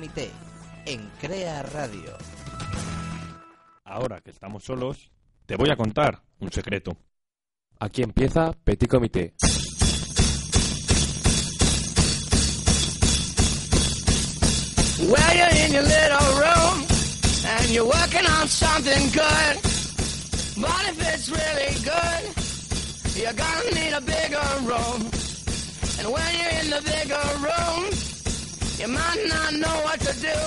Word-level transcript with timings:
Comité 0.00 0.30
en 0.86 1.10
Crea 1.20 1.62
Radio. 1.62 2.16
Ahora 3.84 4.22
que 4.22 4.30
estamos 4.30 4.64
solos, 4.64 5.10
te 5.44 5.56
voy 5.56 5.68
a 5.68 5.76
contar 5.76 6.22
un 6.38 6.50
secreto. 6.50 6.96
Aquí 7.78 8.02
empieza 8.02 8.54
Petit 8.64 8.88
Comité. 8.88 9.34
Well, 15.00 15.36
you're 15.36 15.66
in 15.66 15.72
your 15.74 15.82
little 15.82 16.32
room 16.40 16.86
and 17.44 17.68
you're 17.68 17.84
working 17.84 18.24
on 18.24 18.48
something 18.48 19.04
good. 19.12 19.60
But 20.56 20.82
if 20.88 20.96
it's 21.12 21.28
really 21.28 21.74
good, 21.84 22.22
you're 23.20 23.34
gonna 23.34 23.70
need 23.74 23.92
a 23.92 24.00
bigger 24.00 24.40
room. 24.64 25.10
And 25.98 26.08
when 26.10 26.32
you're 26.40 26.60
in 26.62 26.70
the 26.70 26.80
bigger 26.86 27.20
room, 27.44 28.09
you 28.80 28.88
might 28.88 29.24
not 29.28 29.52
know 29.52 29.82
what 29.84 30.00
to 30.00 30.12
do. 30.20 30.38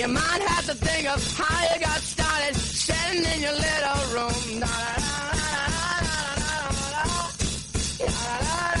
You 0.00 0.08
might 0.08 0.42
have 0.42 0.66
to 0.66 0.74
think 0.74 1.08
of 1.08 1.22
how 1.36 1.74
you 1.74 1.80
got 1.80 2.00
started 2.00 2.56
sitting 2.56 3.24
in 3.24 3.42
your 3.42 3.52
little 3.52 4.02
room. 4.12 4.58
Da, 4.58 4.66
da, 4.66 5.42
da, 7.98 8.71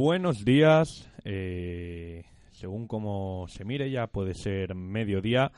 Buenos 0.00 0.44
días. 0.44 1.10
eh, 1.24 2.22
según 2.52 2.86
como 2.86 3.48
se 3.48 3.64
mire, 3.64 3.90
ya 3.90 4.06
puede 4.06 4.32
ser 4.32 4.76
mediodía. 4.76 5.50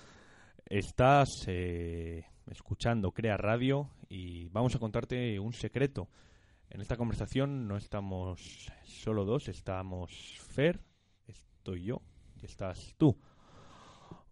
Estás 0.64 1.28
eh, 1.46 2.24
escuchando 2.50 3.12
Crea 3.12 3.36
Radio 3.36 3.90
y 4.08 4.48
vamos 4.48 4.74
a 4.74 4.78
contarte 4.78 5.38
un 5.38 5.52
secreto. 5.52 6.08
En 6.70 6.80
esta 6.80 6.96
conversación 6.96 7.68
no 7.68 7.76
estamos 7.76 8.72
solo 8.82 9.26
dos, 9.26 9.46
estamos 9.48 10.10
Fer, 10.38 10.80
estoy 11.26 11.84
yo 11.84 12.00
y 12.40 12.46
estás 12.46 12.94
tú. 12.96 13.20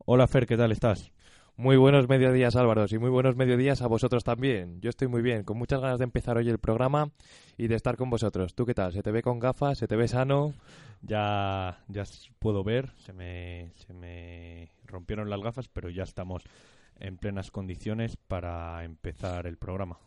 Hola 0.06 0.26
Fer, 0.26 0.46
¿qué 0.46 0.56
tal 0.56 0.72
estás? 0.72 1.12
Muy 1.58 1.76
buenos 1.76 2.08
mediodías 2.08 2.54
Álvaro 2.54 2.86
y 2.88 2.98
muy 2.98 3.10
buenos 3.10 3.34
mediodías 3.34 3.82
a 3.82 3.88
vosotros 3.88 4.22
también. 4.22 4.80
Yo 4.80 4.90
estoy 4.90 5.08
muy 5.08 5.22
bien, 5.22 5.42
con 5.42 5.58
muchas 5.58 5.80
ganas 5.80 5.98
de 5.98 6.04
empezar 6.04 6.36
hoy 6.36 6.48
el 6.48 6.60
programa 6.60 7.10
y 7.56 7.66
de 7.66 7.74
estar 7.74 7.96
con 7.96 8.10
vosotros. 8.10 8.54
¿Tú 8.54 8.64
qué 8.64 8.74
tal? 8.74 8.92
¿Se 8.92 9.02
te 9.02 9.10
ve 9.10 9.22
con 9.22 9.40
gafas? 9.40 9.76
¿Se 9.76 9.88
te 9.88 9.96
ve 9.96 10.06
sano? 10.06 10.54
Ya, 11.02 11.80
ya 11.88 12.04
puedo 12.38 12.62
ver, 12.62 12.92
se 12.98 13.12
me, 13.12 13.72
se 13.74 13.92
me 13.92 14.70
rompieron 14.84 15.30
las 15.30 15.40
gafas, 15.40 15.66
pero 15.66 15.90
ya 15.90 16.04
estamos 16.04 16.44
en 17.00 17.18
plenas 17.18 17.50
condiciones 17.50 18.16
para 18.16 18.84
empezar 18.84 19.48
el 19.48 19.56
programa. 19.56 19.98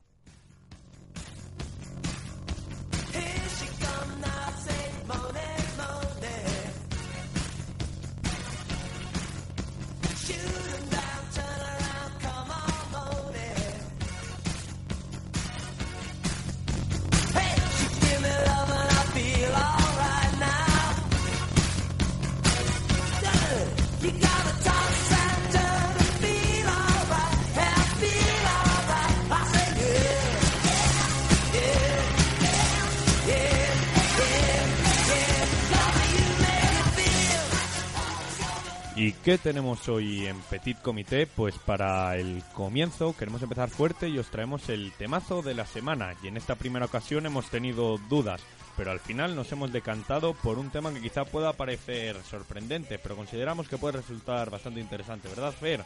Tenemos 39.41 39.89
hoy 39.89 40.27
en 40.27 40.39
Petit 40.49 40.77
Comité? 40.81 41.27
Pues 41.27 41.57
para 41.57 42.15
el 42.17 42.43
comienzo 42.53 43.15
queremos 43.17 43.41
empezar 43.41 43.69
fuerte 43.69 44.07
y 44.07 44.17
os 44.17 44.29
traemos 44.29 44.69
el 44.69 44.91
temazo 44.93 45.41
de 45.41 45.53
la 45.53 45.65
semana. 45.65 46.13
Y 46.23 46.27
en 46.27 46.37
esta 46.37 46.55
primera 46.55 46.85
ocasión 46.85 47.25
hemos 47.25 47.49
tenido 47.49 47.97
dudas, 48.09 48.41
pero 48.77 48.91
al 48.91 48.99
final 48.99 49.35
nos 49.35 49.51
hemos 49.51 49.71
decantado 49.71 50.33
por 50.33 50.59
un 50.59 50.69
tema 50.69 50.93
que 50.93 51.01
quizá 51.01 51.25
pueda 51.25 51.53
parecer 51.53 52.15
sorprendente, 52.23 52.99
pero 52.99 53.15
consideramos 53.15 53.67
que 53.67 53.77
puede 53.77 53.97
resultar 53.97 54.49
bastante 54.49 54.79
interesante, 54.79 55.27
¿verdad, 55.29 55.51
Fer? 55.51 55.83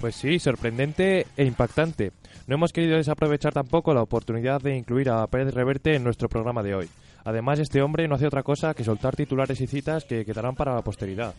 Pues 0.00 0.16
sí, 0.16 0.38
sorprendente 0.38 1.26
e 1.36 1.44
impactante. 1.44 2.12
No 2.46 2.54
hemos 2.54 2.72
querido 2.72 2.96
desaprovechar 2.96 3.52
tampoco 3.52 3.94
la 3.94 4.02
oportunidad 4.02 4.60
de 4.60 4.76
incluir 4.76 5.10
a 5.10 5.26
Pérez 5.26 5.54
Reverte 5.54 5.94
en 5.94 6.04
nuestro 6.04 6.28
programa 6.28 6.62
de 6.62 6.74
hoy. 6.74 6.88
Además, 7.24 7.58
este 7.58 7.82
hombre 7.82 8.06
no 8.06 8.16
hace 8.16 8.26
otra 8.26 8.42
cosa 8.42 8.74
que 8.74 8.84
soltar 8.84 9.16
titulares 9.16 9.60
y 9.60 9.66
citas 9.66 10.04
que 10.04 10.24
quedarán 10.24 10.54
para 10.54 10.74
la 10.74 10.82
posteridad. 10.82 11.34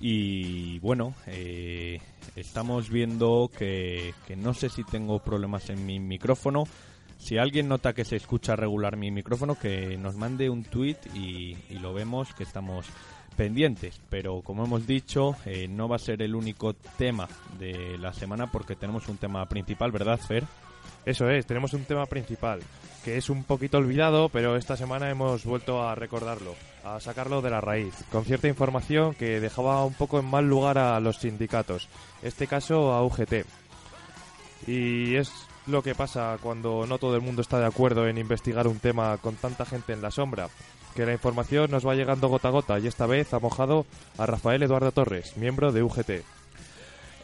Y 0.00 0.78
bueno, 0.78 1.14
eh, 1.26 2.00
estamos 2.36 2.88
viendo 2.88 3.50
que, 3.56 4.14
no 4.36 4.54
sé 4.54 4.68
si 4.68 4.84
tengo 4.84 5.18
problemas 5.18 5.70
en 5.70 5.84
mi 5.84 5.98
micrófono. 5.98 6.64
Si 7.18 7.36
alguien 7.36 7.68
nota 7.68 7.94
que 7.94 8.04
se 8.04 8.16
escucha 8.16 8.54
regular 8.54 8.96
mi 8.96 9.10
micrófono, 9.10 9.58
que 9.58 9.98
nos 9.98 10.14
mande 10.14 10.48
un 10.50 10.62
tweet 10.62 10.98
y, 11.14 11.56
y 11.68 11.78
lo 11.80 11.92
vemos 11.92 12.32
que 12.34 12.44
estamos 12.44 12.86
pendientes. 13.38 14.00
Pero 14.10 14.42
como 14.42 14.64
hemos 14.64 14.86
dicho, 14.86 15.36
eh, 15.46 15.68
no 15.68 15.88
va 15.88 15.96
a 15.96 16.00
ser 16.00 16.20
el 16.22 16.34
único 16.34 16.74
tema 16.74 17.28
de 17.58 17.96
la 17.96 18.12
semana 18.12 18.50
porque 18.50 18.76
tenemos 18.76 19.08
un 19.08 19.16
tema 19.16 19.46
principal, 19.46 19.92
¿verdad, 19.92 20.18
Fer? 20.18 20.44
Eso 21.08 21.30
es, 21.30 21.46
tenemos 21.46 21.72
un 21.72 21.86
tema 21.86 22.04
principal, 22.04 22.60
que 23.02 23.16
es 23.16 23.30
un 23.30 23.42
poquito 23.42 23.78
olvidado, 23.78 24.28
pero 24.28 24.56
esta 24.56 24.76
semana 24.76 25.08
hemos 25.08 25.46
vuelto 25.46 25.82
a 25.82 25.94
recordarlo, 25.94 26.54
a 26.84 27.00
sacarlo 27.00 27.40
de 27.40 27.48
la 27.48 27.62
raíz, 27.62 27.94
con 28.12 28.26
cierta 28.26 28.46
información 28.46 29.14
que 29.14 29.40
dejaba 29.40 29.86
un 29.86 29.94
poco 29.94 30.18
en 30.18 30.26
mal 30.26 30.46
lugar 30.46 30.76
a 30.76 31.00
los 31.00 31.16
sindicatos, 31.16 31.88
este 32.22 32.46
caso 32.46 32.92
a 32.92 33.02
UGT. 33.02 33.46
Y 34.66 35.14
es 35.14 35.32
lo 35.66 35.82
que 35.82 35.94
pasa 35.94 36.36
cuando 36.42 36.86
no 36.86 36.98
todo 36.98 37.16
el 37.16 37.22
mundo 37.22 37.40
está 37.40 37.58
de 37.58 37.64
acuerdo 37.64 38.06
en 38.06 38.18
investigar 38.18 38.66
un 38.66 38.78
tema 38.78 39.16
con 39.16 39.34
tanta 39.36 39.64
gente 39.64 39.94
en 39.94 40.02
la 40.02 40.10
sombra, 40.10 40.50
que 40.94 41.06
la 41.06 41.14
información 41.14 41.70
nos 41.70 41.86
va 41.86 41.94
llegando 41.94 42.28
gota 42.28 42.48
a 42.48 42.50
gota 42.50 42.78
y 42.78 42.86
esta 42.86 43.06
vez 43.06 43.32
ha 43.32 43.38
mojado 43.38 43.86
a 44.18 44.26
Rafael 44.26 44.62
Eduardo 44.62 44.92
Torres, 44.92 45.38
miembro 45.38 45.72
de 45.72 45.82
UGT. 45.82 46.37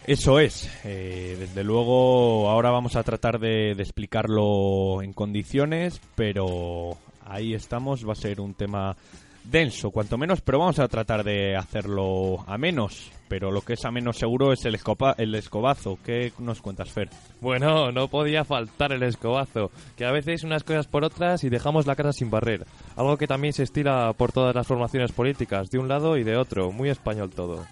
Eso 0.06 0.38
es. 0.38 0.70
Eh, 0.84 1.36
desde 1.38 1.64
luego, 1.64 2.50
ahora 2.50 2.70
vamos 2.70 2.94
a 2.96 3.02
tratar 3.02 3.38
de, 3.38 3.72
explicarlo 3.72 5.00
en 5.02 5.12
condiciones, 5.14 6.00
pero 6.14 6.96
ahí 7.24 7.54
estamos. 7.54 8.06
Va 8.06 8.12
a 8.12 8.16
ser 8.16 8.40
un 8.40 8.52
tema 8.52 8.96
denso, 9.44 9.90
cuanto 9.90 10.18
menos, 10.18 10.42
pero 10.42 10.58
vamos 10.58 10.78
a 10.78 10.88
tratar 10.88 11.24
de 11.24 11.56
hacerlo 11.56 12.44
a 12.46 12.58
menos. 12.58 13.10
Pero 13.28 13.50
lo 13.50 13.62
que 13.62 13.72
es 13.72 13.84
a 13.86 13.90
menos 13.90 14.18
seguro 14.18 14.52
es 14.52 14.66
el, 14.66 14.74
escopa- 14.74 15.14
el 15.16 15.34
escobazo. 15.34 15.98
¿Qué 16.04 16.32
nos 16.38 16.60
cuentas, 16.60 16.90
Fer? 16.90 17.08
Bueno, 17.40 17.90
no 17.90 18.08
podía 18.08 18.44
faltar 18.44 18.92
el 18.92 19.02
escobazo, 19.02 19.70
que 19.96 20.04
a 20.04 20.12
veces 20.12 20.44
unas 20.44 20.64
cosas 20.64 20.86
por 20.86 21.02
otras 21.04 21.42
y 21.44 21.48
dejamos 21.48 21.86
la 21.86 21.96
casa 21.96 22.12
sin 22.12 22.30
barrer. 22.30 22.66
Algo 22.96 23.16
que 23.16 23.26
también 23.26 23.54
se 23.54 23.62
estila 23.62 24.12
por 24.12 24.32
todas 24.32 24.54
las 24.54 24.66
formaciones 24.66 25.12
políticas, 25.12 25.70
de 25.70 25.78
un 25.78 25.88
lado 25.88 26.18
y 26.18 26.24
de 26.24 26.36
otro, 26.36 26.70
muy 26.72 26.90
español 26.90 27.30
todo. 27.30 27.64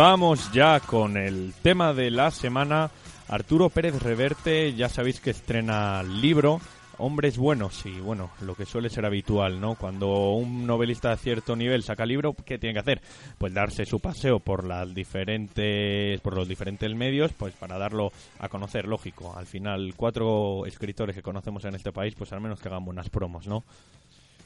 Vamos 0.00 0.50
ya 0.50 0.80
con 0.80 1.18
el 1.18 1.52
tema 1.62 1.92
de 1.92 2.10
la 2.10 2.30
semana. 2.30 2.90
Arturo 3.28 3.68
Pérez 3.68 4.02
Reverte, 4.02 4.72
ya 4.72 4.88
sabéis 4.88 5.20
que 5.20 5.28
estrena 5.28 6.02
libro. 6.02 6.58
Hombres 6.96 7.36
buenos 7.36 7.84
y 7.84 8.00
bueno, 8.00 8.30
lo 8.40 8.54
que 8.54 8.64
suele 8.64 8.88
ser 8.88 9.04
habitual, 9.04 9.60
¿no? 9.60 9.74
Cuando 9.74 10.30
un 10.32 10.66
novelista 10.66 11.10
de 11.10 11.18
cierto 11.18 11.54
nivel 11.54 11.82
saca 11.82 12.06
libro, 12.06 12.34
¿qué 12.46 12.56
tiene 12.56 12.72
que 12.72 12.80
hacer? 12.80 13.02
Pues 13.36 13.52
darse 13.52 13.84
su 13.84 14.00
paseo 14.00 14.40
por 14.40 14.66
las 14.66 14.94
diferentes 14.94 16.18
por 16.22 16.34
los 16.34 16.48
diferentes 16.48 16.94
medios, 16.94 17.34
pues 17.34 17.52
para 17.52 17.76
darlo 17.76 18.10
a 18.38 18.48
conocer, 18.48 18.86
lógico. 18.88 19.36
Al 19.36 19.44
final, 19.44 19.92
cuatro 19.96 20.64
escritores 20.64 21.14
que 21.14 21.22
conocemos 21.22 21.62
en 21.66 21.74
este 21.74 21.92
país, 21.92 22.14
pues 22.14 22.32
al 22.32 22.40
menos 22.40 22.58
que 22.58 22.68
hagan 22.68 22.86
buenas 22.86 23.10
promos, 23.10 23.46
¿no? 23.46 23.64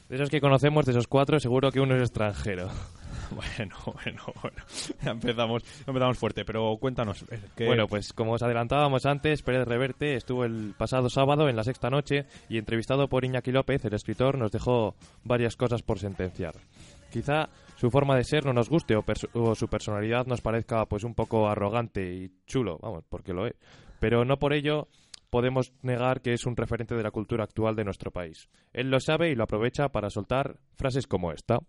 De 0.09 0.17
esos 0.17 0.29
que 0.29 0.41
conocemos, 0.41 0.85
de 0.85 0.91
esos 0.91 1.07
cuatro, 1.07 1.39
seguro 1.39 1.71
que 1.71 1.79
uno 1.79 1.95
es 1.95 2.01
extranjero. 2.01 2.69
Bueno, 3.35 3.75
bueno, 4.03 4.21
bueno. 4.41 4.57
Empezamos, 5.05 5.63
empezamos 5.87 6.17
fuerte, 6.17 6.45
pero 6.45 6.75
cuéntanos. 6.77 7.23
eh, 7.31 7.39
¿qué- 7.55 7.65
Bueno, 7.65 7.87
pues 7.87 8.13
como 8.13 8.33
os 8.33 8.43
adelantábamos 8.43 9.05
antes, 9.05 9.41
Pérez 9.41 9.67
Reverte 9.67 10.15
estuvo 10.15 10.45
el 10.45 10.73
pasado 10.77 11.09
sábado 11.09 11.49
en 11.49 11.55
la 11.55 11.63
sexta 11.63 11.89
noche 11.89 12.25
y 12.49 12.57
entrevistado 12.57 13.07
por 13.07 13.25
Iñaki 13.25 13.51
López, 13.51 13.83
el 13.85 13.93
escritor, 13.93 14.37
nos 14.37 14.51
dejó 14.51 14.95
varias 15.23 15.55
cosas 15.55 15.81
por 15.81 15.99
sentenciar. 15.99 16.55
Quizá 17.11 17.49
su 17.77 17.89
forma 17.91 18.15
de 18.15 18.23
ser 18.23 18.45
no 18.45 18.53
nos 18.53 18.69
guste 18.69 18.95
o, 18.95 19.03
o 19.33 19.55
su 19.55 19.67
personalidad 19.67 20.25
nos 20.25 20.41
parezca 20.41 20.85
pues 20.85 21.03
un 21.03 21.13
poco 21.15 21.47
arrogante 21.47 22.13
y 22.13 22.31
chulo, 22.45 22.77
vamos, 22.81 23.03
porque 23.09 23.33
lo 23.33 23.47
es. 23.47 23.55
Pero 23.99 24.25
no 24.25 24.37
por 24.37 24.53
ello 24.53 24.87
podemos 25.29 25.73
negar 25.81 26.21
que 26.21 26.33
es 26.33 26.45
un 26.45 26.55
referente 26.55 26.95
de 26.95 27.03
la 27.03 27.11
cultura 27.11 27.43
actual 27.43 27.75
de 27.75 27.83
nuestro 27.83 28.11
país. 28.11 28.49
Él 28.73 28.89
lo 28.89 28.99
sabe 28.99 29.29
y 29.29 29.35
lo 29.35 29.43
aprovecha 29.43 29.89
para 29.89 30.09
soltar 30.09 30.57
frases 30.75 31.07
como 31.07 31.31
esta. 31.31 31.59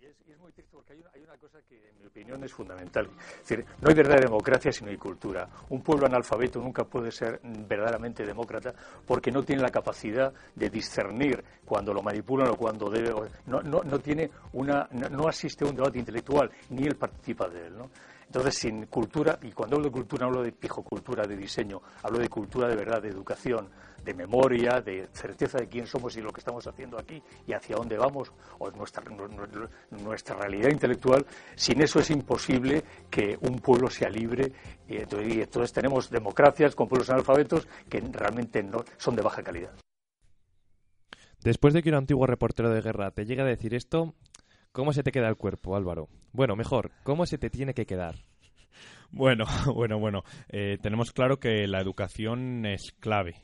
Y 0.00 0.06
es, 0.06 0.16
y 0.26 0.32
es 0.32 0.38
muy 0.38 0.52
triste 0.52 0.72
porque 0.74 0.92
hay 0.94 1.00
una, 1.00 1.10
hay 1.14 1.22
una 1.22 1.36
cosa 1.36 1.51
que, 1.68 1.88
en 1.88 1.98
mi 1.98 2.06
opinión, 2.06 2.42
es 2.44 2.52
fundamental. 2.52 3.08
Es 3.42 3.48
decir, 3.48 3.64
no 3.80 3.88
hay 3.88 3.94
verdadera 3.94 4.26
democracia 4.26 4.72
si 4.72 4.84
no 4.84 4.90
hay 4.90 4.96
cultura. 4.96 5.48
Un 5.70 5.82
pueblo 5.82 6.06
analfabeto 6.06 6.60
nunca 6.60 6.84
puede 6.84 7.10
ser 7.10 7.40
verdaderamente 7.42 8.24
demócrata 8.24 8.74
porque 9.06 9.30
no 9.30 9.42
tiene 9.42 9.62
la 9.62 9.70
capacidad 9.70 10.32
de 10.54 10.70
discernir 10.70 11.42
cuando 11.64 11.92
lo 11.92 12.02
manipulan 12.02 12.48
o 12.48 12.56
cuando 12.56 12.90
debe. 12.90 13.12
no, 13.46 13.62
no, 13.62 13.82
no 13.82 13.98
tiene 13.98 14.30
una, 14.52 14.88
no, 14.92 15.08
no 15.08 15.28
asiste 15.28 15.64
a 15.64 15.68
un 15.68 15.76
debate 15.76 15.98
intelectual 15.98 16.50
ni 16.70 16.84
él 16.86 16.96
participa 16.96 17.48
de 17.48 17.66
él. 17.66 17.76
¿no? 17.76 17.90
Entonces, 18.32 18.54
sin 18.54 18.86
cultura, 18.86 19.38
y 19.42 19.52
cuando 19.52 19.76
hablo 19.76 19.88
de 19.88 19.92
cultura, 19.92 20.22
no 20.22 20.30
hablo 20.30 20.42
de 20.42 20.52
pijocultura, 20.52 21.26
de 21.26 21.36
diseño, 21.36 21.82
hablo 22.02 22.18
de 22.18 22.30
cultura 22.30 22.66
de 22.66 22.76
verdad, 22.76 23.02
de 23.02 23.10
educación, 23.10 23.68
de 24.04 24.14
memoria, 24.14 24.80
de 24.80 25.08
certeza 25.12 25.58
de 25.58 25.68
quién 25.68 25.86
somos 25.86 26.16
y 26.16 26.20
lo 26.20 26.32
que 26.32 26.40
estamos 26.40 26.66
haciendo 26.66 26.98
aquí 26.98 27.22
y 27.46 27.52
hacia 27.52 27.76
dónde 27.76 27.96
vamos, 27.96 28.32
o 28.58 28.70
nuestra, 28.72 29.02
nu- 29.04 29.28
nu- 29.28 29.68
nuestra 30.02 30.36
realidad 30.36 30.70
intelectual. 30.70 31.24
Sin 31.54 31.80
eso 31.82 32.00
es 32.00 32.10
imposible 32.10 32.82
que 33.10 33.36
un 33.40 33.56
pueblo 33.58 33.88
sea 33.90 34.08
libre. 34.08 34.52
Y 34.88 34.96
entonces, 34.96 35.34
y 35.34 35.40
entonces 35.42 35.72
tenemos 35.72 36.10
democracias 36.10 36.74
con 36.74 36.88
pueblos 36.88 37.10
analfabetos 37.10 37.66
que 37.88 38.00
realmente 38.00 38.62
no, 38.62 38.84
son 38.96 39.16
de 39.16 39.22
baja 39.22 39.42
calidad. 39.42 39.72
Después 41.42 41.74
de 41.74 41.82
que 41.82 41.88
un 41.88 41.96
antiguo 41.96 42.26
reportero 42.26 42.70
de 42.70 42.80
guerra 42.80 43.10
te 43.10 43.24
llegue 43.24 43.42
a 43.42 43.46
decir 43.46 43.74
esto, 43.74 44.14
¿cómo 44.70 44.92
se 44.92 45.02
te 45.02 45.10
queda 45.12 45.28
el 45.28 45.36
cuerpo, 45.36 45.74
Álvaro? 45.76 46.08
Bueno, 46.32 46.54
mejor, 46.56 46.92
¿cómo 47.02 47.26
se 47.26 47.38
te 47.38 47.50
tiene 47.50 47.74
que 47.74 47.86
quedar? 47.86 48.16
Bueno, 49.10 49.44
bueno, 49.74 49.98
bueno. 49.98 50.22
Eh, 50.48 50.78
tenemos 50.80 51.12
claro 51.12 51.38
que 51.40 51.66
la 51.66 51.80
educación 51.80 52.64
es 52.64 52.92
clave. 53.00 53.34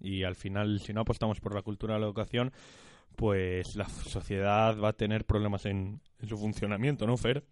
Y 0.00 0.24
al 0.24 0.34
final, 0.34 0.80
si 0.80 0.92
no 0.92 1.02
apostamos 1.02 1.40
por 1.40 1.54
la 1.54 1.62
cultura 1.62 1.94
de 1.94 2.00
la 2.00 2.06
educación, 2.06 2.52
pues 3.16 3.76
la 3.76 3.88
sociedad 3.88 4.78
va 4.78 4.90
a 4.90 4.92
tener 4.92 5.24
problemas 5.24 5.66
en, 5.66 6.00
su 6.26 6.36
funcionamiento, 6.36 7.06
¿no, 7.06 7.16
Fer? 7.16 7.44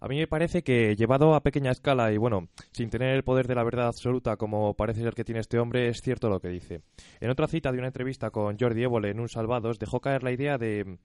A 0.00 0.06
mí 0.06 0.16
me 0.16 0.28
parece 0.28 0.62
que 0.62 0.94
llevado 0.94 1.34
a 1.34 1.42
pequeña 1.42 1.72
escala 1.72 2.12
y 2.12 2.18
bueno, 2.18 2.48
sin 2.70 2.88
tener 2.88 3.16
el 3.16 3.24
poder 3.24 3.48
de 3.48 3.56
la 3.56 3.64
verdad 3.64 3.88
absoluta 3.88 4.36
como 4.36 4.74
parece 4.74 5.02
ser 5.02 5.12
que 5.12 5.24
tiene 5.24 5.40
este 5.40 5.58
hombre, 5.58 5.88
es 5.88 6.00
cierto 6.00 6.28
lo 6.28 6.40
que 6.40 6.48
dice. 6.48 6.82
En 7.20 7.30
otra 7.30 7.48
cita 7.48 7.72
de 7.72 7.78
una 7.78 7.88
entrevista 7.88 8.30
con 8.30 8.56
Jordi 8.58 8.84
Évole 8.84 9.10
en 9.10 9.18
Un 9.18 9.28
Salvados 9.28 9.78
dejó 9.78 10.00
caer 10.00 10.22
la 10.22 10.30
idea 10.30 10.56
de 10.56 10.98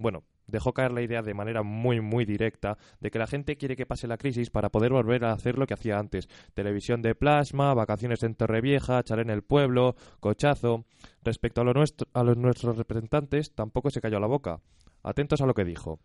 bueno, 0.00 0.24
dejó 0.46 0.72
caer 0.72 0.92
la 0.92 1.02
idea 1.02 1.22
de 1.22 1.34
manera 1.34 1.62
muy 1.62 2.00
muy 2.00 2.24
directa 2.24 2.78
de 3.00 3.10
que 3.10 3.18
la 3.18 3.26
gente 3.26 3.56
quiere 3.56 3.76
que 3.76 3.84
pase 3.84 4.06
la 4.06 4.16
crisis 4.16 4.50
para 4.50 4.70
poder 4.70 4.92
volver 4.92 5.24
a 5.26 5.32
hacer 5.32 5.58
lo 5.58 5.66
que 5.66 5.74
hacía 5.74 5.98
antes. 5.98 6.28
Televisión 6.54 7.02
de 7.02 7.14
plasma, 7.14 7.74
vacaciones 7.74 8.22
en 8.22 8.34
Torrevieja, 8.34 9.02
chalet 9.02 9.26
en 9.26 9.30
el 9.30 9.42
pueblo, 9.42 9.94
cochazo. 10.18 10.86
Respecto 11.22 11.60
a, 11.60 11.64
lo 11.64 11.74
nuestro, 11.74 12.08
a 12.14 12.24
los 12.24 12.38
nuestros 12.38 12.78
representantes, 12.78 13.54
tampoco 13.54 13.90
se 13.90 14.00
cayó 14.00 14.18
la 14.18 14.26
boca. 14.26 14.60
Atentos 15.02 15.42
a 15.42 15.46
lo 15.46 15.52
que 15.52 15.64
dijo. 15.64 16.00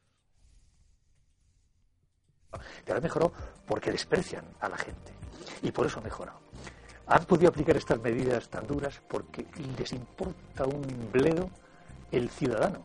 Pero 2.86 2.98
ha 2.98 3.02
mejorado 3.02 3.32
porque 3.66 3.92
desprecian 3.92 4.46
a 4.60 4.68
la 4.68 4.78
gente. 4.78 5.14
Y 5.64 5.72
por 5.72 5.86
eso 5.86 6.00
ha 6.00 6.04
mejorado. 6.04 6.40
Han 7.08 7.24
podido 7.24 7.50
aplicar 7.50 7.78
estas 7.78 8.02
medidas 8.02 8.50
tan 8.50 8.68
duras 8.68 9.02
porque 9.08 9.46
les 9.78 9.94
importa 9.94 10.66
un 10.66 11.10
bledo 11.14 11.50
el 12.12 12.30
ciudadano. 12.30 12.84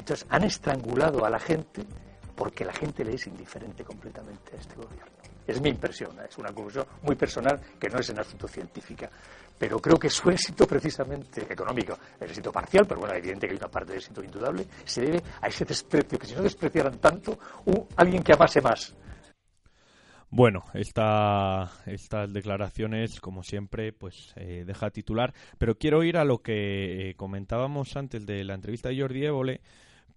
Entonces 0.00 0.26
han 0.30 0.44
estrangulado 0.44 1.26
a 1.26 1.30
la 1.30 1.38
gente 1.38 1.82
porque 2.34 2.64
la 2.64 2.72
gente 2.72 3.04
le 3.04 3.16
es 3.16 3.26
indiferente 3.26 3.84
completamente 3.84 4.56
a 4.56 4.58
este 4.58 4.74
gobierno. 4.74 5.12
Es 5.46 5.60
mi 5.60 5.68
impresión, 5.68 6.18
¿eh? 6.20 6.26
es 6.26 6.38
una 6.38 6.48
conclusión 6.52 6.86
muy 7.02 7.16
personal 7.16 7.60
que 7.78 7.90
no 7.90 7.98
es 7.98 8.08
en 8.08 8.18
asunto 8.18 8.48
científica. 8.48 9.10
Pero 9.58 9.78
creo 9.78 9.98
que 9.98 10.08
su 10.08 10.30
éxito 10.30 10.66
precisamente 10.66 11.42
económico, 11.42 11.98
el 12.18 12.30
éxito 12.30 12.50
parcial, 12.50 12.86
pero 12.88 13.00
bueno, 13.00 13.14
evidente 13.14 13.46
que 13.46 13.52
hay 13.52 13.58
una 13.58 13.68
parte 13.68 13.92
de 13.92 13.98
éxito 13.98 14.24
indudable, 14.24 14.66
se 14.84 15.02
debe 15.02 15.22
a 15.42 15.48
ese 15.48 15.66
desprecio, 15.66 16.18
que 16.18 16.26
si 16.26 16.34
no 16.34 16.42
despreciaran 16.42 16.96
tanto, 16.98 17.38
alguien 17.96 18.22
que 18.22 18.32
amase 18.32 18.62
más. 18.62 18.96
Bueno, 20.30 20.62
esta, 20.74 21.68
estas 21.86 22.32
declaraciones, 22.32 23.20
como 23.20 23.42
siempre, 23.42 23.92
pues 23.92 24.32
eh, 24.36 24.62
deja 24.64 24.90
titular, 24.90 25.34
pero 25.58 25.74
quiero 25.74 26.04
ir 26.04 26.16
a 26.16 26.24
lo 26.24 26.38
que 26.38 27.10
eh, 27.10 27.14
comentábamos 27.16 27.96
antes 27.96 28.24
de 28.24 28.44
la 28.44 28.54
entrevista 28.54 28.88
de 28.88 29.00
Jordi 29.00 29.26
Évole, 29.26 29.60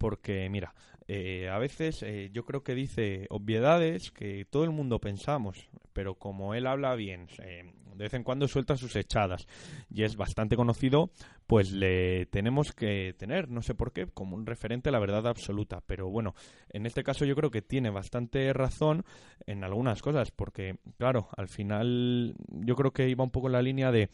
porque 0.04 0.50
mira, 0.50 0.74
eh, 1.08 1.48
a 1.48 1.56
veces 1.56 2.02
eh, 2.02 2.28
yo 2.30 2.44
creo 2.44 2.62
que 2.62 2.74
dice 2.74 3.26
obviedades 3.30 4.10
que 4.10 4.44
todo 4.44 4.64
el 4.64 4.70
mundo 4.70 5.00
pensamos, 5.00 5.70
pero 5.94 6.16
como 6.16 6.52
él 6.52 6.66
habla 6.66 6.94
bien, 6.94 7.26
eh, 7.42 7.72
de 7.94 8.04
vez 8.04 8.12
en 8.12 8.22
cuando 8.22 8.46
suelta 8.46 8.76
sus 8.76 8.96
echadas 8.96 9.46
y 9.88 10.02
es 10.02 10.16
bastante 10.16 10.56
conocido, 10.56 11.10
pues 11.46 11.72
le 11.72 12.26
tenemos 12.26 12.72
que 12.72 13.14
tener, 13.16 13.48
no 13.48 13.62
sé 13.62 13.74
por 13.74 13.94
qué, 13.94 14.06
como 14.06 14.36
un 14.36 14.44
referente 14.44 14.90
a 14.90 14.92
la 14.92 14.98
verdad 14.98 15.26
absoluta. 15.26 15.80
Pero 15.86 16.10
bueno, 16.10 16.34
en 16.68 16.84
este 16.84 17.02
caso 17.02 17.24
yo 17.24 17.34
creo 17.34 17.50
que 17.50 17.62
tiene 17.62 17.88
bastante 17.88 18.52
razón 18.52 19.06
en 19.46 19.64
algunas 19.64 20.02
cosas, 20.02 20.32
porque 20.32 20.76
claro, 20.98 21.28
al 21.34 21.48
final 21.48 22.34
yo 22.50 22.76
creo 22.76 22.92
que 22.92 23.08
iba 23.08 23.24
un 23.24 23.30
poco 23.30 23.46
en 23.46 23.54
la 23.54 23.62
línea 23.62 23.90
de 23.90 24.10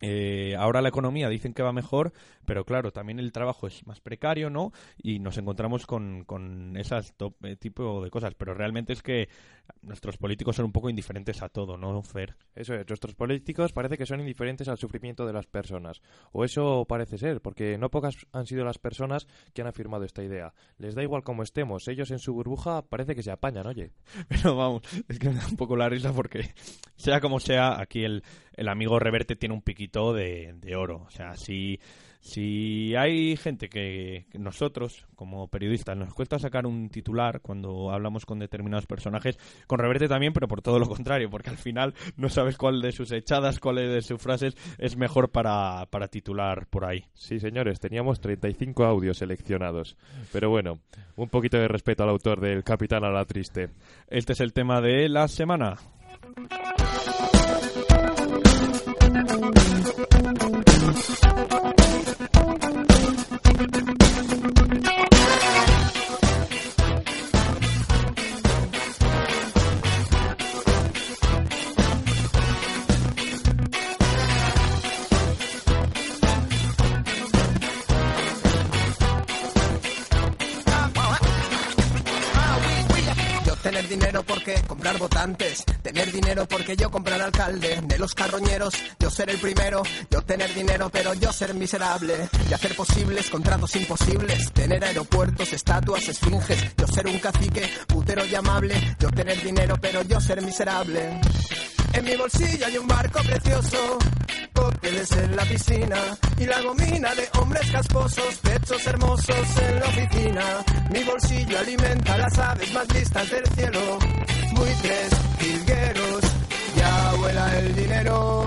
eh, 0.00 0.54
ahora 0.58 0.80
la 0.82 0.88
economía 0.88 1.28
dicen 1.28 1.54
que 1.54 1.62
va 1.62 1.72
mejor, 1.72 2.12
pero 2.44 2.64
claro, 2.64 2.92
también 2.92 3.18
el 3.18 3.32
trabajo 3.32 3.66
es 3.66 3.86
más 3.86 4.00
precario, 4.00 4.50
¿no? 4.50 4.72
Y 5.02 5.18
nos 5.18 5.36
encontramos 5.38 5.86
con, 5.86 6.24
con 6.24 6.76
esas 6.76 7.14
top- 7.16 7.44
eh, 7.44 7.56
tipo 7.56 8.02
de 8.02 8.10
cosas. 8.10 8.34
Pero 8.34 8.54
realmente 8.54 8.92
es 8.92 9.02
que 9.02 9.28
nuestros 9.82 10.16
políticos 10.16 10.56
son 10.56 10.64
un 10.66 10.72
poco 10.72 10.88
indiferentes 10.88 11.42
a 11.42 11.48
todo, 11.48 11.76
¿no, 11.76 12.02
Fer? 12.02 12.36
Eso 12.54 12.74
es, 12.74 12.88
nuestros 12.88 13.14
políticos 13.14 13.72
parece 13.72 13.98
que 13.98 14.06
son 14.06 14.20
indiferentes 14.20 14.68
al 14.68 14.78
sufrimiento 14.78 15.26
de 15.26 15.32
las 15.32 15.46
personas. 15.46 16.00
O 16.32 16.44
eso 16.44 16.84
parece 16.88 17.18
ser, 17.18 17.40
porque 17.40 17.76
no 17.76 17.90
pocas 17.90 18.16
han 18.32 18.46
sido 18.46 18.64
las 18.64 18.78
personas 18.78 19.26
que 19.52 19.62
han 19.62 19.68
afirmado 19.68 20.04
esta 20.04 20.22
idea. 20.22 20.54
Les 20.78 20.94
da 20.94 21.02
igual 21.02 21.22
cómo 21.22 21.42
estemos, 21.42 21.86
ellos 21.88 22.10
en 22.10 22.18
su 22.18 22.32
burbuja 22.32 22.82
parece 22.82 23.14
que 23.14 23.22
se 23.22 23.30
apañan, 23.30 23.66
oye. 23.66 23.92
Pero 24.28 24.56
vamos, 24.56 24.82
es 25.08 25.18
que 25.18 25.28
me 25.28 25.34
da 25.34 25.46
un 25.48 25.56
poco 25.56 25.76
la 25.76 25.88
risa 25.88 26.12
porque, 26.12 26.54
sea 26.96 27.20
como 27.20 27.40
sea, 27.40 27.80
aquí 27.80 28.04
el, 28.04 28.22
el 28.58 28.68
amigo 28.68 28.98
Reverte 28.98 29.36
tiene 29.36 29.54
un 29.54 29.62
piquito 29.62 30.12
de, 30.12 30.54
de 30.60 30.74
oro. 30.74 31.04
O 31.06 31.10
sea, 31.10 31.36
si, 31.36 31.78
si 32.20 32.96
hay 32.96 33.36
gente 33.36 33.68
que, 33.68 34.26
que 34.30 34.38
nosotros, 34.38 35.06
como 35.14 35.46
periodistas, 35.46 35.96
nos 35.96 36.12
cuesta 36.12 36.40
sacar 36.40 36.66
un 36.66 36.88
titular 36.90 37.40
cuando 37.40 37.92
hablamos 37.92 38.26
con 38.26 38.40
determinados 38.40 38.86
personajes, 38.86 39.38
con 39.68 39.78
Reverte 39.78 40.08
también, 40.08 40.32
pero 40.32 40.48
por 40.48 40.60
todo 40.60 40.80
lo 40.80 40.88
contrario, 40.88 41.30
porque 41.30 41.50
al 41.50 41.56
final 41.56 41.94
no 42.16 42.28
sabes 42.28 42.58
cuál 42.58 42.82
de 42.82 42.90
sus 42.90 43.12
echadas, 43.12 43.60
cuál 43.60 43.76
de 43.76 44.02
sus 44.02 44.20
frases 44.20 44.56
es 44.76 44.96
mejor 44.96 45.30
para, 45.30 45.86
para 45.86 46.08
titular 46.08 46.66
por 46.66 46.84
ahí. 46.84 47.04
Sí, 47.14 47.38
señores, 47.38 47.78
teníamos 47.78 48.20
35 48.20 48.84
audios 48.84 49.18
seleccionados. 49.18 49.96
Pero 50.32 50.50
bueno, 50.50 50.80
un 51.16 51.28
poquito 51.28 51.58
de 51.58 51.68
respeto 51.68 52.02
al 52.02 52.10
autor 52.10 52.40
del 52.40 52.64
Capitán 52.64 53.04
a 53.04 53.10
la 53.10 53.24
Triste. 53.24 53.70
Este 54.08 54.32
es 54.32 54.40
el 54.40 54.52
tema 54.52 54.80
de 54.80 55.08
la 55.08 55.28
semana. 55.28 55.76
Comprar 84.88 84.98
votantes, 84.98 85.64
tener 85.82 86.10
dinero 86.10 86.46
porque 86.48 86.74
yo 86.74 86.90
comprar 86.90 87.20
alcalde, 87.20 87.78
de 87.82 87.98
los 87.98 88.14
carroñeros, 88.14 88.74
yo 88.98 89.10
ser 89.10 89.28
el 89.28 89.36
primero, 89.38 89.82
yo 90.10 90.22
tener 90.22 90.54
dinero 90.54 90.88
pero 90.90 91.12
yo 91.12 91.30
ser 91.30 91.52
miserable, 91.52 92.14
y 92.48 92.54
hacer 92.54 92.74
posibles 92.74 93.28
contratos 93.28 93.76
imposibles, 93.76 94.50
tener 94.52 94.82
aeropuertos, 94.82 95.52
estatuas, 95.52 96.08
esfinges, 96.08 96.74
yo 96.76 96.86
ser 96.86 97.06
un 97.06 97.18
cacique, 97.18 97.68
putero 97.86 98.24
y 98.24 98.34
amable, 98.34 98.96
yo 98.98 99.10
tener 99.10 99.42
dinero 99.42 99.76
pero 99.78 100.02
yo 100.02 100.20
ser 100.20 100.40
miserable. 100.40 101.20
En 101.92 102.04
mi 102.04 102.16
bolsillo 102.16 102.66
hay 102.66 102.78
un 102.78 102.86
barco 102.86 103.20
precioso, 103.20 103.98
cócteles 104.54 105.12
en 105.12 105.36
la 105.36 105.44
piscina 105.44 105.96
y 106.38 106.46
la 106.46 106.62
gomina 106.62 107.14
de 107.14 107.28
hombres 107.38 107.70
casposos, 107.70 108.36
pechos 108.42 108.86
hermosos 108.86 109.58
en 109.58 109.80
la 109.80 109.86
oficina. 109.86 110.44
Mi 110.90 111.04
bolsillo 111.04 111.58
alimenta 111.58 112.16
las 112.16 112.38
aves 112.38 112.72
más 112.72 112.92
listas 112.94 113.30
del 113.30 113.46
cielo, 113.48 113.98
buitres, 114.52 115.10
jilgueros, 115.38 116.20
ya 116.76 117.12
vuela 117.18 117.58
el 117.58 117.74
dinero. 117.74 118.46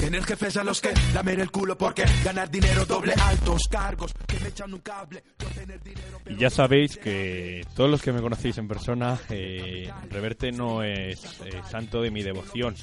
Tener 0.00 0.24
jefes 0.24 0.56
a 0.56 0.64
los 0.64 0.80
que 0.80 0.92
lamer 1.14 1.40
el 1.40 1.50
culo 1.50 1.76
porque 1.76 2.04
ganar 2.24 2.50
dinero 2.50 2.84
doble 2.84 3.14
altos 3.14 3.68
cargos 3.68 4.14
que 4.26 4.38
me 4.40 4.48
echan 4.48 4.72
un 4.72 4.80
cable. 4.80 5.22
Yo 5.38 5.48
tener 5.48 5.82
dinero 5.82 6.20
Y 6.26 6.36
ya 6.36 6.50
sabéis 6.50 6.96
que 6.96 7.64
todos 7.74 7.90
los 7.90 8.02
que 8.02 8.12
me 8.12 8.20
conocéis 8.20 8.58
en 8.58 8.68
persona, 8.68 9.18
eh, 9.30 9.90
Reverte 10.10 10.52
no 10.52 10.82
es 10.82 11.40
eh, 11.44 11.60
santo 11.70 12.02
de 12.02 12.10
mi 12.10 12.22
devoción, 12.22 12.74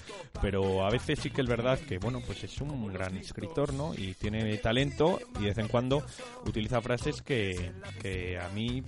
pero 0.42 0.86
a 0.86 0.90
veces 0.90 1.20
sí 1.20 1.30
que 1.30 1.42
es 1.42 1.48
verdad 1.48 1.80
que, 1.80 1.98
bueno, 1.98 2.22
pues 2.26 2.44
es 2.44 2.62
un 2.62 2.92
gran 2.92 3.18
escritor, 3.18 3.74
¿no? 3.74 3.94
Y 3.94 4.14
tiene 4.14 4.58
talento 4.58 5.20
y 5.38 5.42
de 5.42 5.48
vez 5.48 5.58
en 5.58 5.68
cuando 5.68 6.04
utiliza 6.46 6.82
frases 6.82 7.22
que, 7.22 7.72
que 8.02 8.40
a 8.40 8.50
mí 8.50 8.84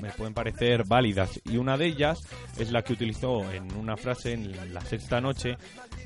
me 0.00 0.10
pueden 0.10 0.34
parecer 0.34 0.84
válidas. 0.84 1.40
Y 1.44 1.56
una 1.56 1.76
de 1.76 1.86
ellas 1.86 2.20
es 2.58 2.70
la 2.70 2.82
que 2.82 2.92
utilizó 2.92 3.50
en 3.52 3.72
una 3.76 3.96
frase 3.96 4.32
en 4.32 4.74
la 4.74 4.80
sexta 4.80 5.20
noche, 5.20 5.56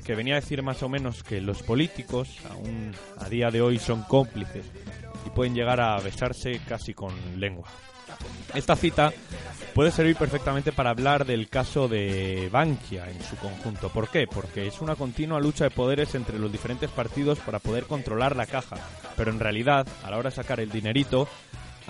que 0.03 0.15
venía 0.15 0.35
a 0.35 0.39
decir 0.41 0.63
más 0.63 0.81
o 0.83 0.89
menos 0.89 1.23
que 1.23 1.41
los 1.41 1.63
políticos, 1.63 2.37
aún 2.49 2.93
a 3.19 3.29
día 3.29 3.51
de 3.51 3.61
hoy, 3.61 3.79
son 3.79 4.03
cómplices 4.03 4.65
y 5.25 5.29
pueden 5.29 5.53
llegar 5.53 5.79
a 5.79 5.99
besarse 5.99 6.59
casi 6.67 6.93
con 6.93 7.13
lengua. 7.39 7.67
Esta 8.53 8.75
cita 8.75 9.13
puede 9.73 9.91
servir 9.91 10.15
perfectamente 10.15 10.71
para 10.71 10.89
hablar 10.89 11.25
del 11.25 11.47
caso 11.47 11.87
de 11.87 12.49
Bankia 12.51 13.09
en 13.09 13.21
su 13.23 13.35
conjunto. 13.37 13.89
¿Por 13.89 14.09
qué? 14.09 14.27
Porque 14.27 14.67
es 14.67 14.81
una 14.81 14.95
continua 14.95 15.39
lucha 15.39 15.63
de 15.63 15.71
poderes 15.71 16.15
entre 16.15 16.37
los 16.37 16.51
diferentes 16.51 16.89
partidos 16.89 17.39
para 17.39 17.59
poder 17.59 17.85
controlar 17.85 18.35
la 18.35 18.45
caja. 18.45 18.77
Pero 19.15 19.31
en 19.31 19.39
realidad, 19.39 19.87
a 20.03 20.11
la 20.11 20.17
hora 20.17 20.29
de 20.29 20.35
sacar 20.35 20.59
el 20.59 20.71
dinerito, 20.71 21.27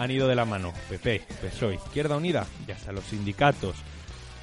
han 0.02 0.10
ido 0.10 0.28
de 0.28 0.36
la 0.36 0.46
mano 0.46 0.74
PP, 0.90 1.22
PSOE, 1.42 1.76
Izquierda 1.76 2.18
Unida 2.18 2.48
y 2.68 2.72
hasta 2.72 2.92
los 2.92 3.04
sindicatos. 3.04 3.76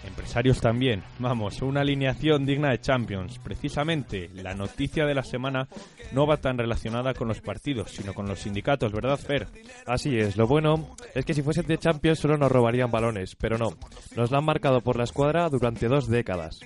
Empresarios 0.04 0.60
también. 0.60 1.02
Vamos, 1.18 1.60
una 1.62 1.80
alineación 1.80 2.46
digna 2.46 2.70
de 2.70 2.80
Champions. 2.80 3.40
Precisamente, 3.40 4.30
la 4.34 4.54
noticia 4.54 5.04
de 5.04 5.14
la 5.14 5.24
semana 5.24 5.66
no 6.12 6.28
va 6.28 6.36
tan 6.36 6.58
relacionada 6.58 7.12
con 7.12 7.26
los 7.26 7.40
partidos, 7.40 7.90
sino 7.90 8.14
con 8.14 8.28
los 8.28 8.38
sindicatos, 8.38 8.92
¿verdad, 8.92 9.18
Fer? 9.18 9.48
Así 9.84 10.16
es, 10.16 10.36
lo 10.36 10.46
bueno 10.46 10.94
es 11.12 11.24
que 11.24 11.34
si 11.34 11.42
fuese 11.42 11.64
de 11.64 11.76
Champions 11.76 12.20
solo 12.20 12.38
nos 12.38 12.52
robarían 12.52 12.92
balones, 12.92 13.34
pero 13.34 13.58
no, 13.58 13.76
nos 14.14 14.30
la 14.30 14.38
han 14.38 14.44
marcado 14.44 14.80
por 14.80 14.96
la 14.96 15.04
escuadra 15.04 15.48
durante 15.48 15.88
dos 15.88 16.06
décadas. 16.08 16.60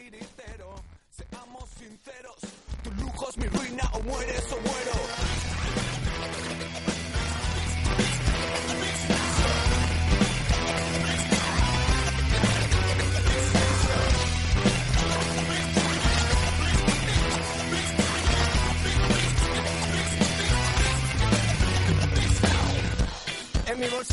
Seamos 1.08 1.70
sinceros, 1.70 2.36
tu 2.84 2.90
lujo 3.02 3.30
es 3.30 3.38
mi 3.38 3.46
ruina 3.46 3.90
o 3.94 4.02
mueres 4.02 4.52
o 4.52 4.56
muero. 4.60 4.71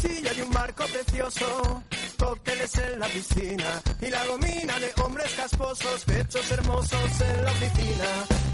Bolsillo 0.10 0.30
hay 0.32 0.42
un 0.42 0.50
marco 0.50 0.84
precioso, 0.86 1.84
cócteles 2.18 2.76
en 2.80 3.00
la 3.00 3.08
piscina 3.08 3.82
y 4.02 4.08
la 4.10 4.26
gomina 4.26 4.80
de 4.80 4.92
hombres 5.04 5.32
casposos, 5.38 6.04
pechos 6.06 6.52
hermosos 6.52 7.22
en 7.22 7.46
la 7.46 7.52
oficina. 7.52 8.06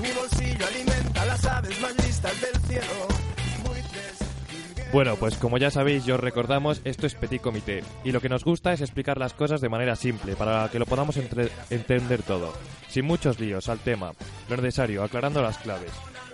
Mi 0.02 0.12
bolsillo 0.12 0.66
alimenta 0.68 1.26
las 1.26 1.46
aves 1.46 1.80
más 1.80 1.96
listas 2.06 2.42
del 2.42 2.62
cielo. 2.64 3.08
Bueno, 4.92 5.16
pues 5.16 5.36
como 5.38 5.58
ya 5.58 5.72
sabéis, 5.72 6.06
yo 6.06 6.16
os 6.16 6.22
recordamos, 6.22 6.82
esto 6.86 7.08
es 7.08 7.16
Petit 7.16 7.42
Comité. 7.42 7.84
Y 8.04 8.12
lo 8.12 8.22
que 8.22 8.30
nos 8.30 8.44
gusta 8.46 8.72
es 8.74 8.82
explicar 8.82 9.18
las 9.18 9.34
cosas 9.34 9.60
de 9.62 9.70
manera 9.70 9.96
simple, 9.96 10.36
para 10.36 10.70
que 10.70 10.80
lo 10.80 10.86
podamos 10.86 11.16
entre- 11.18 11.52
entender 11.70 12.22
todo. 12.24 12.54
Sin 12.90 13.06
muchos 13.06 13.40
líos, 13.40 13.68
al 13.70 13.80
tema. 13.80 14.12
Lo 14.50 14.56
necesario, 14.58 15.04
aclarando 15.04 15.42
las 15.42 15.58
claves. 15.58 15.92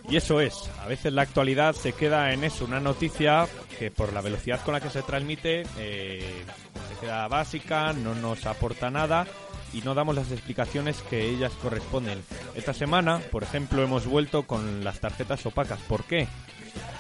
Y 0.10 0.17
eso 0.17 0.41
es, 0.41 0.70
a 0.81 0.88
veces 0.88 1.13
la 1.13 1.22
actualidad 1.22 1.74
se 1.74 1.93
queda 1.93 2.34
en 2.34 2.43
eso, 2.43 2.65
una 2.65 2.79
noticia 2.79 3.48
que 3.79 3.91
por 3.91 4.13
la 4.13 4.22
velocidad 4.22 4.62
con 4.63 4.74
la 4.74 4.81
que 4.81 4.89
se 4.89 5.03
transmite 5.03 5.63
eh, 5.77 6.43
se 6.89 7.00
queda 7.00 7.27
básica, 7.27 7.93
no 7.93 8.15
nos 8.15 8.46
aporta 8.46 8.89
nada 8.89 9.25
y 9.74 9.81
no 9.81 9.93
damos 9.93 10.15
las 10.15 10.31
explicaciones 10.31 11.01
que 11.10 11.29
ellas 11.29 11.53
corresponden. 11.62 12.22
Esta 12.55 12.74
semana, 12.74 13.20
por 13.31 13.43
ejemplo, 13.43 13.84
hemos 13.84 14.05
vuelto 14.05 14.43
con 14.43 14.84
las 14.84 15.00
tarjetas 15.00 15.46
opacas. 15.46 15.79
¿Por 15.81 16.03
qué? 16.03 16.27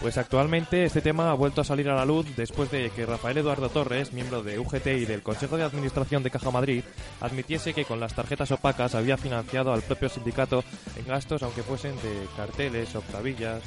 Pues 0.01 0.17
actualmente 0.17 0.83
este 0.83 1.01
tema 1.01 1.29
ha 1.29 1.35
vuelto 1.35 1.61
a 1.61 1.63
salir 1.63 1.89
a 1.89 1.95
la 1.95 2.05
luz 2.05 2.25
después 2.35 2.71
de 2.71 2.89
que 2.89 3.05
Rafael 3.05 3.37
Eduardo 3.37 3.69
Torres, 3.69 4.13
miembro 4.13 4.41
de 4.41 4.57
UGT 4.57 4.87
y 4.87 5.05
del 5.05 5.21
Consejo 5.21 5.57
de 5.57 5.63
Administración 5.63 6.23
de 6.23 6.31
Caja 6.31 6.49
Madrid, 6.49 6.83
admitiese 7.19 7.73
que 7.73 7.85
con 7.85 7.99
las 7.99 8.15
tarjetas 8.15 8.51
opacas 8.51 8.95
había 8.95 9.17
financiado 9.17 9.73
al 9.73 9.83
propio 9.83 10.09
sindicato 10.09 10.63
en 10.95 11.05
gastos 11.05 11.43
aunque 11.43 11.63
fuesen 11.63 11.95
de 11.97 12.27
carteles, 12.35 12.95
octavillas. 12.95 13.61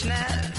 You 0.00 0.49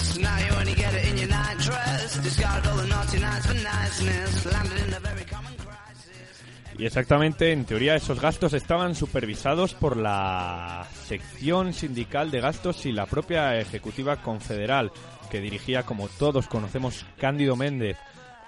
Y 6.78 6.86
exactamente, 6.86 7.52
en 7.52 7.64
teoría, 7.64 7.94
esos 7.94 8.20
gastos 8.20 8.54
estaban 8.54 8.94
supervisados 8.94 9.74
por 9.74 9.96
la 9.96 10.86
sección 11.06 11.74
sindical 11.74 12.30
de 12.30 12.40
gastos 12.40 12.86
y 12.86 12.92
la 12.92 13.06
propia 13.06 13.58
ejecutiva 13.58 14.16
confederal, 14.16 14.90
que 15.30 15.40
dirigía, 15.40 15.82
como 15.82 16.08
todos 16.08 16.48
conocemos, 16.48 17.04
Cándido 17.18 17.56
Méndez. 17.56 17.98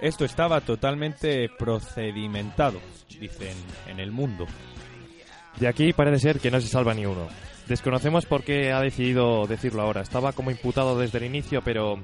Esto 0.00 0.24
estaba 0.24 0.60
totalmente 0.62 1.48
procedimentado, 1.58 2.80
dicen 3.20 3.56
en 3.86 4.00
el 4.00 4.10
mundo. 4.10 4.46
De 5.58 5.68
aquí 5.68 5.92
parece 5.92 6.18
ser 6.18 6.40
que 6.40 6.50
no 6.50 6.60
se 6.60 6.68
salva 6.68 6.94
ni 6.94 7.06
uno. 7.06 7.28
Desconocemos 7.68 8.26
por 8.26 8.42
qué 8.42 8.72
ha 8.72 8.80
decidido 8.80 9.46
decirlo 9.46 9.82
ahora. 9.82 10.02
Estaba 10.02 10.32
como 10.32 10.50
imputado 10.50 10.98
desde 10.98 11.18
el 11.18 11.24
inicio, 11.24 11.62
pero 11.62 11.98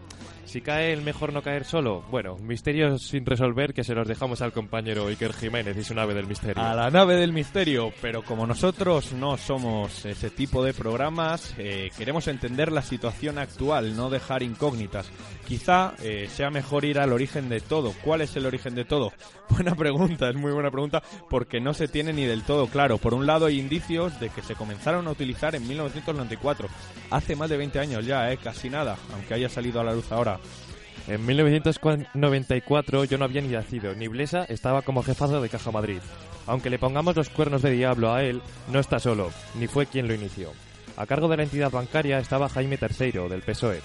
si 0.51 0.63
cae 0.63 0.93
el 0.93 1.03
mejor 1.03 1.33
no 1.33 1.43
caer 1.43 1.65
solo. 1.65 2.03
Bueno, 2.11 2.37
misterios 2.39 3.03
sin 3.03 3.25
resolver 3.25 3.73
que 3.73 3.85
se 3.85 3.95
los 3.95 4.09
dejamos 4.09 4.43
al 4.43 4.53
compañero 4.53 5.07
Iker 5.07 5.33
Jiménez 5.33 5.77
y 5.77 5.85
su 5.85 5.95
nave 5.95 6.13
del 6.13 6.27
misterio. 6.27 6.61
A 6.61 6.75
la 6.75 6.91
nave 6.91 7.15
del 7.15 7.33
misterio, 7.33 7.93
pero 8.03 8.23
como 8.23 8.49
nosotros 8.49 9.13
no 9.13 9.37
somos 9.37 10.05
ese 10.05 10.29
tipo 10.29 10.65
de 10.65 10.75
programas, 10.75 11.55
eh, 11.57 11.93
queremos 11.97 12.27
entender 12.27 12.73
la 12.73 12.83
situación 12.83 13.39
actual, 13.39 13.95
no 13.95 14.11
dejar 14.11 14.43
incógnitas. 14.43 15.09
Quizá 15.47 15.95
eh, 16.03 16.29
sea 16.29 16.51
mejor 16.51 16.85
ir 16.85 16.99
al 16.99 17.13
origen 17.13 17.49
de 17.49 17.61
todo. 17.61 17.95
¿Cuál 18.03 18.23
es 18.23 18.35
el 18.35 18.45
origen 18.45 18.75
de 18.75 18.85
todo? 18.85 19.13
Buena 19.51 19.77
pregunta, 19.77 20.31
es 20.31 20.37
muy 20.37 20.53
buena 20.53 20.71
pregunta, 20.71 21.03
porque 21.29 21.61
no 21.61 21.75
se 21.75 21.89
tiene 21.89 22.13
ni 22.13 22.25
del 22.25 22.45
todo 22.45 22.69
claro. 22.69 22.99
Por 22.99 23.15
un 23.15 23.27
lado 23.27 23.47
hay 23.47 23.59
indicios 23.59 24.19
de 24.21 24.31
que 24.31 24.43
se 24.43 24.55
comenzaron 24.55 25.09
a 25.09 25.11
utilizar 25.11 25.50
en 25.55 25.67
1994, 25.67 26.69
hace 27.11 27.37
más 27.37 27.51
de 27.51 27.57
20 27.57 27.79
años 27.79 28.07
ya, 28.07 28.33
eh, 28.33 28.39
casi 28.39 28.71
nada, 28.71 28.97
aunque 29.13 29.35
haya 29.35 29.49
salido 29.49 29.81
a 29.81 29.85
la 29.85 29.95
luz 29.95 30.11
ahora. 30.13 30.39
En 31.09 31.25
1994 31.27 33.05
yo 33.05 33.19
no 33.19 33.25
había 33.25 33.41
ni 33.41 33.49
nacido, 33.49 33.95
ni 33.95 34.07
Blesa 34.09 34.45
estaba 34.45 34.83
como 34.83 35.03
jefazo 35.03 35.41
de 35.41 35.49
Caja 35.49 35.71
Madrid. 35.71 35.99
Aunque 36.47 36.71
le 36.71 36.79
pongamos 36.79 37.17
los 37.17 37.31
cuernos 37.31 37.63
de 37.63 37.71
diablo 37.71 38.13
a 38.13 38.23
él, 38.23 38.43
no 38.71 38.81
está 38.81 38.99
solo, 38.99 39.31
ni 39.59 39.67
fue 39.67 39.87
quien 39.87 40.09
lo 40.09 40.15
inició. 40.15 40.53
A 40.97 41.07
cargo 41.07 41.29
de 41.29 41.37
la 41.37 41.45
entidad 41.45 41.71
bancaria 41.71 42.19
estaba 42.19 42.49
Jaime 42.49 42.79
III, 42.81 43.29
del 43.29 43.43
PSOE. 43.43 43.81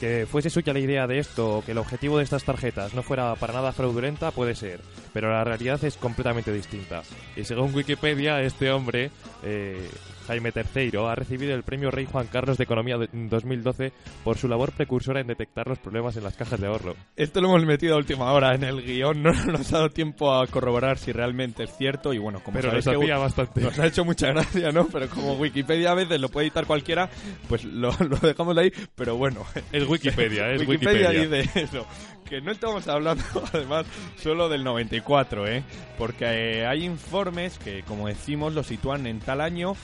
Que 0.00 0.26
fuese 0.30 0.50
suya 0.50 0.72
la 0.72 0.80
idea 0.80 1.06
de 1.06 1.18
esto 1.18 1.58
o 1.58 1.64
que 1.64 1.72
el 1.72 1.78
objetivo 1.78 2.18
de 2.18 2.24
estas 2.24 2.44
tarjetas 2.44 2.94
no 2.94 3.02
fuera 3.02 3.34
para 3.36 3.54
nada 3.54 3.72
fraudulenta 3.72 4.30
puede 4.32 4.54
ser, 4.54 4.80
pero 5.12 5.30
la 5.30 5.44
realidad 5.44 5.82
es 5.84 5.96
completamente 5.96 6.52
distinta. 6.52 7.02
Y 7.36 7.44
según 7.44 7.74
Wikipedia, 7.74 8.40
este 8.40 8.70
hombre, 8.70 9.10
eh, 9.42 9.88
Jaime 10.26 10.52
III, 10.54 10.92
ha 11.08 11.14
recibido 11.14 11.54
el 11.54 11.62
premio 11.62 11.90
Rey 11.90 12.06
Juan 12.10 12.26
Carlos 12.26 12.56
de 12.58 12.64
Economía 12.64 12.96
de- 12.98 13.08
2012 13.12 13.92
por 14.24 14.36
su 14.38 14.48
labor 14.48 14.72
precursora 14.72 15.20
en 15.20 15.26
detectar 15.26 15.66
los 15.66 15.78
problemas 15.78 16.16
en 16.16 16.24
las 16.24 16.34
cajas 16.36 16.60
de 16.60 16.66
ahorro. 16.66 16.94
Esto 17.16 17.40
lo 17.40 17.48
hemos 17.48 17.64
metido 17.66 17.94
a 17.94 17.98
última 17.98 18.32
hora 18.32 18.54
en 18.54 18.64
el 18.64 18.82
guion, 18.82 19.22
no 19.22 19.32
nos 19.46 19.72
ha 19.72 19.76
dado 19.78 19.90
tiempo 19.90 20.34
a 20.34 20.46
corroborar 20.46 20.98
si 20.98 21.12
realmente 21.12 21.64
es 21.64 21.76
cierto 21.76 22.12
y 22.12 22.18
bueno, 22.18 22.40
como 22.42 22.58
Pero 22.60 22.72
nos 22.72 22.86
hacía 22.86 23.18
bastante. 23.18 23.60
nos 23.60 23.78
ha 23.78 23.86
hecho 23.86 24.04
mucha 24.04 24.28
gracia, 24.28 24.72
¿no? 24.72 24.86
Pero 24.88 25.08
como 25.08 25.34
Wikipedia 25.34 25.90
a 25.92 25.94
veces 25.94 26.20
lo 26.20 26.28
puede 26.28 26.46
editar 26.46 26.66
cualquiera, 26.66 27.08
pues 27.48 27.64
lo, 27.64 27.90
lo 28.00 28.16
dejamos 28.16 28.56
ahí, 28.58 28.72
pero 28.94 29.16
bueno. 29.16 29.44
Es 29.72 29.88
Wikipedia, 29.88 30.50
es 30.52 30.60
Wikipedia, 30.66 31.08
Wikipedia. 31.10 31.38
dice 31.42 31.60
eso. 31.62 31.86
Que 32.28 32.40
no 32.40 32.52
estamos 32.52 32.88
hablando, 32.88 33.22
además, 33.52 33.84
solo 34.16 34.48
del 34.48 34.64
94, 34.64 35.46
¿eh? 35.46 35.62
Porque 35.98 36.24
eh, 36.24 36.66
hay 36.66 36.82
informes 36.84 37.58
que, 37.58 37.82
como 37.82 38.08
decimos, 38.08 38.54
lo 38.54 38.62
sitúan 38.62 39.06
en 39.06 39.20
tal 39.20 39.42
año 39.42 39.74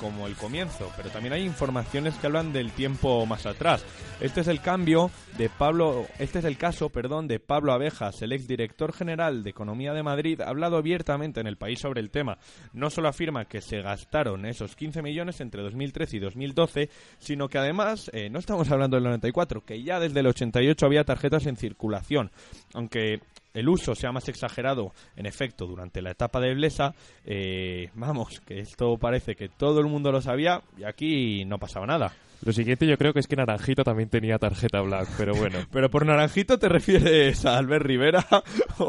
como 0.00 0.26
el 0.26 0.34
comienzo, 0.34 0.90
pero 0.96 1.10
también 1.10 1.32
hay 1.32 1.44
informaciones 1.44 2.14
que 2.14 2.26
hablan 2.26 2.52
del 2.52 2.72
tiempo 2.72 3.24
más 3.26 3.46
atrás. 3.46 3.84
Este 4.20 4.40
es 4.40 4.48
el 4.48 4.60
cambio 4.60 5.10
de 5.36 5.48
Pablo, 5.48 6.06
este 6.18 6.38
es 6.38 6.44
el 6.44 6.56
caso, 6.56 6.88
perdón, 6.90 7.28
de 7.28 7.40
Pablo 7.40 7.72
Abejas, 7.72 8.22
el 8.22 8.32
exdirector 8.32 8.92
general 8.92 9.42
de 9.42 9.50
Economía 9.50 9.92
de 9.92 10.02
Madrid, 10.02 10.40
ha 10.40 10.48
hablado 10.48 10.76
abiertamente 10.76 11.40
en 11.40 11.46
el 11.46 11.56
país 11.56 11.80
sobre 11.80 12.00
el 12.00 12.10
tema. 12.10 12.38
No 12.72 12.90
solo 12.90 13.08
afirma 13.08 13.44
que 13.44 13.60
se 13.60 13.82
gastaron 13.82 14.46
esos 14.46 14.76
15 14.76 15.02
millones 15.02 15.40
entre 15.40 15.62
2013 15.62 16.16
y 16.16 16.20
2012, 16.20 16.90
sino 17.18 17.48
que 17.48 17.58
además, 17.58 18.10
eh, 18.12 18.30
no 18.30 18.38
estamos 18.38 18.70
hablando 18.70 18.96
del 18.96 19.04
94, 19.04 19.64
que 19.64 19.82
ya 19.82 20.00
desde 20.00 20.20
el 20.20 20.26
88 20.28 20.86
había 20.86 21.04
tarjetas 21.04 21.46
en 21.46 21.56
circulación, 21.56 22.30
aunque 22.74 23.20
el 23.56 23.70
uso 23.70 23.94
sea 23.94 24.12
más 24.12 24.28
exagerado, 24.28 24.92
en 25.16 25.24
efecto, 25.24 25.66
durante 25.66 26.02
la 26.02 26.10
etapa 26.10 26.40
de 26.40 26.54
Blesa, 26.54 26.94
eh, 27.24 27.88
vamos, 27.94 28.40
que 28.40 28.58
esto 28.58 28.98
parece 28.98 29.34
que 29.34 29.48
todo 29.48 29.80
el 29.80 29.86
mundo 29.86 30.12
lo 30.12 30.20
sabía 30.20 30.62
y 30.76 30.84
aquí 30.84 31.44
no 31.46 31.58
pasaba 31.58 31.86
nada. 31.86 32.12
Lo 32.44 32.52
siguiente 32.52 32.86
yo 32.86 32.98
creo 32.98 33.12
que 33.12 33.20
es 33.20 33.26
que 33.26 33.36
Naranjito 33.36 33.84
también 33.84 34.08
tenía 34.08 34.38
tarjeta 34.38 34.80
black, 34.80 35.08
pero 35.16 35.34
bueno. 35.34 35.58
Pero 35.70 35.90
por 35.90 36.06
naranjito 36.06 36.58
te 36.58 36.68
refieres 36.68 37.44
a 37.44 37.58
Albert 37.58 37.84
Rivera 37.84 38.24
o, 38.78 38.88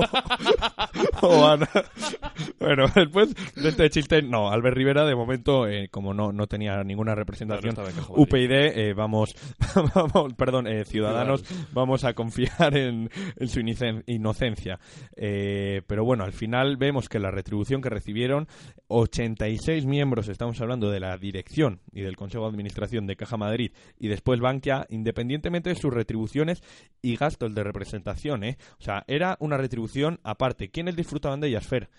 o 1.22 1.46
a... 1.48 1.58
Bueno, 2.60 2.86
después 2.94 3.34
de 3.56 3.70
este 3.70 3.90
chiste, 3.90 4.22
no, 4.22 4.50
Albert 4.50 4.78
Rivera 4.78 5.06
de 5.06 5.16
momento, 5.16 5.68
eh, 5.68 5.90
como 5.90 6.14
no, 6.14 6.32
no 6.32 6.48
tenía 6.48 6.84
ninguna 6.84 7.16
representación 7.16 7.76
No. 7.76 7.84
UPyD, 8.10 8.52
eh, 8.52 8.94
vamos, 8.94 9.36
vamos, 9.96 10.34
perdón, 10.36 10.68
eh, 10.68 10.86
ciudadanos, 10.86 11.44
vamos 11.74 12.04
a 12.04 12.14
confiar 12.14 12.76
en, 12.78 13.10
en 13.36 13.48
su 13.48 13.60
inocencia. 13.60 14.80
Pero 15.16 16.04
bueno, 16.04 16.24
al 16.24 16.34
final 16.34 16.78
vemos 16.78 17.10
que 17.10 17.20
la 17.20 17.32
retribución 17.32 17.82
que 17.82 17.90
recibieron 17.90 18.48
86 18.88 19.86
miembros, 19.86 20.28
estamos 20.30 20.60
hablando 20.62 20.90
de 20.90 21.00
la 21.00 21.18
dirección 21.18 21.82
y 21.92 22.02
del 22.02 22.16
Consejo 22.16 22.44
de 22.44 22.50
Administración 22.50 23.08
de 23.08 23.16
Caja 23.16 23.37
Madrid 23.38 23.72
y 23.98 24.08
después 24.08 24.40
Bankia, 24.40 24.86
independientemente 24.90 25.70
de 25.70 25.76
sus 25.76 25.94
retribuciones 25.94 26.62
y 27.02 27.16
gastos 27.16 27.54
de 27.56 27.64
representación, 27.64 28.44
¿eh? 28.44 28.58
O 28.80 28.84
sea, 28.84 29.04
era 29.08 29.38
una 29.40 29.58
retribución 29.58 30.20
aparte. 30.24 30.70
¿Quiénes 30.70 30.96
disfrutaban 30.96 31.40
de 31.40 31.48
ellas, 31.48 31.66
Fer? 31.66 31.90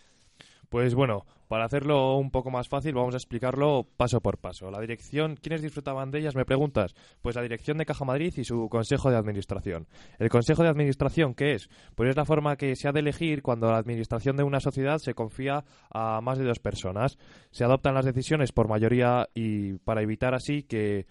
Pues 0.68 0.94
bueno, 0.94 1.24
para 1.48 1.64
hacerlo 1.64 2.18
un 2.18 2.30
poco 2.30 2.50
más 2.50 2.68
fácil, 2.68 2.92
vamos 2.92 3.14
a 3.14 3.16
explicarlo 3.16 3.86
paso 3.96 4.20
por 4.20 4.36
paso. 4.36 4.70
La 4.70 4.80
dirección, 4.80 5.36
¿quiénes 5.36 5.62
disfrutaban 5.62 6.10
de 6.10 6.18
ellas? 6.18 6.36
Me 6.36 6.44
preguntas. 6.44 6.94
Pues 7.22 7.36
la 7.36 7.42
dirección 7.42 7.78
de 7.78 7.86
Caja 7.86 8.04
Madrid 8.04 8.34
y 8.36 8.44
su 8.44 8.68
Consejo 8.68 9.10
de 9.10 9.16
Administración. 9.16 9.88
¿El 10.18 10.28
Consejo 10.28 10.62
de 10.62 10.68
Administración 10.68 11.34
qué 11.34 11.54
es? 11.54 11.70
Pues 11.94 12.10
es 12.10 12.16
la 12.16 12.26
forma 12.26 12.56
que 12.56 12.76
se 12.76 12.86
ha 12.86 12.92
de 12.92 13.00
elegir 13.00 13.40
cuando 13.40 13.70
la 13.70 13.78
administración 13.78 14.36
de 14.36 14.42
una 14.42 14.60
sociedad 14.60 14.98
se 14.98 15.14
confía 15.14 15.64
a 15.90 16.20
más 16.20 16.36
de 16.36 16.44
dos 16.44 16.58
personas. 16.58 17.16
Se 17.50 17.64
adoptan 17.64 17.94
las 17.94 18.04
decisiones 18.04 18.52
por 18.52 18.68
mayoría 18.68 19.26
y 19.34 19.78
para 19.78 20.02
evitar 20.02 20.34
así 20.34 20.64
que 20.64 21.06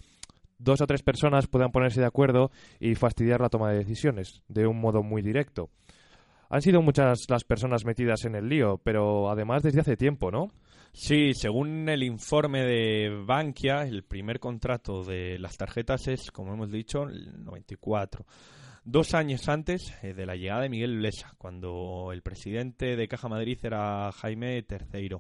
dos 0.58 0.82
o 0.82 0.88
tres 0.88 1.04
personas 1.04 1.48
puedan 1.48 1.72
ponerse 1.72 2.02
de 2.02 2.08
acuerdo 2.08 2.52
y 2.80 2.96
fastidiar 2.96 3.42
la 3.42 3.50
toma 3.50 3.72
de 3.72 3.80
decisiones 3.80 4.42
de 4.48 4.68
un 4.68 4.80
modo 4.80 5.04
muy 5.04 5.22
directo. 5.22 5.70
Han 6.50 6.62
sido 6.62 6.82
muchas 6.82 7.30
las 7.30 7.44
personas 7.44 7.84
metidas 7.86 8.24
en 8.26 8.36
el 8.36 8.48
lío, 8.48 8.80
pero 8.84 9.30
además 9.30 9.64
desde 9.64 9.82
hace 9.82 9.98
tiempo, 9.98 10.32
¿no? 10.32 10.52
Sí, 10.94 11.34
según 11.34 11.90
el 11.90 12.04
informe 12.04 12.64
de 12.64 13.24
Bankia, 13.26 13.84
el 13.84 14.04
primer 14.04 14.40
contrato 14.40 15.04
de 15.04 15.38
las 15.38 15.58
tarjetas 15.58 16.08
es, 16.08 16.32
como 16.32 16.54
hemos 16.54 16.72
dicho, 16.72 17.04
el 17.04 17.44
94. 17.44 18.26
Dos 18.84 19.14
años 19.14 19.50
antes 19.50 19.94
eh, 20.02 20.14
de 20.14 20.26
la 20.26 20.36
llegada 20.36 20.62
de 20.62 20.70
Miguel 20.70 20.98
Blesa, 20.98 21.34
cuando 21.38 22.12
el 22.14 22.22
presidente 22.22 22.96
de 22.96 23.08
Caja 23.10 23.28
Madrid 23.28 23.60
era 23.62 24.12
Jaime 24.14 24.66
III, 24.68 25.18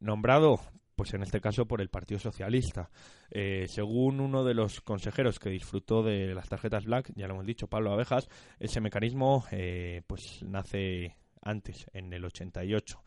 nombrado, 0.00 0.58
pues 0.98 1.14
en 1.14 1.22
este 1.22 1.40
caso, 1.40 1.64
por 1.64 1.80
el 1.80 1.90
Partido 1.90 2.18
Socialista. 2.18 2.90
Eh, 3.30 3.66
según 3.68 4.18
uno 4.18 4.42
de 4.42 4.52
los 4.52 4.80
consejeros 4.80 5.38
que 5.38 5.48
disfrutó 5.48 6.02
de 6.02 6.34
las 6.34 6.48
tarjetas 6.48 6.86
Black, 6.86 7.12
ya 7.14 7.28
lo 7.28 7.34
hemos 7.34 7.46
dicho, 7.46 7.68
Pablo 7.68 7.92
Abejas, 7.92 8.28
ese 8.58 8.80
mecanismo 8.80 9.44
eh, 9.52 10.02
pues 10.08 10.42
nace 10.42 11.14
antes, 11.40 11.86
en 11.92 12.12
el 12.12 12.24
88. 12.24 13.00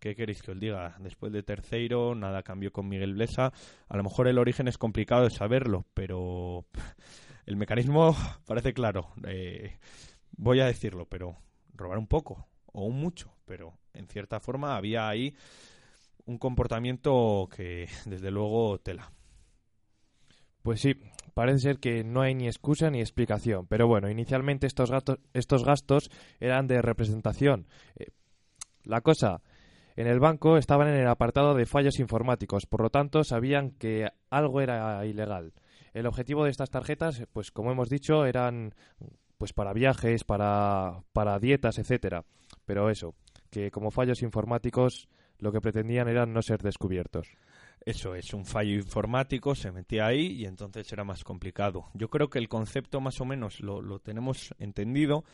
¿Qué 0.00 0.16
queréis 0.16 0.42
que 0.42 0.50
os 0.50 0.58
diga? 0.58 0.96
Después 0.98 1.32
de 1.32 1.44
tercero, 1.44 2.16
nada 2.16 2.42
cambió 2.42 2.72
con 2.72 2.88
Miguel 2.88 3.14
Blesa. 3.14 3.52
A 3.88 3.96
lo 3.96 4.02
mejor 4.02 4.26
el 4.26 4.38
origen 4.38 4.66
es 4.66 4.76
complicado 4.76 5.22
de 5.22 5.30
saberlo, 5.30 5.86
pero 5.94 6.66
el 7.46 7.56
mecanismo 7.56 8.16
parece 8.44 8.74
claro. 8.74 9.12
Eh, 9.24 9.78
voy 10.32 10.58
a 10.58 10.66
decirlo, 10.66 11.06
pero 11.06 11.36
robar 11.74 11.98
un 11.98 12.08
poco 12.08 12.48
o 12.72 12.86
un 12.86 12.98
mucho, 12.98 13.32
pero 13.44 13.78
en 13.94 14.08
cierta 14.08 14.40
forma 14.40 14.76
había 14.76 15.08
ahí 15.08 15.36
un 16.26 16.38
comportamiento 16.38 17.48
que, 17.54 17.88
desde 18.06 18.30
luego, 18.30 18.78
tela. 18.78 19.12
Pues 20.62 20.80
sí, 20.80 20.94
parece 21.34 21.58
ser 21.58 21.78
que 21.78 22.04
no 22.04 22.22
hay 22.22 22.34
ni 22.34 22.46
excusa 22.46 22.90
ni 22.90 23.00
explicación. 23.00 23.66
Pero 23.66 23.88
bueno, 23.88 24.08
inicialmente 24.08 24.66
estos 24.66 24.90
gastos, 24.90 25.18
estos 25.32 25.64
gastos 25.64 26.10
eran 26.38 26.66
de 26.68 26.80
representación. 26.82 27.66
Eh, 27.96 28.06
la 28.84 29.00
cosa, 29.00 29.42
en 29.96 30.06
el 30.06 30.20
banco 30.20 30.56
estaban 30.56 30.88
en 30.88 30.96
el 30.96 31.08
apartado 31.08 31.54
de 31.54 31.66
fallos 31.66 31.98
informáticos, 31.98 32.66
por 32.66 32.82
lo 32.82 32.90
tanto 32.90 33.24
sabían 33.24 33.72
que 33.72 34.08
algo 34.30 34.60
era 34.60 35.04
ilegal. 35.04 35.52
El 35.92 36.06
objetivo 36.06 36.44
de 36.44 36.50
estas 36.50 36.70
tarjetas, 36.70 37.24
pues 37.32 37.50
como 37.50 37.72
hemos 37.72 37.90
dicho, 37.90 38.24
eran 38.24 38.74
pues 39.36 39.52
para 39.52 39.72
viajes, 39.72 40.24
para, 40.24 41.02
para 41.12 41.38
dietas, 41.38 41.78
etcétera. 41.78 42.24
Pero 42.64 42.88
eso, 42.88 43.14
que 43.50 43.70
como 43.70 43.90
fallos 43.90 44.22
informáticos 44.22 45.08
lo 45.42 45.50
que 45.50 45.60
pretendían 45.60 46.06
era 46.08 46.24
no 46.24 46.40
ser 46.40 46.62
descubiertos. 46.62 47.26
Eso 47.84 48.14
es, 48.14 48.32
un 48.32 48.46
fallo 48.46 48.76
informático 48.76 49.56
se 49.56 49.72
metía 49.72 50.06
ahí 50.06 50.26
y 50.40 50.46
entonces 50.46 50.90
era 50.92 51.02
más 51.02 51.24
complicado. 51.24 51.86
Yo 51.94 52.08
creo 52.08 52.30
que 52.30 52.38
el 52.38 52.48
concepto 52.48 53.00
más 53.00 53.20
o 53.20 53.24
menos 53.24 53.58
lo, 53.58 53.82
lo 53.82 53.98
tenemos 53.98 54.54
entendido, 54.60 55.24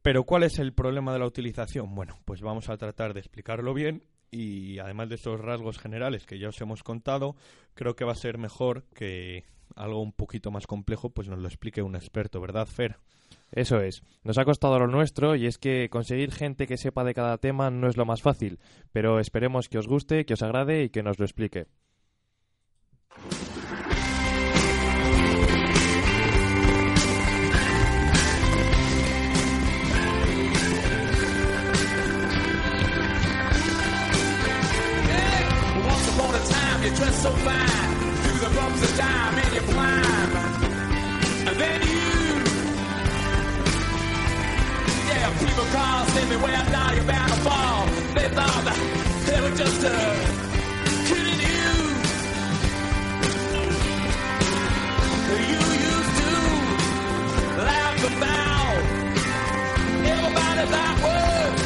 pero 0.00 0.24
¿cuál 0.24 0.44
es 0.44 0.58
el 0.58 0.72
problema 0.72 1.12
de 1.12 1.18
la 1.18 1.26
utilización? 1.26 1.94
Bueno, 1.94 2.18
pues 2.24 2.40
vamos 2.40 2.70
a 2.70 2.78
tratar 2.78 3.12
de 3.12 3.20
explicarlo 3.20 3.74
bien 3.74 4.02
y 4.30 4.78
además 4.78 5.10
de 5.10 5.16
esos 5.16 5.38
rasgos 5.38 5.78
generales 5.78 6.24
que 6.24 6.38
ya 6.38 6.48
os 6.48 6.60
hemos 6.62 6.82
contado, 6.82 7.36
creo 7.74 7.96
que 7.96 8.06
va 8.06 8.12
a 8.12 8.16
ser 8.16 8.38
mejor 8.38 8.84
que 8.94 9.44
algo 9.74 10.00
un 10.00 10.12
poquito 10.12 10.50
más 10.50 10.66
complejo 10.66 11.10
pues 11.10 11.28
nos 11.28 11.38
lo 11.38 11.48
explique 11.48 11.82
un 11.82 11.96
experto, 11.96 12.40
¿verdad, 12.40 12.66
Fer? 12.66 12.96
Eso 13.52 13.80
es. 13.80 14.02
Nos 14.24 14.38
ha 14.38 14.44
costado 14.44 14.78
lo 14.78 14.86
nuestro 14.86 15.36
y 15.36 15.46
es 15.46 15.58
que 15.58 15.88
conseguir 15.90 16.32
gente 16.32 16.66
que 16.66 16.76
sepa 16.76 17.04
de 17.04 17.14
cada 17.14 17.38
tema 17.38 17.70
no 17.70 17.88
es 17.88 17.96
lo 17.96 18.04
más 18.04 18.22
fácil, 18.22 18.58
pero 18.92 19.20
esperemos 19.20 19.68
que 19.68 19.78
os 19.78 19.88
guste, 19.88 20.26
que 20.26 20.34
os 20.34 20.42
agrade 20.42 20.84
y 20.84 20.90
que 20.90 21.02
nos 21.02 21.18
lo 21.18 21.24
explique. 21.24 21.66
So 37.16 37.32
fine. 37.32 37.85
bumps 38.56 38.82
of 38.82 38.96
time 38.98 39.34
and 39.38 39.54
you 39.54 39.60
climb. 39.72 40.30
And 41.48 41.56
then 41.62 41.80
you, 41.92 42.12
yeah, 45.10 45.26
people 45.42 45.66
call, 45.76 46.06
send 46.06 46.30
me 46.30 46.36
where 46.36 46.64
now 46.76 46.92
you're 46.94 47.04
bound 47.04 47.30
to 47.32 47.40
fall. 47.46 47.86
They 48.16 48.28
thought 48.36 48.64
they 49.26 49.40
were 49.42 49.56
just 49.62 49.84
uh, 49.84 49.92
kidding 51.08 51.40
you. 51.48 51.70
You 55.52 55.62
used 55.92 56.14
to 56.22 56.32
laugh 57.68 58.00
about 58.12 58.76
everybody 60.12 60.64
that 60.74 60.94
was 61.04 61.58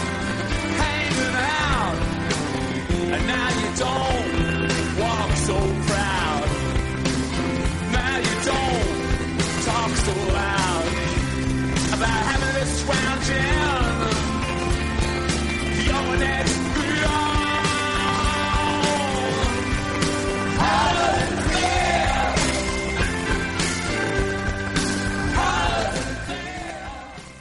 hanging 0.83 1.37
out, 1.63 1.97
and 3.15 3.23
now 3.33 3.49
you 3.61 3.69
don't 3.85 5.01
walk 5.01 5.33
so. 5.47 5.80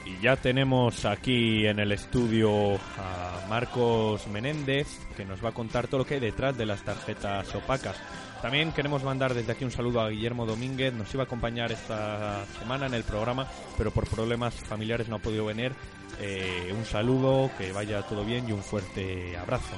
Y 0.04 0.22
ya 0.22 0.36
tenemos 0.36 1.06
aquí 1.06 1.66
en 1.66 1.78
el 1.78 1.92
estudio 1.92 2.74
a 2.76 3.46
Marcos 3.48 4.26
Menéndez, 4.28 5.00
que 5.16 5.24
nos 5.24 5.42
va 5.42 5.48
a 5.48 5.52
contar 5.52 5.86
todo 5.88 6.00
lo 6.00 6.06
que 6.06 6.14
hay 6.14 6.20
detrás 6.20 6.58
de 6.58 6.66
las 6.66 6.82
tarjetas 6.82 7.54
opacas. 7.54 7.96
También 8.42 8.72
queremos 8.72 9.04
mandar 9.04 9.34
desde 9.34 9.52
aquí 9.52 9.64
un 9.64 9.70
saludo 9.70 10.00
a 10.00 10.08
Guillermo 10.08 10.46
Domínguez, 10.46 10.94
nos 10.94 11.12
iba 11.12 11.24
a 11.24 11.26
acompañar 11.26 11.70
esta 11.72 12.46
semana 12.58 12.86
en 12.86 12.94
el 12.94 13.04
programa, 13.04 13.46
pero 13.76 13.90
por 13.90 14.08
problemas 14.08 14.54
familiares 14.54 15.08
no 15.08 15.16
ha 15.16 15.18
podido 15.18 15.44
venir. 15.44 15.72
Eh, 16.18 16.72
un 16.76 16.84
saludo, 16.86 17.50
que 17.58 17.70
vaya 17.72 18.00
todo 18.02 18.24
bien 18.24 18.48
y 18.48 18.52
un 18.52 18.62
fuerte 18.62 19.36
abrazo. 19.36 19.76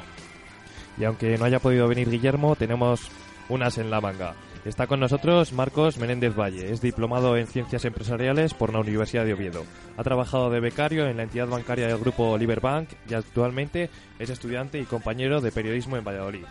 Y 0.96 1.04
aunque 1.04 1.36
no 1.38 1.44
haya 1.44 1.58
podido 1.58 1.88
venir 1.88 2.08
Guillermo, 2.08 2.54
tenemos 2.54 3.10
unas 3.48 3.78
en 3.78 3.90
la 3.90 4.00
manga. 4.00 4.34
Está 4.64 4.86
con 4.86 5.00
nosotros 5.00 5.52
Marcos 5.52 5.98
Menéndez 5.98 6.36
Valle, 6.36 6.70
es 6.70 6.80
diplomado 6.80 7.36
en 7.36 7.48
Ciencias 7.48 7.84
Empresariales 7.84 8.54
por 8.54 8.72
la 8.72 8.78
Universidad 8.78 9.24
de 9.24 9.34
Oviedo. 9.34 9.64
Ha 9.96 10.04
trabajado 10.04 10.50
de 10.50 10.60
becario 10.60 11.08
en 11.08 11.16
la 11.16 11.24
entidad 11.24 11.48
bancaria 11.48 11.88
del 11.88 11.98
grupo 11.98 12.38
Liberbank 12.38 12.90
y 13.10 13.14
actualmente 13.14 13.90
es 14.20 14.30
estudiante 14.30 14.78
y 14.78 14.84
compañero 14.84 15.40
de 15.40 15.50
periodismo 15.50 15.96
en 15.96 16.04
Valladolid. 16.04 16.44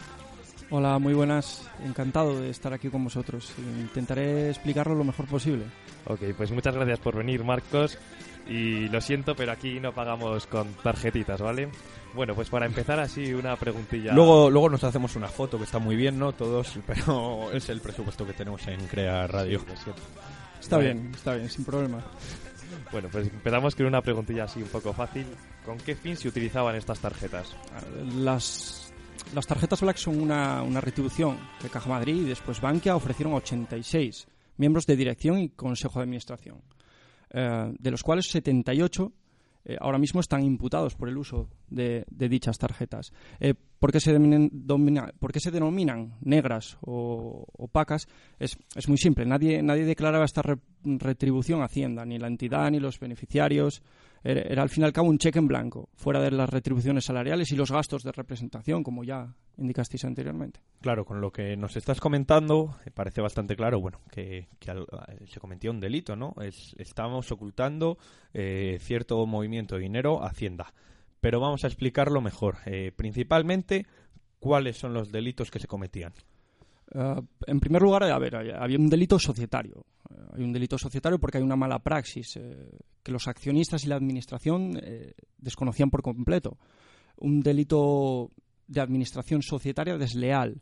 Hola, 0.73 0.97
muy 0.99 1.13
buenas. 1.13 1.69
Encantado 1.83 2.39
de 2.39 2.49
estar 2.49 2.71
aquí 2.71 2.87
con 2.87 3.03
vosotros. 3.03 3.51
Intentaré 3.77 4.49
explicarlo 4.49 4.95
lo 4.95 5.03
mejor 5.03 5.27
posible. 5.27 5.65
Ok, 6.05 6.21
pues 6.37 6.49
muchas 6.51 6.73
gracias 6.73 6.97
por 6.99 7.17
venir 7.17 7.43
Marcos 7.43 7.97
y 8.47 8.87
lo 8.87 9.01
siento, 9.01 9.35
pero 9.35 9.51
aquí 9.51 9.81
no 9.81 9.91
pagamos 9.93 10.47
con 10.47 10.73
tarjetitas, 10.75 11.41
¿vale? 11.41 11.69
Bueno, 12.13 12.33
pues 12.35 12.49
para 12.49 12.65
empezar 12.65 13.01
así 13.01 13.33
una 13.33 13.57
preguntilla. 13.57 14.13
Luego, 14.13 14.49
luego 14.49 14.69
nos 14.69 14.83
hacemos 14.85 15.13
una 15.17 15.27
foto 15.27 15.57
que 15.57 15.65
está 15.65 15.77
muy 15.77 15.97
bien, 15.97 16.17
¿no? 16.17 16.31
Todos, 16.31 16.79
pero 16.87 17.51
es 17.51 17.67
el 17.67 17.81
presupuesto 17.81 18.25
que 18.25 18.33
tenemos 18.33 18.65
en 18.67 18.87
Crea 18.87 19.27
Radio. 19.27 19.59
Sí. 19.59 19.91
Está 20.61 20.77
Vale. 20.77 20.93
bien, 20.93 21.11
está 21.13 21.35
bien, 21.35 21.49
sin 21.49 21.65
problema. 21.65 22.01
Bueno, 22.93 23.09
pues 23.11 23.27
empezamos 23.27 23.75
con 23.75 23.87
una 23.87 24.01
preguntilla 24.01 24.45
así 24.45 24.61
un 24.61 24.69
poco 24.69 24.93
fácil. 24.93 25.25
¿Con 25.65 25.77
qué 25.79 25.95
fin 25.95 26.15
se 26.15 26.29
utilizaban 26.29 26.75
estas 26.75 26.99
tarjetas? 26.99 27.55
Las, 28.15 28.80
las 29.33 29.47
tarjetas 29.47 29.81
Black 29.81 29.97
son 29.97 30.19
una, 30.19 30.61
una 30.63 30.81
retribución 30.81 31.37
que 31.61 31.69
Caja 31.69 31.89
Madrid 31.89 32.15
y 32.21 32.25
después 32.29 32.59
Bankia 32.61 32.95
ofrecieron 32.95 33.33
a 33.33 33.37
86 33.37 34.27
miembros 34.57 34.85
de 34.85 34.95
dirección 34.95 35.39
y 35.39 35.49
consejo 35.49 35.99
de 35.99 36.03
administración, 36.03 36.61
eh, 37.31 37.73
de 37.79 37.91
los 37.91 38.03
cuales 38.03 38.27
78 38.29 39.11
eh, 39.63 39.77
ahora 39.79 39.97
mismo 39.99 40.19
están 40.21 40.43
imputados 40.43 40.95
por 40.95 41.07
el 41.07 41.17
uso 41.17 41.47
de, 41.69 42.03
dichas 42.09 42.57
tarjetas. 42.57 43.13
Eh, 43.39 43.53
¿por, 43.79 43.91
qué 43.91 43.99
se 43.99 44.11
dominen- 44.17 44.49
domina- 44.51 45.11
por 45.19 45.31
qué 45.31 45.39
se 45.39 45.51
denominan 45.51 46.15
negras 46.21 46.77
o 46.81 47.45
opacas? 47.57 48.07
Es, 48.39 48.57
es 48.75 48.87
muy 48.89 48.97
simple. 48.97 49.25
Nadie, 49.25 49.61
nadie 49.61 49.85
declaraba 49.85 50.25
esta 50.25 50.41
re- 50.41 50.57
retribución 50.83 51.61
a 51.61 51.65
Hacienda, 51.65 52.05
ni 52.05 52.17
la 52.17 52.27
entidad 52.27 52.71
ni 52.71 52.79
los 52.79 52.99
beneficiarios. 52.99 53.81
Era, 54.23 54.61
al 54.61 54.69
fin 54.69 54.83
y 54.83 54.85
al 54.85 54.93
cabo 54.93 55.09
un 55.09 55.17
cheque 55.17 55.39
en 55.39 55.47
blanco, 55.47 55.89
fuera 55.95 56.19
de 56.21 56.29
las 56.31 56.49
retribuciones 56.49 57.05
salariales 57.05 57.51
y 57.51 57.55
los 57.55 57.71
gastos 57.71 58.03
de 58.03 58.11
representación, 58.11 58.83
como 58.83 59.03
ya 59.03 59.33
indicasteis 59.57 60.05
anteriormente. 60.05 60.59
Claro, 60.81 61.05
con 61.05 61.21
lo 61.21 61.31
que 61.31 61.57
nos 61.57 61.75
estás 61.75 61.99
comentando, 61.99 62.77
eh, 62.85 62.91
parece 62.91 63.21
bastante 63.21 63.55
claro, 63.55 63.79
bueno, 63.81 63.99
que, 64.11 64.47
al- 64.67 64.87
eh, 65.07 65.25
se 65.27 65.39
cometía 65.39 65.71
un 65.71 65.79
delito, 65.79 66.15
¿no? 66.15 66.35
Es, 66.41 66.75
estamos 66.77 67.31
ocultando 67.31 67.97
eh, 68.33 68.77
cierto 68.79 69.25
movimiento 69.25 69.75
de 69.75 69.81
dinero 69.81 70.23
a 70.23 70.27
Hacienda. 70.27 70.73
Pero 71.19 71.39
vamos 71.39 71.63
a 71.63 71.67
explicarlo 71.67 72.21
mejor. 72.21 72.57
Eh, 72.65 72.91
principalmente, 72.95 73.85
¿cuáles 74.39 74.77
son 74.77 74.93
los 74.93 75.11
delitos 75.11 75.51
que 75.51 75.59
se 75.59 75.67
cometían? 75.67 76.13
Uh, 76.93 77.21
en 77.47 77.59
primer 77.59 77.81
lugar, 77.81 78.03
a 78.03 78.19
ver, 78.19 78.35
había 78.35 78.77
un 78.77 78.89
delito 78.89 79.17
societario. 79.17 79.85
Eh, 80.09 80.15
hay 80.33 80.43
un 80.43 80.51
delito 80.51 80.77
societario 80.77 81.19
porque 81.19 81.37
hay 81.37 81.43
una 81.43 81.55
mala 81.55 81.79
praxis 81.79 82.35
eh, 82.35 82.69
que 83.01 83.11
los 83.11 83.27
accionistas 83.27 83.83
y 83.85 83.87
la 83.87 83.95
administración 83.95 84.77
eh, 84.81 85.13
desconocían 85.37 85.89
por 85.89 86.01
completo. 86.01 86.57
Un 87.17 87.41
delito 87.41 88.31
de 88.67 88.81
administración 88.81 89.41
societaria 89.41 89.97
desleal 89.97 90.61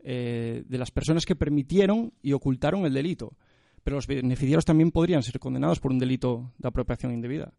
eh, 0.00 0.62
de 0.66 0.78
las 0.78 0.90
personas 0.90 1.26
que 1.26 1.34
permitieron 1.34 2.12
y 2.22 2.32
ocultaron 2.32 2.86
el 2.86 2.94
delito. 2.94 3.36
Pero 3.82 3.96
los 3.96 4.06
beneficiarios 4.06 4.64
también 4.64 4.90
podrían 4.90 5.22
ser 5.22 5.38
condenados 5.38 5.80
por 5.80 5.92
un 5.92 5.98
delito 5.98 6.52
de 6.58 6.68
apropiación 6.68 7.12
indebida. 7.12 7.52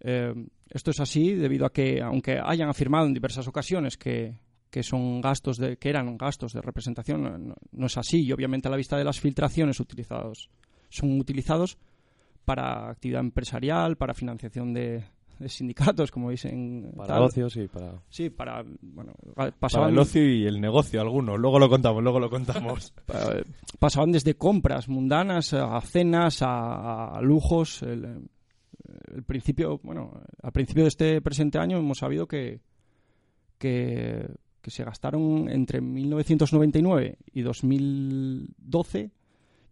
Eh, 0.00 0.32
esto 0.70 0.90
es 0.90 1.00
así 1.00 1.34
debido 1.34 1.66
a 1.66 1.72
que, 1.72 2.00
aunque 2.00 2.38
hayan 2.42 2.68
afirmado 2.68 3.06
en 3.06 3.14
diversas 3.14 3.46
ocasiones 3.46 3.96
que, 3.96 4.34
que 4.72 4.82
son 4.82 5.20
gastos 5.20 5.58
de, 5.58 5.76
que 5.76 5.90
eran 5.90 6.16
gastos 6.16 6.54
de 6.54 6.62
representación, 6.62 7.22
no, 7.22 7.36
no- 7.36 7.54
no 7.72 7.86
es 7.86 7.96
así. 7.98 8.24
Y 8.24 8.32
obviamente 8.32 8.66
a 8.68 8.70
la 8.70 8.78
vista 8.78 8.96
de 8.96 9.04
las 9.04 9.20
filtraciones 9.20 9.78
utilizados 9.78 10.48
son 10.88 11.20
utilizados 11.20 11.76
para 12.46 12.88
actividad 12.90 13.20
empresarial, 13.20 13.96
para 13.96 14.14
financiación 14.14 14.72
de, 14.72 15.04
de 15.38 15.48
sindicatos, 15.50 16.10
como 16.10 16.30
dicen. 16.30 16.90
Para 16.96 17.14
tal. 17.14 17.22
ocios 17.24 17.54
y 17.56 17.68
para... 17.68 18.02
Sí, 18.08 18.30
para 18.30 18.64
bueno, 18.80 19.12
Para 19.34 19.88
el 19.90 19.98
ocio 19.98 20.26
y 20.26 20.46
el 20.46 20.58
negocio, 20.58 21.02
algunos. 21.02 21.38
Luego 21.38 21.58
lo 21.58 21.68
contamos, 21.68 22.02
luego 22.02 22.18
lo 22.18 22.30
contamos. 22.30 22.94
Eh, 23.12 23.44
pasaban 23.78 24.10
desde 24.10 24.34
compras 24.36 24.88
mundanas 24.88 25.52
a 25.52 25.78
cenas, 25.82 26.40
a, 26.40 27.08
a 27.16 27.20
lujos. 27.20 27.82
El, 27.82 28.04
eh, 28.06 28.18
el 29.16 29.22
principio, 29.24 29.78
bueno, 29.82 30.18
al 30.42 30.52
principio 30.52 30.84
de 30.84 30.88
este 30.88 31.20
presente 31.20 31.58
año 31.58 31.76
hemos 31.78 31.98
sabido 31.98 32.26
que, 32.26 32.60
que, 33.58 34.26
que 34.62 34.70
se 34.70 34.84
gastaron 34.84 35.48
entre 35.50 35.80
1999 35.80 37.18
y 37.32 37.42
2012 37.42 39.10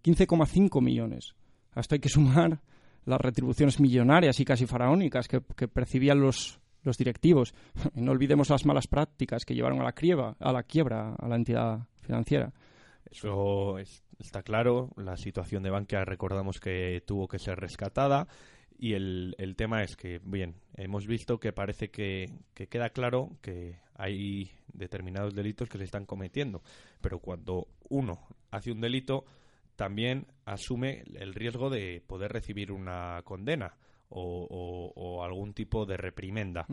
15,5 0.03 0.83
millones. 0.83 1.35
A 1.75 1.81
esto 1.81 1.95
hay 1.95 2.01
que 2.01 2.09
sumar 2.09 2.61
las 3.05 3.21
retribuciones 3.21 3.81
millonarias 3.81 4.41
y 4.41 4.45
casi 4.45 4.67
faraónicas 4.67 5.29
que, 5.29 5.41
percibían 5.41 6.21
los, 6.21 6.61
los 6.83 6.97
directivos. 6.97 7.55
No 7.95 8.13
olvidemos 8.13 8.51
las 8.51 8.65
malas 8.67 8.87
prácticas 8.87 9.45
que 9.45 9.55
llevaron 9.55 9.81
a 9.81 9.85
la, 9.85 10.37
a 10.39 10.53
la 10.53 10.63
quiebra 10.63 11.15
a 11.15 11.29
la 11.29 11.37
entidad 11.37 11.87
financiera. 12.03 12.53
Eso 13.11 13.79
es- 13.79 14.03
está 14.19 14.43
claro. 14.43 14.91
La 14.97 15.17
situación 15.17 15.63
de 15.63 15.71
Bankia 15.71 16.05
recordamos 16.05 16.61
que 16.61 17.03
tuvo 17.07 17.29
que 17.29 17.39
ser 17.39 17.59
rescatada. 17.59 18.27
Y 18.79 18.95
el, 18.95 19.35
el 19.39 19.57
tema 19.57 19.83
es 19.83 19.95
que, 19.97 20.21
bien, 20.25 20.55
hemos 20.83 21.07
visto 21.07 21.39
que 21.39 21.53
parece 21.53 21.91
que, 21.91 22.31
que 22.55 22.67
queda 22.69 22.91
claro 22.91 23.31
que 23.41 23.77
hay 23.95 24.51
determinados 24.73 25.35
delitos 25.35 25.69
que 25.69 25.79
se 25.79 25.85
están 25.85 26.07
cometiendo. 26.07 26.63
Pero 27.01 27.19
cuando 27.19 27.69
uno 27.89 28.19
hace 28.51 28.73
un 28.73 28.81
delito, 28.81 29.25
también 29.77 30.27
asume 30.45 31.05
el 31.15 31.35
riesgo 31.35 31.71
de 31.71 32.03
poder 32.07 32.33
recibir 32.33 32.73
una 32.73 33.21
condena 33.25 33.75
o, 34.09 34.47
o- 34.51 34.93
o 35.01 35.23
algún 35.25 35.55
tipo 35.55 35.87
de 35.87 35.97
reprimenda. 35.97 36.67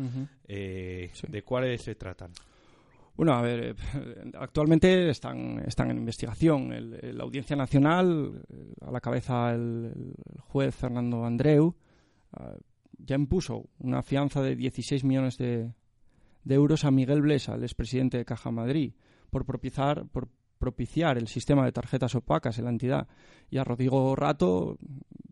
Eh, 0.47 1.09
Sí. 1.13 1.27
¿De 1.29 1.43
cuáles 1.43 1.81
se 1.83 1.95
tratan? 1.95 2.31
Bueno, 3.15 3.33
a 3.33 3.41
ver, 3.41 3.75
eh, 3.95 4.31
actualmente 4.39 5.09
están, 5.09 5.59
están 5.67 5.89
en 5.91 5.97
investigación. 5.97 6.71
El- 6.71 6.93
el- 7.01 7.17
la 7.17 7.23
Audiencia 7.23 7.55
Nacional, 7.55 8.43
eh, 8.49 8.73
a 8.81 8.91
la 8.91 9.01
cabeza 9.01 9.53
el, 9.53 9.91
el 9.95 10.41
juez 10.41 10.75
Fernando 10.75 11.25
Andreu, 11.25 11.75
ya 12.97 13.15
impuso 13.15 13.69
una 13.79 14.01
fianza 14.01 14.41
de 14.41 14.55
16 14.55 15.03
millones 15.03 15.37
de, 15.37 15.73
de 16.43 16.55
euros 16.55 16.85
a 16.85 16.91
Miguel 16.91 17.21
Blesa, 17.21 17.55
el 17.55 17.63
expresidente 17.63 18.17
de 18.17 18.25
Caja 18.25 18.51
Madrid, 18.51 18.93
por 19.29 19.45
por 19.45 20.29
propiciar 20.57 21.17
el 21.17 21.27
sistema 21.27 21.65
de 21.65 21.71
tarjetas 21.71 22.15
opacas 22.15 22.57
en 22.57 22.65
la 22.65 22.71
entidad. 22.71 23.07
Y 23.49 23.57
a 23.57 23.63
Rodrigo 23.63 24.15
Rato, 24.15 24.77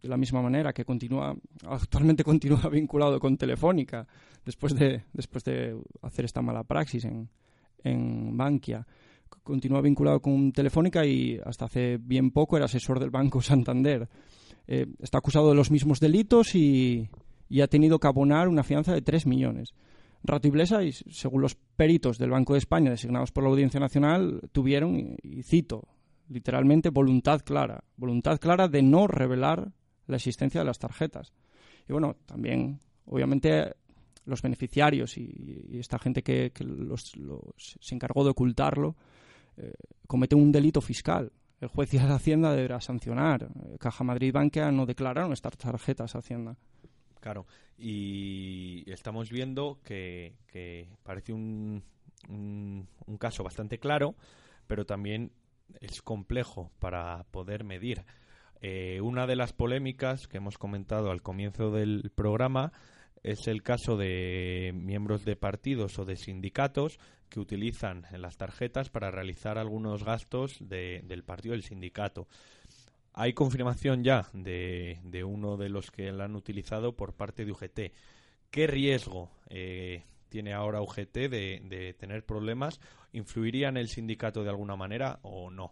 de 0.02 0.08
la 0.08 0.18
misma 0.18 0.42
manera, 0.42 0.74
que 0.74 0.86
continúa 0.86 1.36
actualmente 1.64 2.24
continúa 2.24 2.70
vinculado 2.72 3.20
con 3.20 3.38
Telefónica, 3.38 4.08
después 4.46 4.76
de, 4.76 5.04
después 5.14 5.44
de 5.44 5.78
hacer 6.02 6.26
esta 6.26 6.42
mala 6.42 6.64
praxis 6.64 7.06
en, 7.06 7.30
en 7.84 8.38
Bankia. 8.38 8.86
Continúa 9.44 9.82
vinculado 9.82 10.22
con 10.22 10.52
Telefónica 10.52 11.06
y 11.06 11.40
hasta 11.44 11.66
hace 11.66 11.98
bien 11.98 12.32
poco 12.32 12.58
era 12.58 12.66
asesor 12.66 13.00
del 13.00 13.10
Banco 13.10 13.42
Santander. 13.42 14.08
Eh, 14.68 14.88
está 15.00 15.20
acusado 15.20 15.50
de 15.50 15.56
los 15.56 15.72
mismos 15.72 16.00
delitos 16.00 16.56
y, 16.56 17.10
y 17.50 17.62
ha 17.62 17.68
tenido 17.68 18.00
que 18.00 18.08
abonar 18.08 18.48
una 18.48 18.64
fianza 18.64 18.94
de 18.94 19.02
3 19.02 19.26
millones. 19.26 19.74
Rato 20.24 20.48
y 20.48 20.92
según 20.92 21.42
los 21.42 21.56
peritos 21.56 22.18
del 22.18 22.32
Banco 22.32 22.54
de 22.54 22.60
España 22.60 22.90
designados 22.90 23.32
por 23.32 23.44
la 23.44 23.52
Audiencia 23.52 23.80
Nacional, 23.80 24.42
tuvieron, 24.52 25.18
y, 25.22 25.44
cito, 25.44 25.88
literalmente 26.30 26.90
voluntad 26.90 27.42
clara, 27.42 27.84
voluntad 27.96 28.40
clara 28.40 28.68
de 28.68 28.82
no 28.82 29.06
revelar 29.06 29.72
la 30.08 30.16
existencia 30.16 30.62
de 30.62 30.66
las 30.66 30.80
tarjetas. 30.80 31.34
Y 31.88 31.94
bueno, 31.94 32.16
también, 32.26 32.80
obviamente, 33.06 33.76
los 34.26 34.42
beneficiarios 34.42 35.18
y, 35.18 35.78
esta 35.80 36.00
gente 36.00 36.24
que, 36.24 36.52
los, 36.60 37.14
se 37.60 37.96
encargó 37.96 38.24
de 38.24 38.32
ocultarlo 38.32 38.96
eh, 39.58 39.74
cometen 40.08 40.40
un 40.40 40.52
delito 40.52 40.82
fiscal. 40.82 41.32
El 41.62 41.70
juez 41.70 41.94
y 41.94 41.98
la 41.98 42.16
Hacienda 42.16 42.54
deberá 42.54 42.82
sancionar. 42.82 43.48
Caja 43.80 44.04
Madrid 44.04 44.28
y 44.28 44.32
Bankia 44.32 44.72
no 44.72 44.86
declararon 44.86 45.32
estas 45.34 45.56
tarjetas 45.58 46.16
a 46.16 46.20
Hacienda. 46.20 46.58
Claro, 47.26 47.48
y 47.76 48.84
estamos 48.86 49.32
viendo 49.32 49.80
que, 49.84 50.36
parece 51.02 51.34
un, 51.34 51.82
un, 52.30 53.18
caso 53.18 53.44
bastante 53.44 53.80
claro, 53.80 54.14
pero 54.68 54.86
también 54.86 55.32
es 55.82 56.04
complejo 56.04 56.70
para 56.78 57.24
poder 57.32 57.64
medir. 57.64 58.06
Eh, 58.62 59.02
una 59.02 59.26
de 59.26 59.36
las 59.36 59.54
polémicas 59.54 60.28
que 60.28 60.38
hemos 60.38 60.60
comentado 60.60 61.10
al 61.10 61.24
comienzo 61.24 61.72
del 61.72 62.12
programa 62.14 62.72
es 63.24 63.48
el 63.48 63.64
caso 63.64 63.98
de 63.98 64.72
miembros 64.76 65.26
de 65.26 65.36
partidos 65.36 65.98
o 65.98 66.06
de 66.06 66.18
sindicatos 66.18 67.00
que 67.30 67.40
utilizan 67.40 68.06
las 68.12 68.38
tarjetas 68.38 68.92
para 68.92 69.10
realizar 69.10 69.58
algunos 69.58 70.04
gastos 70.04 70.58
de- 70.60 71.02
del 71.06 71.24
partido 71.24 71.54
del 71.54 71.64
sindicato. 71.64 72.28
Hay 73.18 73.34
confirmación 73.34 74.04
ya 74.04 74.28
de, 74.34 75.24
uno 75.26 75.56
de 75.56 75.70
los 75.70 75.90
que 75.90 76.12
la 76.12 76.26
han 76.26 76.36
utilizado 76.36 76.96
por 76.96 77.14
parte 77.14 77.46
de 77.46 77.52
UGT. 77.54 77.80
¿Qué 78.52 78.68
riesgo 78.68 79.32
eh, 79.50 80.04
tiene 80.28 80.54
ahora 80.54 80.82
UGT 80.82 81.14
de, 81.30 81.96
tener 81.98 82.26
problemas? 82.26 82.80
¿Influiría 83.14 83.70
en 83.70 83.78
el 83.78 83.88
sindicato 83.88 84.44
de 84.44 84.50
alguna 84.50 84.76
manera 84.76 85.20
o 85.22 85.50
no? 85.50 85.72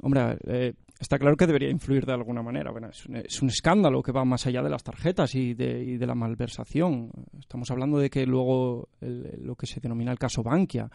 Hombre, 0.00 0.36
eh, 0.48 0.72
está 0.98 1.18
claro 1.18 1.36
que 1.36 1.46
debería 1.46 1.70
influir 1.70 2.04
de 2.04 2.12
alguna 2.14 2.42
manera. 2.42 2.72
Bueno, 2.72 2.88
es, 2.88 3.06
un, 3.06 3.16
es 3.16 3.40
un 3.40 3.48
escándalo 3.48 4.02
que 4.02 4.10
va 4.10 4.24
más 4.24 4.44
allá 4.46 4.60
de 4.62 4.70
las 4.70 4.82
tarjetas 4.82 5.32
y 5.36 5.54
de, 5.54 5.84
y 5.84 5.96
de 5.98 6.06
la 6.06 6.16
malversación. 6.16 7.12
Estamos 7.38 7.70
hablando 7.70 7.98
de 7.98 8.10
que 8.10 8.26
luego 8.26 8.88
el- 9.00 9.38
lo 9.44 9.54
que 9.54 9.66
se 9.66 9.78
denomina 9.78 10.10
el 10.10 10.18
caso 10.18 10.42
Bankia, 10.42 10.90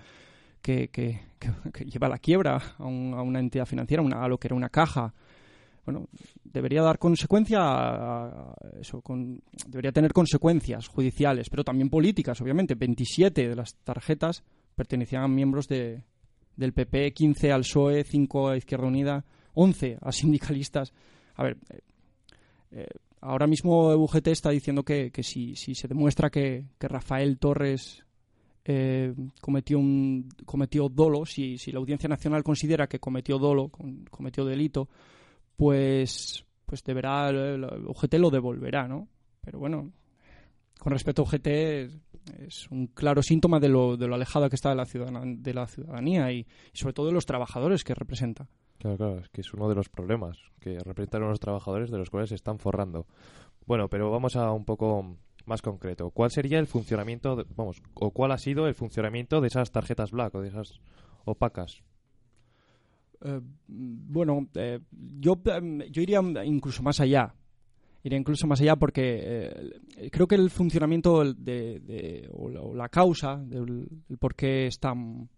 que, 0.89 1.21
que- 1.73 1.85
lleva 1.85 2.07
a 2.07 2.09
la 2.11 2.17
quiebra 2.19 2.61
a, 2.77 2.85
un- 2.85 3.13
a 3.13 3.21
una 3.21 3.39
entidad 3.39 3.65
financiera, 3.65 4.03
una- 4.03 4.23
a 4.23 4.27
lo 4.27 4.37
que 4.37 4.47
era 4.47 4.55
una 4.55 4.69
caja. 4.69 5.13
Bueno, 5.85 6.07
debería 6.43 6.81
dar 6.81 6.99
consecuencia 6.99 7.59
a, 7.61 8.53
eso, 8.81 9.01
con- 9.01 9.41
debería 9.67 9.91
tener 9.93 10.11
consecuencias 10.13 10.87
judiciales, 10.87 11.49
pero 11.49 11.63
también 11.63 11.89
políticas, 11.89 12.41
obviamente. 12.41 12.75
27 12.75 13.47
de 13.49 13.55
las 13.55 13.75
tarjetas 13.83 14.43
pertenecían 14.75 15.23
a 15.23 15.27
miembros 15.29 15.67
de, 15.67 16.03
del 16.57 16.73
PP, 16.73 17.13
15 17.13 17.51
al 17.53 17.61
PSOE, 17.61 18.03
5 18.03 18.49
a 18.49 18.57
Izquierda 18.57 18.85
Unida, 18.87 19.23
11 19.53 19.97
a 20.01 20.11
sindicalistas. 20.11 20.91
A 21.35 21.43
ver, 21.43 21.57
eh, 21.69 21.79
eh, 22.71 22.87
ahora 23.21 23.47
mismo 23.47 23.95
UGT 23.95 24.27
está 24.27 24.49
diciendo 24.49 24.83
que, 24.83 25.09
si, 25.23 25.55
se 25.55 25.87
demuestra 25.87 26.29
que 26.29 26.65
Rafael 26.79 27.37
Torres 27.39 28.03
eh, 28.69 29.13
cometió 29.39 29.79
un 29.79 30.27
cometió 30.45 30.89
dolo, 30.89 31.25
si, 31.25 31.57
si 31.57 31.71
la 31.71 31.79
Audiencia 31.79 32.09
Nacional 32.09 32.43
considera 32.43 32.87
que 32.87 32.99
cometió 32.99 33.39
dolo, 33.39 33.71
cometió 34.11 34.43
delito, 34.43 34.89
pues 35.55 36.43
pues 36.65 36.83
deberá 36.83 37.31
la 37.31 37.77
UGT 37.77 38.15
lo 38.15 38.29
devolverá, 38.29 38.87
¿no? 38.89 39.07
Pero 39.39 39.59
bueno, 39.59 39.93
con 40.79 40.91
respecto 40.91 41.21
a 41.21 41.25
UGT 41.25 41.47
es, 41.47 42.67
un 42.69 42.87
claro 42.87 43.23
síntoma 43.23 43.57
de 43.61 43.69
lo, 43.69 43.95
de 43.95 44.05
lo 44.05 44.15
alejada 44.15 44.49
que 44.49 44.57
está 44.57 44.71
de 44.71 44.75
la, 44.75 44.85
ciudadana- 44.85 45.23
de 45.25 45.53
la 45.53 45.65
ciudadanía 45.67 46.29
y, 46.33 46.39
y 46.39 46.77
sobre 46.77 46.93
todo 46.93 47.05
de 47.05 47.13
los 47.13 47.25
trabajadores 47.25 47.85
que 47.85 47.95
representa. 47.95 48.49
Claro, 48.79 48.97
claro, 48.97 49.19
es 49.19 49.29
que 49.29 49.41
es 49.41 49.53
uno 49.53 49.69
de 49.69 49.75
los 49.75 49.87
problemas 49.87 50.37
que 50.59 50.77
representan 50.79 51.23
unos 51.23 51.39
trabajadores 51.39 51.89
de 51.89 51.97
los 51.99 52.09
cuales 52.09 52.29
se 52.29 52.35
están 52.35 52.59
forrando. 52.59 53.07
Bueno, 53.65 53.87
pero 53.87 54.11
vamos 54.11 54.35
a 54.35 54.51
un 54.51 54.65
poco 54.65 55.15
más 55.47 55.61
concreto. 55.61 56.11
¿Cuál 56.11 56.31
sería 56.31 56.59
el 56.59 56.67
funcionamiento, 56.67 57.45
vamos, 57.55 57.81
o 57.93 58.11
cuál 58.11 58.31
ha 58.31 58.37
sido 58.37 58.67
el 58.67 58.75
funcionamiento 58.75 59.41
de 59.41 59.47
esas 59.47 59.71
tarjetas 59.71 60.11
black 60.11 60.35
o 60.35 60.41
de 60.41 60.49
esas 60.49 60.79
opacas? 61.25 61.81
Eh, 63.21 63.41
bueno, 63.67 64.47
eh, 64.55 64.79
yo, 64.91 65.39
eh, 65.45 65.87
yo 65.89 66.01
iría 66.01 66.21
incluso 66.43 66.83
más 66.83 66.99
allá. 66.99 67.33
Iría 68.03 68.19
incluso 68.19 68.47
más 68.47 68.61
allá 68.61 68.75
porque 68.75 69.19
eh, 69.97 70.09
creo 70.11 70.27
que 70.27 70.35
el 70.35 70.49
funcionamiento 70.49 71.33
de, 71.33 72.29
o, 72.31 72.49
la, 72.49 72.61
o 72.61 72.75
la 72.75 72.89
causa 72.89 73.37
del 73.37 73.87
el 74.07 74.17
por 74.17 74.35
qué 74.35 74.67
están. 74.67 74.99
el 75.19 75.36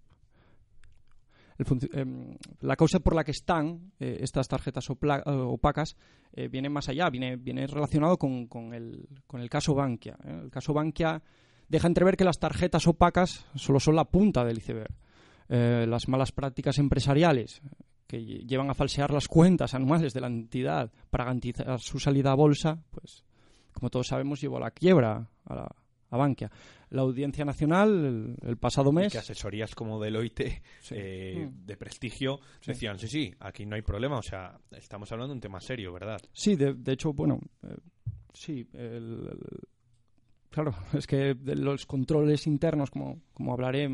em, 1.93 2.35
la 2.61 2.75
causa 2.75 2.99
por 2.99 3.15
la 3.15 3.23
que 3.23 3.31
están 3.31 3.91
eh, 3.99 4.17
estas 4.21 4.47
tarjetas 4.47 4.89
eh, 4.89 4.93
opacas 5.25 5.95
eh, 6.33 6.47
viene 6.47 6.69
más 6.69 6.89
allá, 6.89 7.09
viene, 7.09 7.35
viene 7.35 7.67
relacionado 7.67 8.17
con, 8.17 8.47
con 8.47 8.73
el, 8.73 9.07
con 9.27 9.41
el 9.41 9.49
caso 9.49 9.73
Bankia. 9.75 10.17
El 10.25 10.49
caso 10.49 10.73
Bankia 10.73 11.21
deja 11.67 11.87
entrever 11.87 12.15
que 12.17 12.23
las 12.23 12.39
tarjetas 12.39 12.87
opacas 12.87 13.45
solo 13.55 13.79
son 13.79 13.95
la 13.95 14.05
punta 14.05 14.43
del 14.45 14.57
iceberg. 14.57 14.93
Las 15.49 16.07
malas 16.07 16.31
prácticas 16.31 16.77
empresariales 16.77 17.61
que 18.05 18.19
lle- 18.19 18.45
llevan 18.47 18.69
a 18.69 18.75
falsear 18.75 19.11
las 19.11 19.27
cuentas 19.27 19.73
anuales 19.73 20.13
de 20.13 20.21
la 20.21 20.27
entidad 20.27 20.91
para 21.09 21.23
garantizar 21.25 21.79
su 21.79 21.99
salida 21.99 22.31
a 22.31 22.35
bolsa, 22.35 22.77
pues 22.91 23.23
como 23.73 23.89
todos 23.89 24.07
sabemos 24.07 24.39
llevó 24.41 24.57
a 24.57 24.61
la 24.61 24.71
quiebra 24.71 25.27
a, 25.45 25.55
la- 25.55 25.75
a 26.11 26.17
Bankia. 26.17 26.51
La 26.89 27.01
Audiencia 27.03 27.45
Nacional 27.45 28.05
el, 28.43 28.49
el 28.49 28.57
pasado 28.57 28.89
Y 28.91 28.95
mes 28.95 29.11
que 29.11 29.19
asesorías 29.19 29.75
como 29.75 29.99
Deloitte 30.01 30.61
Sí. 30.81 30.95
eh, 30.97 31.49
Mm. 31.51 31.65
de 31.65 31.77
prestigio 31.77 32.39
Sí. 32.61 32.71
decían, 32.71 32.97
sí, 32.99 33.07
sí, 33.07 33.33
aquí 33.39 33.65
no 33.65 33.75
hay 33.75 33.81
problema, 33.81 34.17
o 34.17 34.23
sea, 34.23 34.59
estamos 34.71 35.11
hablando 35.11 35.33
de 35.33 35.37
un 35.37 35.41
tema 35.41 35.59
serio, 35.61 35.93
¿verdad? 35.93 36.19
Sí, 36.33 36.55
de, 36.55 36.73
de 36.73 36.91
hecho, 36.93 37.13
bueno, 37.13 37.39
eh, 37.63 37.75
sí, 38.33 38.67
el- 38.73 39.27
el- 39.31 39.59
claro, 40.49 40.73
es 40.93 41.05
que 41.05 41.35
de 41.35 41.55
los 41.55 41.85
controles 41.85 42.47
internos, 42.47 42.89
como, 42.89 43.21
como 43.33 43.53
hablaré, 43.53 43.87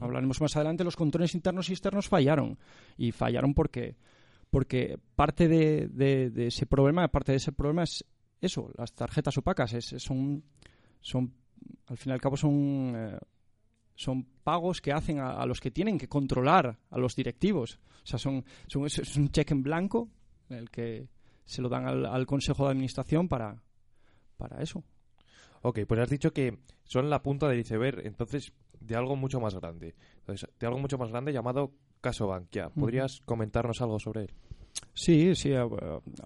hablaremos 0.00 0.40
más 0.40 0.54
adelante, 0.56 0.84
los 0.84 0.96
controles 0.96 1.34
internos 1.34 1.68
y 1.68 1.72
externos 1.72 2.08
fallaron. 2.08 2.56
Y 2.96 3.10
fallaron 3.12 3.52
porque, 3.54 3.96
porque 4.50 4.98
parte 5.16 5.48
de, 5.48 5.88
de- 5.88 6.30
de 6.30 6.46
ese 6.48 6.66
problema, 6.66 7.08
parte 7.08 7.32
de 7.32 7.36
ese 7.38 7.50
problema 7.52 7.82
es 7.82 8.04
eso, 8.40 8.70
las 8.76 8.92
tarjetas 8.94 9.36
opacas, 9.38 9.72
es, 9.72 9.92
es- 9.94 10.02
son, 10.02 10.44
son, 11.06 11.32
al 11.86 11.96
fin 11.96 12.10
y 12.10 12.14
al 12.14 12.20
cabo 12.20 12.36
son... 12.36 12.92
eh, 12.96 13.18
son 13.98 14.24
pagos 14.44 14.82
que 14.82 14.92
hacen 14.92 15.20
a, 15.20 15.40
a 15.40 15.46
los 15.46 15.58
que 15.58 15.70
tienen 15.70 15.96
que 15.96 16.06
controlar 16.06 16.78
a 16.90 16.98
los 16.98 17.16
directivos. 17.16 17.80
O 18.04 18.06
sea, 18.06 18.18
son, 18.18 18.44
son 18.66 18.84
es, 18.84 18.98
es 18.98 19.16
un 19.16 19.30
cheque 19.30 19.54
en 19.54 19.62
blanco 19.62 20.10
en 20.50 20.58
el 20.58 20.70
que 20.70 21.08
se 21.46 21.62
lo 21.62 21.70
dan 21.70 21.86
al, 21.86 22.04
al 22.04 22.26
Consejo 22.26 22.64
de 22.64 22.72
Administración 22.72 23.26
para, 23.26 23.62
para 24.36 24.60
eso. 24.62 24.84
Ok, 25.62 25.78
pues 25.88 25.98
has 25.98 26.10
dicho 26.10 26.30
que 26.30 26.58
son 26.84 27.08
la 27.08 27.22
punta 27.22 27.48
del 27.48 27.60
iceberg, 27.60 28.06
entonces, 28.06 28.52
de 28.80 28.94
algo 28.96 29.16
mucho 29.16 29.40
más 29.40 29.54
grande. 29.54 29.94
Entonces, 30.18 30.46
de 30.60 30.66
algo 30.66 30.78
mucho 30.78 30.98
más 30.98 31.08
grande 31.08 31.32
llamado 31.32 31.72
caso 32.02 32.26
Bankia. 32.26 32.68
¿Podrías 32.68 33.22
comentarnos 33.24 33.80
algo 33.80 33.98
sobre 33.98 34.24
él? 34.24 34.34
Sí, 34.92 35.34
sí. 35.34 35.52
eh, 35.52 35.66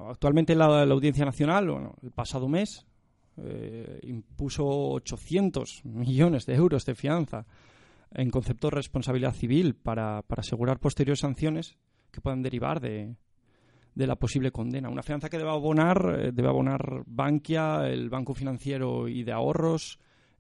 Actualmente 0.09 0.57
la, 0.57 0.85
la 0.85 0.93
Audiencia 0.93 1.25
Nacional, 1.25 1.71
bueno, 1.71 1.95
el 2.03 2.11
pasado 2.11 2.49
mes, 2.49 2.85
eh, 3.43 4.01
impuso 4.03 4.67
800 4.67 5.83
millones 5.85 6.47
de 6.47 6.55
euros 6.55 6.85
de 6.85 6.95
fianza 6.95 7.47
en 8.13 8.31
concepto 8.31 8.69
de 8.69 8.77
responsabilidad 8.77 9.35
civil 9.35 9.75
para, 9.75 10.25
asegurar 10.29 10.81
posteriores 10.81 11.21
sanciones 11.21 11.77
que 12.11 12.21
puedan 12.21 12.43
derivar 12.43 12.81
de, 12.81 13.15
de 13.95 14.07
la 14.07 14.17
posible 14.17 14.51
condena. 14.51 14.89
Una 14.89 15.03
fianza 15.03 15.29
que 15.29 15.39
debe 15.39 15.51
abonar, 15.51 16.19
eh, 16.19 16.33
debe 16.33 16.49
abonar 16.49 17.03
Bankia, 17.07 17.89
el 17.89 18.11
Banco 18.11 18.35
Financiero 18.35 19.09
y 19.09 19.23
de 19.23 19.33
Ahorros, 19.33 19.99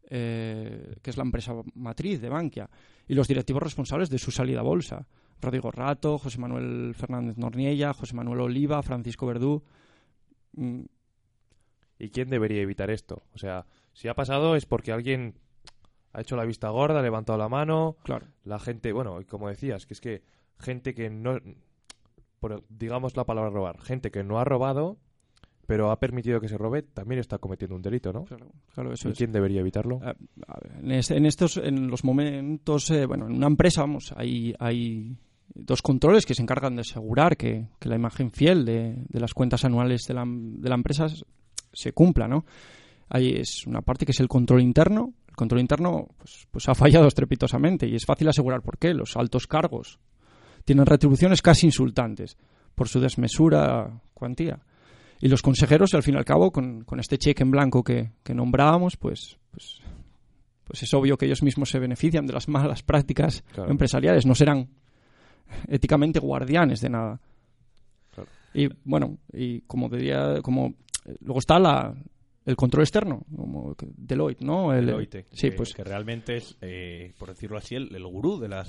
eh, 0.08 0.96
que 1.02 1.10
es 1.10 1.16
la 1.16 1.22
empresa 1.22 1.52
matriz 1.74 2.20
de 2.20 2.28
Bankia, 2.28 2.68
y 3.06 3.14
los 3.14 3.28
directivos 3.28 3.62
responsables 3.62 4.10
de 4.10 4.18
su 4.18 4.30
salida 4.30 4.60
a 4.60 4.64
bolsa. 4.64 5.06
Rodrigo 5.40 5.70
Rato, 5.70 6.18
José 6.18 6.38
Manuel 6.38 6.94
Fernández 6.94 7.38
Norniella, 7.38 7.94
José 7.94 8.14
Manuel 8.14 8.40
Oliva, 8.40 8.82
Francisco 8.82 9.26
Verdú. 9.26 9.62
¿Y 12.00 12.10
quién 12.10 12.28
debería 12.30 12.62
evitar 12.62 12.90
esto? 12.90 13.22
O 13.34 13.38
sea, 13.38 13.66
si 13.92 14.08
ha 14.08 14.14
pasado 14.14 14.56
es 14.56 14.66
porque 14.66 14.90
alguien 14.92 15.34
ha 16.12 16.22
hecho 16.22 16.34
la 16.36 16.44
vista 16.44 16.68
gorda, 16.70 16.98
ha 16.98 17.02
levantado 17.02 17.38
la 17.38 17.48
mano. 17.48 17.96
Claro. 18.02 18.26
La 18.44 18.58
gente, 18.58 18.92
bueno, 18.92 19.20
y 19.20 19.24
como 19.24 19.48
decías, 19.48 19.86
que 19.86 19.94
es 19.94 20.00
que 20.00 20.22
gente 20.58 20.94
que 20.94 21.10
no, 21.10 21.38
por, 22.40 22.64
digamos 22.68 23.16
la 23.16 23.24
palabra 23.24 23.50
robar, 23.50 23.80
gente 23.80 24.10
que 24.10 24.24
no 24.24 24.38
ha 24.38 24.44
robado, 24.44 24.96
pero 25.66 25.90
ha 25.92 26.00
permitido 26.00 26.40
que 26.40 26.48
se 26.48 26.58
robe, 26.58 26.82
también 26.82 27.20
está 27.20 27.38
cometiendo 27.38 27.76
un 27.76 27.82
delito, 27.82 28.12
¿no? 28.12 28.24
Claro, 28.24 28.50
claro, 28.74 28.92
eso 28.92 29.08
¿Y 29.08 29.12
es. 29.12 29.18
quién 29.18 29.30
debería 29.30 29.60
evitarlo? 29.60 30.00
A- 30.02 30.10
a 30.48 30.60
ver, 30.60 30.72
en, 30.82 30.90
este- 30.92 31.16
en 31.16 31.26
estos, 31.26 31.58
en 31.58 31.88
los 31.88 32.02
momentos, 32.02 32.90
eh, 32.90 33.06
bueno, 33.06 33.26
en 33.26 33.34
una 33.36 33.46
empresa, 33.46 33.82
vamos, 33.82 34.12
hay, 34.16 34.52
hay 34.58 35.16
dos 35.54 35.80
controles 35.82 36.26
que 36.26 36.34
se 36.34 36.42
encargan 36.42 36.74
de 36.74 36.80
asegurar 36.80 37.36
que, 37.36 37.68
que 37.78 37.88
la 37.88 37.94
imagen 37.96 38.32
fiel 38.32 38.64
de, 38.64 38.96
de 39.08 39.20
las 39.20 39.32
cuentas 39.32 39.64
anuales 39.64 40.02
de 40.08 40.14
la, 40.14 40.24
de 40.26 40.68
la 40.68 40.74
empresa 40.74 41.06
se 41.72 41.92
cumpla, 41.92 42.26
¿no? 42.28 42.44
Ahí 43.09 43.33
es 43.37 43.66
una 43.66 43.80
parte 43.83 44.04
que 44.06 44.12
es 44.12 44.20
el 44.20 44.28
control 44.28 44.62
interno. 44.62 45.12
El 45.28 45.35
control 45.37 45.61
interno, 45.61 46.09
pues, 46.18 46.46
pues 46.50 46.68
ha 46.68 46.74
fallado 46.74 47.06
estrepitosamente 47.09 47.87
y 47.87 47.94
es 47.96 48.04
fácil 48.04 48.28
asegurar 48.28 48.62
por 48.62 48.78
qué. 48.78 48.94
Los 48.94 49.16
altos 49.16 49.46
cargos 49.46 49.98
tienen 50.64 50.87
retribuciones 50.87 51.42
casi 51.42 51.66
insultantes 51.66 52.37
por 52.74 52.88
su 52.88 53.00
desmesura 53.00 54.00
cuantía. 54.14 54.61
Y 55.20 55.28
los 55.28 55.42
consejeros, 55.42 55.92
al 55.94 56.02
fin 56.02 56.14
y 56.14 56.18
al 56.18 56.24
cabo, 56.24 56.50
con, 56.50 56.83
con 56.85 56.98
este 56.98 57.18
cheque 57.18 57.42
en 57.42 57.50
blanco 57.50 57.83
que, 57.85 58.12
que 58.22 58.33
nombrábamos, 58.35 58.96
pues, 58.96 59.37
pues, 59.50 59.80
pues 60.64 60.83
es 60.83 60.94
obvio 60.94 61.18
que 61.18 61.26
ellos 61.26 61.42
mismos 61.42 61.68
se 61.68 61.78
benefician 61.78 62.26
de 62.26 62.33
las 62.33 62.48
malas 62.48 62.83
prácticas 62.83 63.42
Claro. 63.52 63.70
empresariales. 63.70 64.24
No 64.24 64.35
serán 64.35 64.68
éticamente 65.68 66.20
guardianes 66.20 66.80
de 66.80 66.88
nada. 66.90 67.20
Claro. 68.12 68.30
Y 68.54 68.68
bueno, 68.85 69.18
y 69.33 69.61
como 69.62 69.88
diría, 69.88 70.40
como 70.42 70.74
luego 71.20 71.38
está 71.40 71.59
la, 71.59 71.94
el 72.46 72.57
control 72.57 72.83
externo, 72.83 73.23
como 73.35 73.75
Deloitte, 73.96 74.42
¿no? 74.42 74.73
El- 74.73 74.87
Deloitte, 74.87 75.27
sí, 75.33 75.51
que, 75.51 75.57
pues 75.57 75.73
que 75.75 75.85
realmente 75.85 76.37
es, 76.37 76.57
eh, 76.61 77.12
por 77.18 77.29
decirlo 77.29 77.59
así, 77.59 77.75
el, 77.75 77.94
el 77.94 78.07
gurú 78.07 78.38
de 78.38 78.49
las 78.49 78.68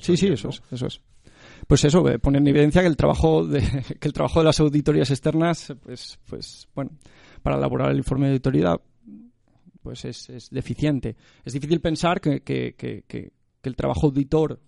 Sí, 0.00 0.16
sí, 0.16 0.28
eso 0.28 0.48
¿no? 0.48 0.54
es, 0.54 0.62
eso 0.70 0.86
es. 0.86 1.00
pues 1.66 1.84
eso, 1.84 2.08
eh, 2.08 2.18
pone 2.18 2.38
en 2.38 2.46
evidencia 2.48 2.80
que 2.82 2.88
el 2.88 2.96
trabajo 2.96 3.46
de, 3.46 3.60
que 4.00 4.08
el 4.08 4.12
trabajo 4.12 4.40
de 4.40 4.44
las 4.46 4.58
auditorías 4.60 5.10
externas, 5.10 5.72
pues, 5.82 6.18
pues 6.28 6.68
bueno, 6.74 6.90
para 7.42 7.56
elaborar 7.56 7.90
el 7.90 7.98
informe 7.98 8.26
de 8.26 8.32
auditoría, 8.32 8.76
pues 9.82 10.04
es, 10.04 10.28
es 10.30 10.50
deficiente. 10.50 11.16
Es 11.44 11.52
difícil 11.52 11.80
pensar 11.80 12.20
que, 12.20 12.40
que- 12.40 12.74
que- 12.76 13.04
que- 13.06 13.32
que 13.60 13.68
el 13.68 13.76
trabajo 13.76 14.06
auditor 14.08 14.60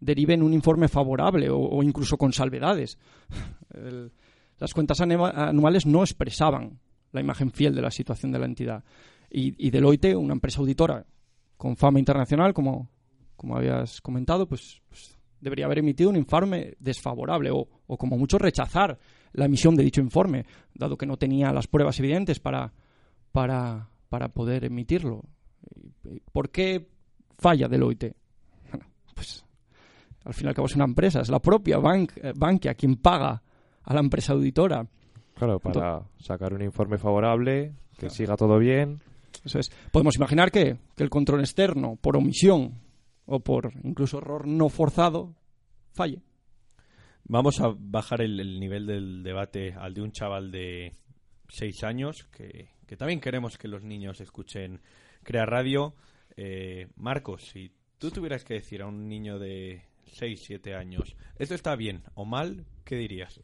derive 0.00 0.34
en 0.34 0.42
un 0.42 0.52
informe 0.52 0.88
favorable 0.88 1.48
o, 1.50 1.58
o 1.58 1.82
incluso 1.82 2.16
con 2.16 2.32
salvedades. 2.32 2.98
El- 3.74 4.12
las 4.58 4.72
cuentas 4.74 5.00
anua- 5.00 5.32
anuales 5.48 5.86
no 5.86 6.02
expresaban 6.02 6.78
la 7.12 7.20
imagen 7.20 7.50
fiel 7.50 7.74
de 7.74 7.82
la 7.82 7.90
situación 7.90 8.32
de 8.32 8.38
la 8.38 8.46
entidad. 8.46 8.84
Y, 9.30 9.70
Deloitte, 9.70 10.14
una 10.16 10.32
empresa 10.34 10.60
auditora 10.60 11.04
con 11.56 11.76
fama 11.76 11.98
internacional, 11.98 12.54
como, 12.54 12.88
como 13.36 13.56
habías 13.56 14.00
comentado, 14.00 14.46
pues, 14.46 14.80
pues 14.88 15.18
debería 15.40 15.66
haber 15.66 15.78
emitido 15.78 16.10
un 16.10 16.16
informe 16.16 16.74
desfavorable 16.78 17.50
o, 17.50 17.68
o 17.86 17.96
como 17.98 18.16
mucho 18.16 18.38
rechazar 18.38 18.98
la 19.32 19.44
emisión 19.46 19.74
de 19.74 19.82
dicho 19.84 20.00
informe, 20.00 20.46
dado 20.74 20.96
que 20.96 21.06
no 21.06 21.16
tenía 21.16 21.52
las 21.52 21.66
pruebas 21.66 21.98
evidentes 21.98 22.40
para, 22.40 22.72
para, 23.32 23.88
para 24.08 24.28
poder 24.28 24.64
emitirlo. 24.64 25.22
¿Y- 25.74 26.16
y 26.16 26.20
¿Por 26.32 26.50
qué 26.50 26.88
falla 27.38 27.68
Deloitte? 27.68 28.14
Pues 29.14 29.44
al 30.24 30.34
fin 30.34 30.46
y 30.46 30.48
al 30.48 30.54
cabo 30.54 30.66
es 30.66 30.74
una 30.76 30.84
empresa, 30.84 31.20
es 31.20 31.28
la 31.30 31.40
propia 31.40 31.78
Bank, 31.78 32.12
eh, 32.16 32.74
quien 32.76 32.96
paga 32.96 33.42
a 33.86 33.94
la 33.94 34.00
empresa 34.00 34.34
auditora. 34.34 34.86
Claro, 35.34 35.58
para 35.58 36.02
sacar 36.18 36.52
un 36.52 36.62
informe 36.62 36.98
favorable, 36.98 37.72
que 37.98 38.10
siga 38.10 38.36
todo 38.36 38.58
bien. 38.58 39.00
Eso 39.44 39.58
es. 39.58 39.70
Podemos 39.90 40.16
imaginar 40.16 40.50
que, 40.50 40.76
que 40.96 41.02
el 41.02 41.10
control 41.10 41.40
externo, 41.40 41.96
por 41.96 42.16
omisión 42.16 42.80
o 43.26 43.40
por 43.40 43.72
incluso 43.84 44.18
error 44.18 44.46
no 44.46 44.68
forzado, 44.68 45.34
falle. 45.92 46.22
Vamos 47.24 47.60
a 47.60 47.74
bajar 47.76 48.20
el, 48.20 48.38
el 48.40 48.60
nivel 48.60 48.86
del 48.86 49.22
debate 49.22 49.74
al 49.74 49.94
de 49.94 50.02
un 50.02 50.12
chaval 50.12 50.50
de 50.50 50.94
6 51.48 51.84
años, 51.84 52.28
que, 52.32 52.70
que 52.86 52.96
también 52.96 53.20
queremos 53.20 53.58
que 53.58 53.68
los 53.68 53.82
niños 53.82 54.20
escuchen 54.20 54.80
Crea 55.22 55.44
Radio. 55.44 55.94
Eh, 56.36 56.88
Marcos, 56.96 57.48
si 57.48 57.72
tú 57.98 58.10
tuvieras 58.10 58.44
que 58.44 58.54
decir 58.54 58.82
a 58.82 58.86
un 58.86 59.08
niño 59.08 59.38
de 59.38 59.82
6, 60.06 60.40
7 60.44 60.74
años, 60.74 61.16
¿esto 61.38 61.54
está 61.54 61.76
bien 61.76 62.02
o 62.14 62.24
mal? 62.24 62.64
¿Qué 62.84 62.96
dirías? 62.96 63.40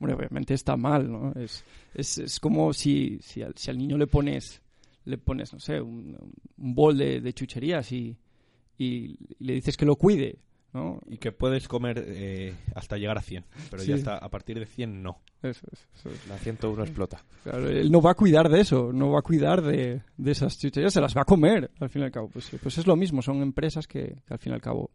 Hombre, 0.00 0.14
obviamente 0.14 0.54
está 0.54 0.76
mal, 0.76 1.10
¿no? 1.12 1.32
Es, 1.38 1.62
es, 1.94 2.18
es 2.18 2.40
como 2.40 2.72
si, 2.72 3.18
si, 3.22 3.42
al, 3.42 3.54
si 3.56 3.70
al 3.70 3.76
niño 3.78 3.98
le 3.98 4.06
pones, 4.06 4.62
le 5.04 5.18
pones, 5.18 5.52
no 5.52 5.60
sé, 5.60 5.80
un, 5.80 6.16
un 6.56 6.74
bol 6.74 6.96
de, 6.96 7.20
de 7.20 7.32
chucherías 7.34 7.92
y, 7.92 8.16
y 8.78 9.16
le 9.40 9.52
dices 9.54 9.76
que 9.76 9.84
lo 9.84 9.96
cuide, 9.96 10.38
¿no? 10.72 11.00
Y 11.06 11.18
que 11.18 11.32
puedes 11.32 11.68
comer 11.68 12.02
eh, 12.06 12.54
hasta 12.74 12.96
llegar 12.96 13.18
a 13.18 13.22
100, 13.22 13.44
pero 13.70 13.82
Sí. 13.82 13.90
ya 13.90 13.94
está, 13.96 14.16
a 14.16 14.28
partir 14.30 14.58
de 14.58 14.64
100 14.66 15.02
no. 15.02 15.20
Eso 15.42 15.66
es, 15.72 15.86
eso 15.94 16.10
es. 16.10 16.26
La 16.28 16.38
101 16.38 16.82
explota. 16.82 17.22
Claro, 17.42 17.68
él 17.68 17.90
no 17.90 18.00
va 18.00 18.12
a 18.12 18.14
cuidar 18.14 18.48
de 18.48 18.60
eso, 18.60 18.92
no 18.94 19.10
va 19.10 19.18
a 19.18 19.22
cuidar 19.22 19.60
de, 19.62 20.00
de 20.16 20.30
esas 20.30 20.58
chucherías, 20.58 20.94
se 20.94 21.00
las 21.02 21.14
va 21.14 21.22
a 21.22 21.26
comer, 21.26 21.70
al 21.78 21.90
fin 21.90 22.00
y 22.02 22.04
al 22.06 22.10
cabo. 22.10 22.28
Pues, 22.28 22.50
pues 22.62 22.78
es 22.78 22.86
lo 22.86 22.96
mismo, 22.96 23.20
son 23.20 23.42
empresas 23.42 23.86
que, 23.86 24.22
que 24.26 24.32
al 24.34 24.38
fin 24.38 24.52
y 24.52 24.54
al 24.54 24.60
cabo 24.62 24.90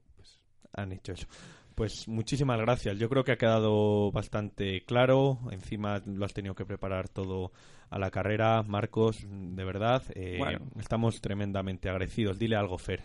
han 0.73 0.91
hecho 0.93 1.13
eso. 1.13 1.27
Pues 1.75 2.07
muchísimas 2.07 2.57
gracias. 2.59 2.97
Yo 2.97 3.09
creo 3.09 3.23
que 3.25 3.33
ha 3.33 3.37
quedado 3.37 4.11
bastante 4.11 4.81
claro. 4.85 5.39
Encima 5.51 6.01
lo 6.05 6.23
has 6.25 6.33
tenido 6.33 6.55
que 6.55 6.65
preparar 6.65 7.09
todo 7.09 7.51
a 7.89 7.99
la 7.99 8.09
carrera, 8.11 8.63
Marcos. 8.63 9.25
De 9.29 9.63
verdad, 9.65 10.01
eh, 10.15 10.37
Bueno. 10.39 10.59
estamos 10.79 11.19
tremendamente 11.19 11.89
agradecidos. 11.89 12.39
Dile 12.39 12.55
algo, 12.55 12.77
Fer. 12.77 13.01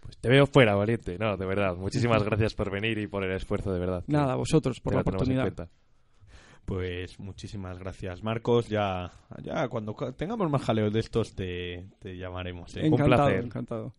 Pues 0.00 0.16
te 0.18 0.28
veo 0.30 0.46
fuera, 0.46 0.74
valiente. 0.74 1.18
No, 1.18 1.36
de 1.36 1.44
verdad. 1.46 1.76
Muchísimas 1.76 2.22
gracias 2.24 2.54
por 2.54 2.70
venir 2.70 2.96
y 2.98 3.06
por 3.06 3.24
el 3.24 3.32
esfuerzo, 3.36 3.72
de 3.72 3.78
verdad. 3.80 4.04
Nada, 4.06 4.32
a 4.32 4.36
vosotros 4.36 4.80
por 4.80 4.92
Que 4.92 4.96
la 4.96 5.00
oportunidad. 5.02 5.42
cuenta. 5.42 5.68
Pues 6.64 7.20
muchísimas 7.20 7.78
gracias, 7.78 8.22
Marcos. 8.22 8.68
Ya, 8.68 9.12
ya 9.42 9.68
cuando 9.68 9.94
tengamos 10.16 10.50
más 10.50 10.62
jaleos 10.62 10.94
de 10.94 11.00
estos 11.00 11.34
te, 11.34 11.84
te 11.98 12.16
llamaremos. 12.16 12.74
¿eh? 12.76 12.86
Encantado, 12.86 13.26
placer. 13.26 13.44
encantado. 13.44 13.94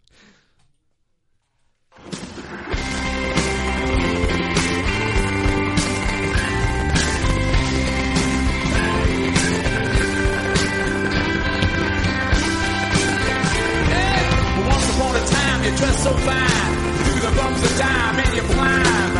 A 15.75 15.81
you 15.81 15.81
dressed 15.81 16.03
so 16.03 16.13
fine. 16.13 16.73
Through 17.03 17.21
the 17.21 17.31
bumps 17.37 17.63
of 17.63 17.79
time, 17.79 18.15
and 18.19 18.35
you 18.35 18.41
climb. 18.43 19.17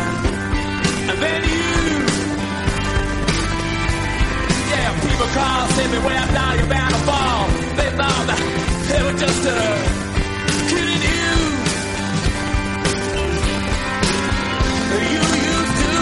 And 1.10 1.18
then 1.22 1.42
you. 1.44 1.72
Yeah, 4.70 5.00
people 5.00 5.28
call, 5.36 5.68
everywhere 5.84 6.26
now 6.32 6.54
you're 6.54 6.68
bound 6.68 6.94
to 6.94 7.00
fall. 7.08 7.46
They 7.76 7.90
thought 7.98 8.26
they 8.88 9.02
were 9.02 9.18
just 9.18 9.46
uh, 9.46 9.54
kidding 10.68 11.02
you. 11.10 11.34
You 14.96 15.22
used 15.52 15.76
to 15.82 15.92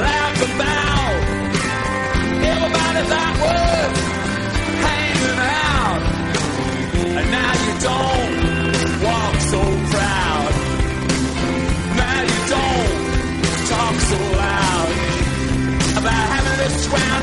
laugh 0.00 0.38
about 0.48 1.12
everybody 2.52 3.02
that 3.12 3.32
was 3.42 3.92
hanging 4.86 5.40
out. 5.64 6.02
And 7.18 7.26
now 7.30 7.52
you 7.64 7.74
don't 7.80 8.11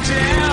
down. 0.09 0.48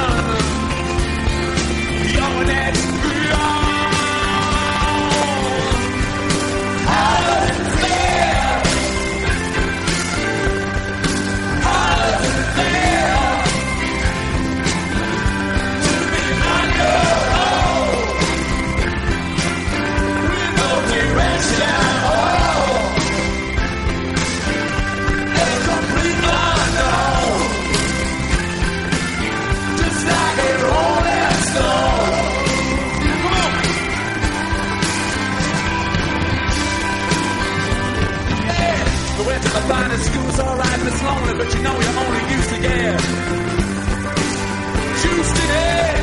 But 41.39 41.45
but 41.45 41.55
you 41.55 41.63
know 41.63 41.73
you're 41.81 41.99
only 42.05 42.23
used 42.35 42.51
to 42.51 42.59
get 42.61 43.01
juiced 45.03 45.39
in 45.45 45.51
it. 45.51 45.97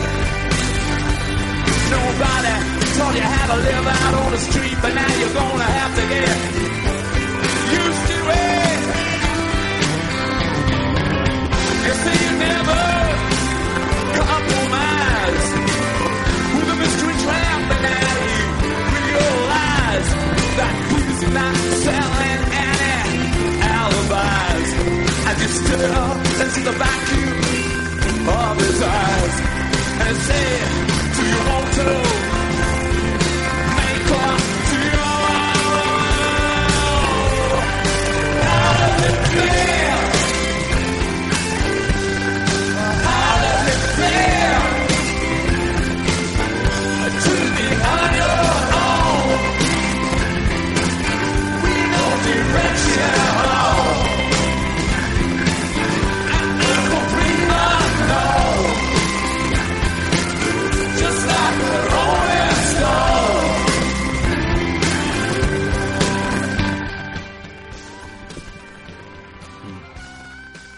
Nobody 1.93 2.54
taught 2.98 3.15
you 3.15 3.28
how 3.34 3.46
to 3.54 3.58
live 3.62 3.88
out 3.88 4.13
on 4.22 4.32
the 4.32 4.38
street, 4.38 4.78
but 4.82 4.93
now 4.93 5.12
you're 5.19 5.34
gonna 5.34 5.69
have 5.80 5.93
to 6.00 6.04
get 6.13 6.38
used 7.82 8.04
to 8.12 8.19
it. 8.30 8.80
You 11.86 11.93
see, 12.04 12.17
you 12.26 12.32
never 12.48 12.84
compromise 14.22 15.48
with 16.56 16.74
a 16.74 16.78
mystery 16.84 17.15
trampling 17.26 17.86
at 17.86 18.17
you. 18.30 18.46
Realize 19.02 20.10
that 20.60 20.74
who's 20.89 21.22
not 21.34 21.56
selling 21.86 22.41
any 22.69 23.34
alibis. 23.62 25.12
You 25.39 25.48
stare 25.48 26.43
into 26.46 26.62
the 26.62 26.72
vacuum 26.72 28.28
of 28.30 28.58
his 28.58 28.82
eyes 28.82 29.36
and 30.06 30.17
say, 30.28 30.48
Do 31.15 31.22
you 31.26 31.39
want 31.50 31.74
to 31.74 32.12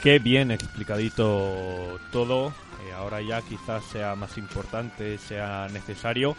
Qué 0.06 0.20
bien 0.20 0.52
explicadito 0.52 1.98
todo. 2.12 2.50
Eh, 2.50 2.94
ahora 2.96 3.24
ya 3.24 3.42
quizás 3.42 3.84
sea 3.86 4.14
más 4.14 4.38
importante, 4.38 5.18
sea 5.18 5.68
necesario 5.74 6.36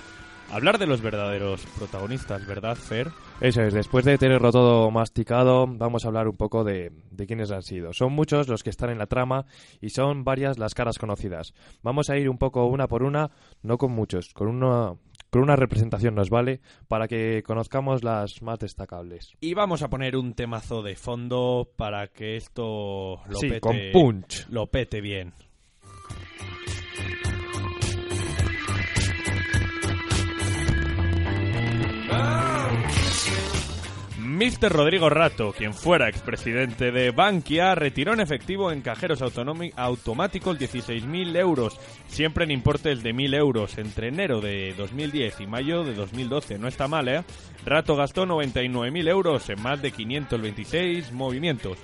hablar 0.52 0.78
de 0.78 0.86
los 0.86 1.02
verdaderos 1.02 1.66
protagonistas, 1.76 2.46
¿verdad, 2.46 2.76
Fer? 2.76 3.10
Eso 3.40 3.62
es, 3.62 3.74
después 3.74 4.04
de 4.04 4.18
tenerlo 4.18 4.52
todo 4.52 4.88
masticado, 4.92 5.66
vamos 5.66 6.04
a 6.04 6.08
hablar 6.08 6.28
un 6.28 6.36
poco 6.36 6.62
de, 6.62 6.92
de 7.10 7.26
quiénes 7.26 7.50
han 7.50 7.62
sido. 7.62 7.92
Son 7.92 8.12
muchos 8.12 8.46
los 8.46 8.62
que 8.62 8.70
están 8.70 8.90
en 8.90 8.98
la 8.98 9.06
trama 9.06 9.46
y 9.80 9.90
son 9.90 10.22
varias 10.22 10.58
las 10.58 10.72
caras 10.72 10.96
conocidas. 10.96 11.52
Vamos 11.82 12.08
a 12.08 12.16
ir 12.16 12.30
un 12.30 12.38
poco 12.38 12.66
una 12.66 12.86
por 12.86 13.02
una, 13.02 13.32
no 13.64 13.78
con 13.78 13.90
muchos, 13.90 14.32
con 14.32 14.46
una, 14.46 14.94
con 15.36 15.42
una 15.42 15.56
representación 15.56 16.14
nos 16.14 16.30
vale 16.30 16.60
para 16.88 17.08
que 17.08 17.42
conozcamos 17.44 18.02
las 18.02 18.40
más 18.40 18.58
destacables. 18.58 19.34
Y 19.40 19.52
vamos 19.52 19.82
a 19.82 19.90
poner 19.90 20.16
un 20.16 20.32
temazo 20.32 20.82
de 20.82 20.96
fondo 20.96 21.68
para 21.76 22.08
que 22.08 22.36
esto 22.36 23.20
lo 23.28 23.38
Sí, 23.38 23.48
pete, 23.48 23.60
con 23.60 23.76
punch. 23.92 24.46
lo 24.48 24.66
pete 24.68 25.02
bien. 25.02 25.34
Mr. 34.36 34.70
Rodrigo 34.70 35.08
Rato, 35.08 35.54
quien 35.56 35.72
fuera 35.72 36.10
expresidente 36.10 36.92
de 36.92 37.10
Bankia, 37.10 37.74
retiró 37.74 38.12
en 38.12 38.20
efectivo 38.20 38.70
en 38.70 38.82
cajeros 38.82 39.22
automáticos 39.22 40.58
16.000 40.58 41.36
euros, 41.36 41.80
siempre 42.06 42.44
en 42.44 42.50
importes 42.50 43.02
de 43.02 43.14
1.000 43.14 43.34
euros, 43.34 43.78
entre 43.78 44.08
enero 44.08 44.42
de 44.42 44.74
2010 44.76 45.40
y 45.40 45.46
mayo 45.46 45.84
de 45.84 45.94
2012. 45.94 46.58
No 46.58 46.68
está 46.68 46.86
mal, 46.86 47.08
¿eh? 47.08 47.24
Rato 47.64 47.96
gastó 47.96 48.26
99.000 48.26 49.08
euros 49.08 49.48
en 49.48 49.62
más 49.62 49.80
de 49.80 49.90
526 49.90 51.12
movimientos. 51.12 51.78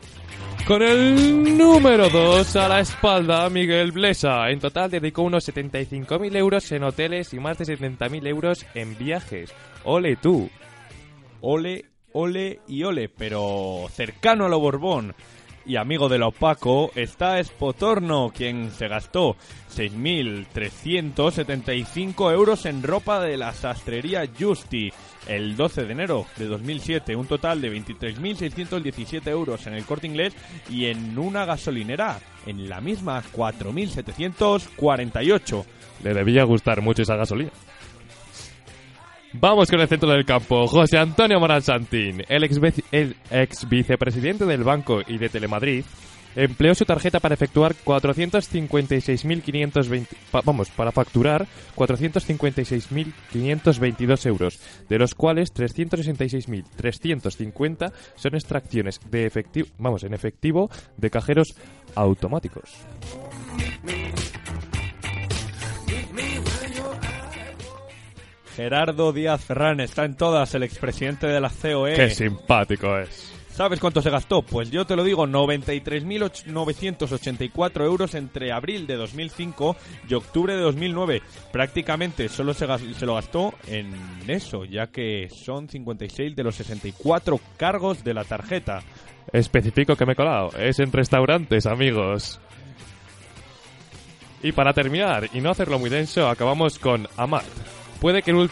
Con 0.66 0.82
el 0.82 1.57
número 1.57 2.11
2 2.11 2.57
a 2.57 2.68
la 2.68 2.80
espalda, 2.80 3.48
Miguel 3.48 3.92
Blesa. 3.92 4.50
En 4.50 4.61
total 4.61 4.90
dedicó 4.90 5.22
unos 5.22 5.48
75.000 5.48 6.36
euros 6.36 6.70
en 6.70 6.84
hoteles 6.84 7.32
y 7.32 7.40
más 7.40 7.57
de 7.57 7.64
70.000 7.64 8.26
euros 8.26 8.66
en 8.74 8.98
viajes. 8.98 9.55
Ole 9.84 10.16
tú. 10.16 10.50
Ole, 11.40 11.86
ole 12.12 12.60
y 12.68 12.84
ole, 12.84 13.08
pero 13.08 13.86
cercano 13.90 14.46
a 14.46 14.48
lo 14.48 14.60
Borbón 14.60 15.14
y 15.64 15.76
amigo 15.76 16.08
de 16.08 16.18
lo 16.18 16.26
opaco 16.28 16.90
está 16.94 17.38
Espotorno, 17.38 18.32
quien 18.34 18.72
se 18.72 18.88
gastó 18.88 19.36
6.375 19.74 22.32
euros 22.32 22.64
en 22.66 22.82
ropa 22.82 23.20
de 23.20 23.36
la 23.36 23.52
sastrería 23.52 24.28
Justi 24.38 24.92
el 25.28 25.56
12 25.56 25.84
de 25.84 25.92
enero 25.92 26.26
de 26.36 26.46
2007, 26.46 27.14
un 27.14 27.26
total 27.26 27.60
de 27.60 27.72
23.617 27.72 29.28
euros 29.28 29.64
en 29.66 29.74
el 29.74 29.84
corte 29.84 30.08
inglés 30.08 30.34
y 30.68 30.86
en 30.86 31.16
una 31.18 31.44
gasolinera, 31.44 32.18
en 32.46 32.68
la 32.68 32.80
misma 32.80 33.22
4.748. 33.32 35.64
Le 36.02 36.14
debía 36.14 36.42
gustar 36.44 36.80
mucho 36.80 37.02
esa 37.02 37.14
gasolina. 37.14 37.52
Vamos 39.35 39.70
con 39.70 39.80
el 39.80 39.89
centro 39.89 40.09
del 40.11 40.24
campo. 40.24 40.66
José 40.66 40.97
Antonio 40.99 41.39
Morán 41.41 41.62
Santín, 41.62 42.22
el 42.28 42.45
ex, 42.45 42.61
vicepresidente 43.68 44.45
del 44.47 44.62
Banco 44.62 45.01
y 45.07 45.16
de 45.18 45.28
Telemadrid, 45.30 45.85
empleó 46.37 46.74
su 46.74 46.85
tarjeta 46.85 47.18
para 47.20 47.35
efectuar 47.35 47.74
456.520... 47.85 50.07
pa- 50.30 50.43
Vamos, 50.45 50.68
para 50.70 50.93
facturar 50.93 51.47
456.522 51.76 54.26
euros, 54.26 54.61
de 54.89 54.99
los 54.99 55.14
cuales 55.14 55.53
366.350 55.55 57.93
son 58.16 58.35
extracciones 58.35 58.99
de 59.11 59.26
efectivo, 59.26 59.68
vamos, 59.78 60.05
en 60.05 60.12
efectivo 60.14 60.70
de 60.97 61.11
cajeros 61.11 61.55
automáticos. 61.95 62.70
Gerardo 68.57 69.12
Díaz 69.12 69.44
Ferrán 69.44 69.80
está 69.80 70.05
en 70.05 70.14
todas, 70.14 70.55
el 70.55 70.62
expresidente 70.62 71.26
de 71.26 71.40
la 71.40 71.50
COE. 71.50 71.94
Qué 71.94 72.11
simpático 72.11 72.96
es. 72.98 73.32
¿Sabes 73.53 73.80
cuánto 73.80 74.00
se 74.00 74.09
gastó? 74.09 74.40
Pues 74.40 74.70
yo 74.70 74.86
te 74.86 74.96
lo 74.96 75.05
digo, 75.05 75.26
93.984 75.26 77.84
euros 77.84 78.14
entre 78.14 78.50
abril 78.50 78.86
de 78.86 78.96
2005 78.96 79.76
y 80.09 80.14
octubre 80.14 80.57
de 80.57 80.62
2009. 80.62 81.20
Prácticamente 81.53 82.30
solo 82.30 82.55
se, 82.55 82.66
lo 82.66 83.14
gastó 83.14 83.53
en 83.66 83.92
eso, 84.26 84.64
ya 84.64 84.86
que 84.86 85.28
son 85.30 85.68
56 85.68 86.34
de 86.34 86.42
los 86.42 86.55
64 86.57 87.38
cargos 87.59 88.03
de 88.03 88.14
la 88.14 88.24
tarjeta. 88.24 88.82
Especifico 89.30 89.96
que 89.96 90.07
me 90.07 90.14
he 90.14 90.16
colado. 90.16 90.48
Es 90.59 90.78
en 90.78 90.90
restaurantes, 90.90 91.66
amigos. 91.66 92.40
Y 94.42 94.53
para 94.53 94.72
terminar, 94.72 95.28
y 95.34 95.42
no 95.42 95.50
hacerlo 95.50 95.78
muy 95.78 95.90
denso, 95.90 96.26
acabamos 96.26 96.78
con 96.78 97.07
Amat. 97.18 97.44
Puede 98.03 98.20
que, 98.22 98.32
el 98.32 98.50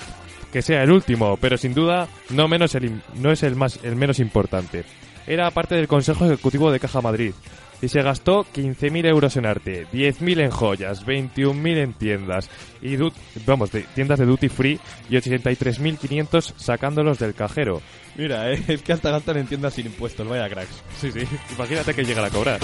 que 0.53 0.62
sea 0.62 0.82
el 0.84 0.90
último, 0.92 1.36
pero 1.36 1.59
sin 1.59 1.74
duda 1.74 2.09
no, 2.30 2.48
menos 2.48 2.74
el, 2.74 3.03
no 3.16 3.30
es 3.32 3.42
el, 3.42 3.55
más, 3.57 3.78
el 3.82 3.96
menos 3.96 4.18
importante. 4.20 4.84
Era 5.26 5.51
parte 5.51 5.74
del 5.74 5.88
Consejo 5.88 6.24
Ejecutivo 6.24 6.72
de 6.72 6.80
Caja 6.80 7.03
Madrid. 7.03 7.34
Y 7.82 7.88
se 7.88 8.03
gastó 8.03 8.44
15.000 8.55 9.07
euros 9.07 9.36
en 9.38 9.46
arte, 9.46 9.86
10.000 9.92 10.40
en 10.42 10.51
joyas, 10.51 11.07
21.000 11.07 11.76
en 11.78 11.92
tiendas, 11.94 12.51
y 12.82 12.96
du- 12.96 13.11
vamos, 13.46 13.72
de 13.72 13.84
tiendas 13.94 14.18
de 14.18 14.26
duty 14.26 14.51
free 14.51 14.78
y 15.09 15.14
83.500 15.16 16.53
sacándolos 16.59 17.18
del 17.18 17.32
cajero. 17.32 17.80
Mira, 18.16 18.53
eh, 18.53 18.62
es 18.68 18.82
que 18.82 18.92
hasta 18.92 19.11
gastan 19.11 19.38
en 19.38 19.46
tiendas 19.46 19.72
sin 19.72 19.86
impuestos, 19.86 20.28
vaya 20.28 20.48
cracks. 20.51 20.82
Sí, 21.01 21.11
sí. 21.11 21.20
Imagínate 21.57 21.94
que 21.94 22.05
llegan 22.05 22.26
a 22.26 22.30
cobrar. 22.30 22.61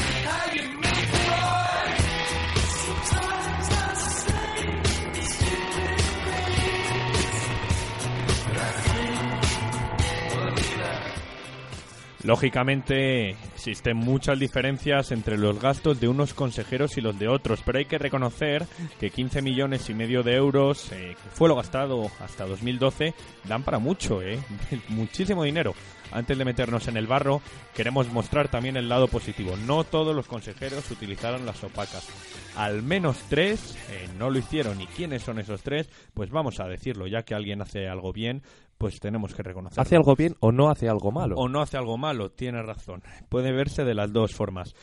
Lógicamente 12.26 13.36
existen 13.54 13.98
muchas 13.98 14.36
diferencias 14.40 15.12
entre 15.12 15.38
los 15.38 15.60
gastos 15.60 16.00
de 16.00 16.08
unos 16.08 16.34
consejeros 16.34 16.98
y 16.98 17.00
los 17.00 17.16
de 17.20 17.28
otros, 17.28 17.60
pero 17.64 17.78
hay 17.78 17.84
que 17.84 17.98
reconocer 17.98 18.66
que 18.98 19.10
15 19.10 19.42
millones 19.42 19.88
y 19.90 19.94
medio 19.94 20.24
de 20.24 20.34
euros, 20.34 20.90
eh, 20.90 21.14
que 21.22 21.30
fue 21.30 21.48
lo 21.48 21.54
gastado 21.54 22.10
hasta 22.18 22.44
2012, 22.44 23.14
dan 23.44 23.62
para 23.62 23.78
mucho, 23.78 24.22
¿eh? 24.22 24.40
muchísimo 24.88 25.44
dinero. 25.44 25.72
Antes 26.10 26.36
de 26.36 26.44
meternos 26.44 26.88
en 26.88 26.96
el 26.96 27.06
barro, 27.06 27.42
queremos 27.74 28.08
mostrar 28.12 28.48
también 28.48 28.76
el 28.76 28.88
lado 28.88 29.06
positivo. 29.06 29.56
No 29.64 29.84
todos 29.84 30.14
los 30.14 30.26
consejeros 30.26 30.90
utilizaron 30.90 31.46
las 31.46 31.62
opacas. 31.62 32.08
Al 32.56 32.82
menos 32.82 33.18
tres 33.28 33.76
eh, 33.90 34.08
no 34.18 34.30
lo 34.30 34.38
hicieron. 34.38 34.80
¿Y 34.80 34.86
quiénes 34.86 35.22
son 35.22 35.38
esos 35.38 35.62
tres? 35.62 35.88
Pues 36.14 36.30
vamos 36.30 36.58
a 36.58 36.68
decirlo, 36.68 37.06
ya 37.06 37.22
que 37.22 37.34
alguien 37.34 37.60
hace 37.60 37.88
algo 37.88 38.12
bien, 38.12 38.42
pues 38.78 39.00
tenemos 39.00 39.34
que 39.34 39.42
reconocerlo. 39.42 39.82
¿Hace 39.82 39.96
algo 39.96 40.14
bien 40.16 40.34
o 40.40 40.52
no 40.52 40.68
hace 40.68 40.88
algo 40.88 41.12
malo? 41.12 41.36
O 41.36 41.48
no 41.48 41.60
hace 41.60 41.76
algo 41.76 41.96
malo, 41.98 42.30
tiene 42.30 42.62
razón. 42.62 43.02
Puede 43.28 43.52
verse 43.52 43.84
de 43.84 43.94
las 43.94 44.12
dos 44.12 44.34
formas. 44.34 44.74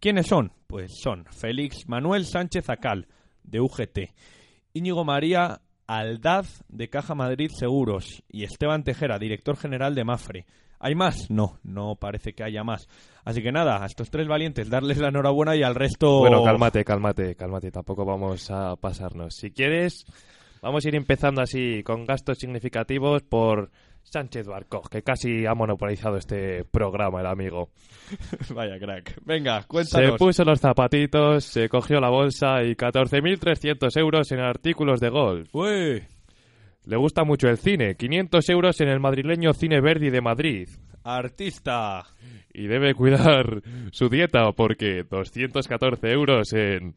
¿Quiénes 0.00 0.26
son? 0.26 0.52
Pues 0.66 0.98
son 1.00 1.26
Félix 1.30 1.88
Manuel 1.88 2.26
Sánchez 2.26 2.68
Acal, 2.70 3.06
de 3.44 3.60
UGT, 3.60 3.98
Íñigo 4.72 5.04
María 5.04 5.60
Aldaz, 5.86 6.64
de 6.68 6.88
Caja 6.88 7.14
Madrid 7.14 7.50
Seguros, 7.56 8.22
y 8.28 8.44
Esteban 8.44 8.84
Tejera, 8.84 9.18
director 9.18 9.56
general 9.56 9.94
de 9.94 10.04
Mafre. 10.04 10.46
¿Hay 10.84 10.96
más? 10.96 11.30
No, 11.30 11.60
no 11.62 11.94
parece 11.94 12.32
que 12.32 12.42
haya 12.42 12.64
más. 12.64 12.88
Así 13.24 13.40
que 13.40 13.52
nada, 13.52 13.84
a 13.84 13.86
estos 13.86 14.10
tres 14.10 14.26
valientes 14.26 14.68
darles 14.68 14.98
la 14.98 15.08
enhorabuena 15.08 15.54
y 15.54 15.62
al 15.62 15.76
resto... 15.76 16.18
Bueno, 16.18 16.42
cálmate, 16.42 16.84
cálmate, 16.84 17.36
cálmate. 17.36 17.70
Tampoco 17.70 18.04
vamos 18.04 18.50
a 18.50 18.74
pasarnos. 18.74 19.36
Si 19.36 19.52
quieres, 19.52 20.04
vamos 20.62 20.84
a 20.84 20.88
ir 20.88 20.94
empezando 20.94 21.42
así 21.42 21.82
con 21.82 22.06
gastos 22.06 22.38
significativos 22.38 23.22
por 23.22 23.70
Sánchez 24.04 24.46
Barcos, 24.46 24.88
que 24.88 25.02
casi 25.02 25.46
ha 25.46 25.54
monopolizado 25.54 26.16
este 26.16 26.64
programa, 26.64 27.20
el 27.20 27.26
amigo. 27.26 27.68
Vaya 28.54 28.78
crack. 28.78 29.16
Venga, 29.24 29.60
Se 29.62 29.66
cuéntanos. 29.68 30.18
puso 30.18 30.44
los 30.44 30.60
zapatitos, 30.60 31.44
se 31.44 31.68
cogió 31.68 32.00
la 32.00 32.08
bolsa 32.10 32.62
y 32.64 32.74
14.300 32.74 33.96
euros 33.98 34.32
en 34.32 34.40
artículos 34.40 34.98
de 35.00 35.08
golf. 35.10 35.54
Uy, 35.54 36.02
Le 36.84 36.96
gusta 36.96 37.22
mucho 37.24 37.48
el 37.48 37.58
cine, 37.58 37.94
500 37.94 38.48
euros 38.48 38.80
en 38.80 38.88
el 38.88 38.98
madrileño 39.00 39.52
Cine 39.52 39.80
Verdi 39.80 40.10
de 40.10 40.20
Madrid. 40.20 40.68
artista. 41.04 42.04
Y 42.54 42.66
debe 42.66 42.94
cuidar 42.94 43.62
su 43.92 44.08
dieta 44.08 44.50
porque 44.52 45.04
214 45.08 46.10
euros 46.10 46.52
en... 46.52 46.94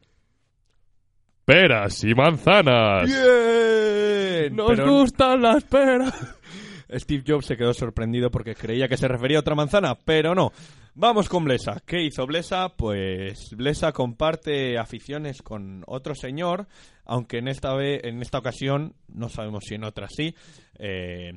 Peras 1.46 2.02
y 2.02 2.12
manzanas. 2.12 3.04
Bien. 3.06 4.56
Nos 4.56 4.70
Pero- 4.70 4.90
gustan 4.98 5.42
las 5.42 5.62
peras. 5.64 6.12
Steve 6.90 7.22
Jobs 7.24 7.46
se 7.46 7.56
quedó 7.56 7.72
sorprendido 7.72 8.30
porque 8.32 8.56
creía 8.56 8.88
que 8.88 8.96
se 8.96 9.06
refería 9.06 9.38
a 9.38 9.40
otra 9.40 9.54
manzana, 9.54 9.94
pero 10.04 10.34
no. 10.34 10.52
Vamos 10.96 11.28
con 11.28 11.44
Blesa. 11.44 11.80
¿Qué 11.86 12.02
hizo 12.02 12.26
Blesa? 12.26 12.70
Pues 12.76 13.50
Blesa 13.56 13.92
comparte 13.92 14.76
aficiones 14.76 15.40
con 15.42 15.84
otro 15.86 16.16
señor, 16.16 16.66
aunque 17.04 17.38
en 17.38 17.46
esta 17.46 17.74
vez, 17.74 18.02
en 18.02 18.22
esta 18.22 18.38
ocasión, 18.38 18.94
no 19.06 19.28
sabemos 19.28 19.64
si 19.68 19.76
en 19.76 19.84
otra 19.84 20.08
sí, 20.08 20.34
eh, 20.80 21.32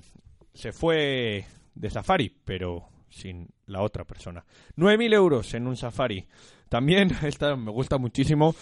se 0.56 0.72
fue 0.72 1.46
de 1.76 1.90
safari, 1.92 2.36
pero 2.46 2.88
sin 3.10 3.48
la 3.68 3.84
otra 3.84 4.06
persona. 4.06 4.44
9.000 4.76 5.14
euros 5.14 5.54
en 5.54 5.68
un 5.68 5.76
safari. 5.78 6.26
También, 6.68 7.10
esta 7.24 7.56
me 7.56 7.72
gusta 7.72 8.00
muchísimo. 8.00 8.56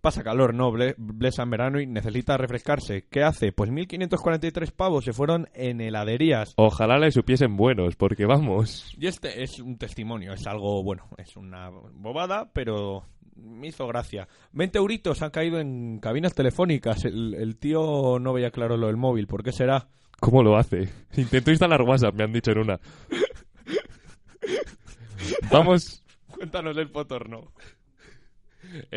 Pasa 0.00 0.22
calor, 0.22 0.54
¿no? 0.54 0.70
Ble- 0.72 0.94
Blesa 0.96 1.42
en 1.42 1.50
verano 1.50 1.80
y 1.80 1.86
necesita 1.86 2.36
refrescarse. 2.36 3.06
¿Qué 3.10 3.22
hace? 3.22 3.52
Pues 3.52 3.70
1.543 3.70 4.70
pavos 4.72 5.04
se 5.04 5.12
fueron 5.12 5.48
en 5.52 5.80
heladerías. 5.80 6.54
Ojalá 6.56 6.98
le 6.98 7.10
supiesen 7.10 7.56
buenos, 7.56 7.96
porque 7.96 8.24
vamos. 8.24 8.94
Y 8.98 9.08
este 9.08 9.42
es 9.42 9.58
un 9.58 9.76
testimonio, 9.76 10.32
es 10.32 10.46
algo, 10.46 10.82
bueno, 10.82 11.08
es 11.18 11.36
una 11.36 11.68
bobada, 11.70 12.50
pero 12.52 13.04
me 13.36 13.68
hizo 13.68 13.86
gracia. 13.88 14.28
20 14.52 14.78
euritos 14.78 15.22
han 15.22 15.30
caído 15.30 15.58
en 15.60 15.98
cabinas 15.98 16.34
telefónicas. 16.34 17.04
El, 17.04 17.34
el 17.34 17.56
tío 17.56 18.18
no 18.20 18.32
veía 18.32 18.50
claro 18.50 18.76
lo 18.76 18.86
del 18.86 18.96
móvil. 18.96 19.26
¿Por 19.26 19.42
qué 19.42 19.52
será? 19.52 19.88
¿Cómo 20.20 20.42
lo 20.42 20.56
hace? 20.56 20.88
Intento 21.16 21.50
instalar 21.50 21.82
WhatsApp, 21.82 22.14
me 22.14 22.24
han 22.24 22.32
dicho 22.32 22.52
en 22.52 22.58
una. 22.58 22.80
Vamos, 25.50 26.02
Cuéntanos 26.28 26.76
del 26.76 26.90
potorno. 26.90 27.52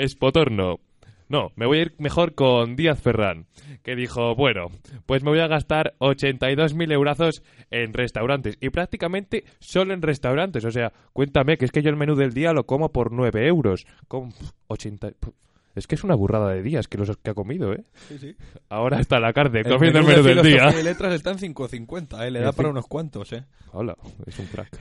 Spotorno. 0.08 0.80
No, 1.30 1.52
me 1.56 1.66
voy 1.66 1.80
a 1.80 1.82
ir 1.82 1.96
mejor 1.98 2.36
con 2.36 2.76
Díaz 2.76 3.02
Ferrán, 3.02 3.48
que 3.82 3.96
dijo, 3.96 4.36
bueno, 4.36 4.68
pues 5.06 5.24
me 5.24 5.32
voy 5.32 5.40
a 5.40 5.48
gastar 5.48 5.96
82.000 6.00 6.92
eurazos 6.92 7.42
en 7.72 7.94
restaurantes, 7.94 8.58
y 8.62 8.70
prácticamente 8.70 9.44
solo 9.60 9.94
en 9.94 10.02
restaurantes, 10.02 10.64
o 10.66 10.72
sea, 10.72 10.92
cuéntame 11.14 11.58
que 11.58 11.66
es 11.66 11.72
que 11.72 11.82
yo 11.82 11.90
el 11.90 11.96
menú 11.96 12.16
del 12.16 12.34
día 12.34 12.54
lo 12.54 12.66
como 12.66 12.92
por 12.92 13.12
9 13.12 13.48
euros, 13.48 13.88
con 14.08 14.34
80... 14.68 15.14
Es 15.76 15.88
que 15.88 15.96
es 15.96 16.04
una 16.04 16.14
burrada 16.14 16.52
de 16.52 16.62
días 16.62 16.88
que 16.88 17.00
los 17.00 17.18
que 17.18 17.32
ha 17.32 17.34
comido, 17.34 17.74
¿eh? 17.74 17.84
Sí, 18.08 18.20
sí. 18.20 18.36
Ahora 18.70 19.00
está 19.00 19.20
la 19.20 19.34
carne 19.34 19.64
comiendo 19.64 20.00
el 20.00 20.06
menú 20.06 20.22
del 20.22 20.44
día. 20.44 20.70
y 20.80 20.84
letras 20.84 21.16
está 21.16 21.32
en 21.32 21.40
5.50, 21.40 22.28
¿eh? 22.28 22.30
Le 22.30 22.42
da 22.42 22.52
para 22.52 22.70
unos 22.70 22.86
cuantos, 22.86 23.34
¿eh? 23.34 23.44
Hola, 23.72 23.98
es 24.28 24.38
un 24.38 24.46
crack. 24.46 24.78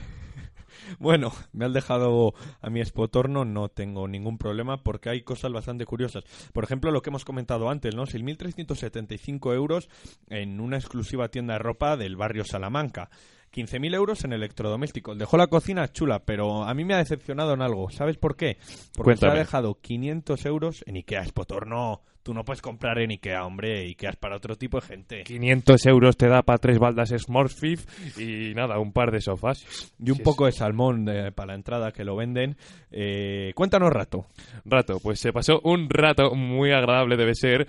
Bueno, 0.99 1.31
me 1.51 1.65
has 1.65 1.73
dejado 1.73 2.33
a 2.61 2.69
mi 2.69 2.81
espotorno, 2.81 3.45
no 3.45 3.69
tengo 3.69 4.07
ningún 4.07 4.37
problema 4.37 4.83
porque 4.83 5.09
hay 5.09 5.21
cosas 5.21 5.51
bastante 5.51 5.85
curiosas. 5.85 6.23
Por 6.53 6.63
ejemplo, 6.63 6.91
lo 6.91 7.01
que 7.01 7.09
hemos 7.09 7.25
comentado 7.25 7.69
antes, 7.69 7.95
¿no? 7.95 8.05
6.375 8.05 9.53
euros 9.53 9.89
en 10.29 10.59
una 10.59 10.77
exclusiva 10.77 11.29
tienda 11.29 11.53
de 11.53 11.59
ropa 11.59 11.97
del 11.97 12.15
barrio 12.15 12.43
Salamanca. 12.45 13.09
15.000 13.53 13.93
euros 13.93 14.23
en 14.23 14.33
electrodomésticos. 14.33 15.15
Dejó 15.17 15.37
la 15.37 15.45
cocina 15.47 15.91
chula, 15.91 16.25
pero 16.25 16.63
a 16.63 16.73
mí 16.73 16.85
me 16.85 16.95
ha 16.95 16.97
decepcionado 16.97 17.53
en 17.53 17.61
algo. 17.61 17.91
¿Sabes 17.91 18.17
por 18.17 18.35
qué? 18.35 18.57
Porque 18.95 19.15
se 19.15 19.25
ha 19.25 19.29
Cuéntame. 19.29 19.39
dejado 19.39 19.79
500 19.79 20.45
euros 20.47 20.83
en 20.87 20.95
Ikea. 20.95 21.21
Espotorno, 21.21 22.01
tú 22.23 22.33
no 22.33 22.43
puedes 22.45 22.61
comprar 22.61 22.97
en 22.99 23.11
Ikea, 23.11 23.45
hombre. 23.45 23.81
Ikea 23.81 24.11
es 24.11 24.15
para 24.15 24.37
otro 24.37 24.55
tipo 24.55 24.79
de 24.79 24.87
gente. 24.87 25.23
500 25.23 25.85
euros 25.85 26.15
te 26.17 26.27
da 26.27 26.41
para 26.41 26.57
tres 26.57 26.79
baldas 26.79 27.09
Smurfit 27.15 27.79
y 28.17 28.53
nada, 28.55 28.79
un 28.79 28.91
par 28.93 29.11
de 29.11 29.21
sofás. 29.21 29.91
Y 29.99 30.09
un 30.11 30.17
Sí, 30.17 30.23
poco 30.23 30.45
de 30.45 30.53
salmón 30.53 31.05
de- 31.05 31.31
para 31.31 31.47
la 31.47 31.55
entrada 31.55 31.91
que 31.91 32.03
lo 32.03 32.15
venden. 32.15 32.55
Eh, 32.91 33.51
cuéntanos 33.55 33.89
rato. 33.91 34.25
Rato, 34.65 34.99
pues 35.01 35.19
se 35.19 35.31
pasó 35.33 35.59
un 35.63 35.89
rato 35.89 36.33
muy 36.33 36.71
agradable, 36.71 37.17
debe 37.17 37.35
ser, 37.35 37.67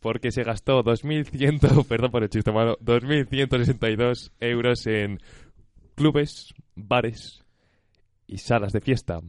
porque 0.00 0.30
se 0.30 0.42
gastó 0.42 0.82
2.100, 0.82 1.58
perdón 1.88 2.10
por 2.10 2.22
el 2.22 2.28
chiste 2.30 2.52
malo, 2.52 2.76
2.162 2.80 4.30
euros 4.40 4.86
en 4.86 5.18
clubes, 5.94 6.54
bares 6.74 7.44
y 8.26 8.38
salas 8.38 8.72
de 8.72 8.80
fiesta. 8.80 9.20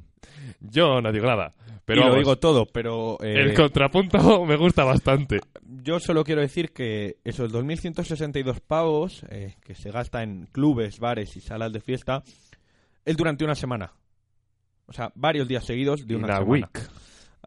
Yo 0.59 1.01
no 1.01 1.11
digo 1.11 1.25
nada, 1.27 1.53
pero 1.85 1.99
y 1.99 2.03
lo 2.03 2.09
vamos, 2.09 2.19
digo 2.23 2.35
todo, 2.37 2.65
pero 2.65 3.17
eh, 3.21 3.41
el 3.41 3.53
contrapunto 3.53 4.17
me 4.45 4.55
gusta 4.55 4.83
bastante. 4.83 5.39
yo 5.63 5.99
solo 5.99 6.23
quiero 6.23 6.41
decir 6.41 6.71
que 6.71 7.17
esos 7.23 7.51
2.162 7.53 8.59
pavos 8.59 9.23
eh, 9.29 9.55
que 9.63 9.75
se 9.75 9.91
gasta 9.91 10.23
en 10.23 10.47
clubes, 10.51 10.99
bares 10.99 11.35
y 11.37 11.41
salas 11.41 11.71
de 11.73 11.79
fiesta 11.81 12.23
es 13.05 13.15
durante 13.17 13.43
una 13.43 13.55
semana. 13.55 13.91
O 14.87 14.93
sea, 14.93 15.11
varios 15.15 15.47
días 15.47 15.65
seguidos 15.65 16.05
de 16.05 16.15
una 16.15 16.27
semana. 16.27 16.45
week. 16.45 16.89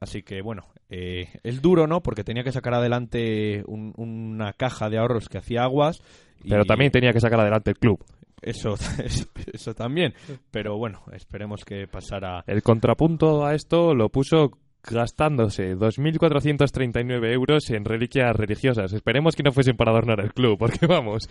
Así 0.00 0.22
que 0.22 0.42
bueno, 0.42 0.66
eh, 0.88 1.28
es 1.42 1.60
duro, 1.60 1.86
¿no? 1.86 2.02
Porque 2.02 2.22
tenía 2.24 2.44
que 2.44 2.52
sacar 2.52 2.74
adelante 2.74 3.62
un- 3.66 3.92
una 3.96 4.52
caja 4.52 4.88
de 4.90 4.98
ahorros 4.98 5.28
que 5.28 5.38
hacía 5.38 5.62
aguas. 5.64 6.00
y 6.42 6.48
Pero 6.50 6.64
también 6.64 6.90
tenía 6.92 7.12
que 7.12 7.20
sacar 7.20 7.40
adelante 7.40 7.70
el 7.70 7.78
club. 7.78 8.04
Eso, 8.43 8.74
eso 9.53 9.74
también. 9.74 10.14
Pero 10.51 10.76
bueno, 10.76 11.03
esperemos 11.12 11.64
que 11.64 11.86
pasara. 11.86 12.45
El 12.47 12.62
contrapunto 12.62 13.45
a 13.45 13.55
esto 13.55 13.95
lo 13.95 14.09
puso 14.09 14.53
gastándose 14.82 15.76
2.439 15.76 17.32
euros 17.32 17.70
en 17.70 17.84
reliquias 17.84 18.34
religiosas. 18.34 18.93
Esperemos 18.93 19.36
que 19.36 19.43
no 19.43 19.53
fuesen 19.53 19.76
para 19.76 19.91
adornar 19.91 20.20
el 20.20 20.32
club, 20.32 20.59
porque 20.59 20.86
vamos. 20.86 21.28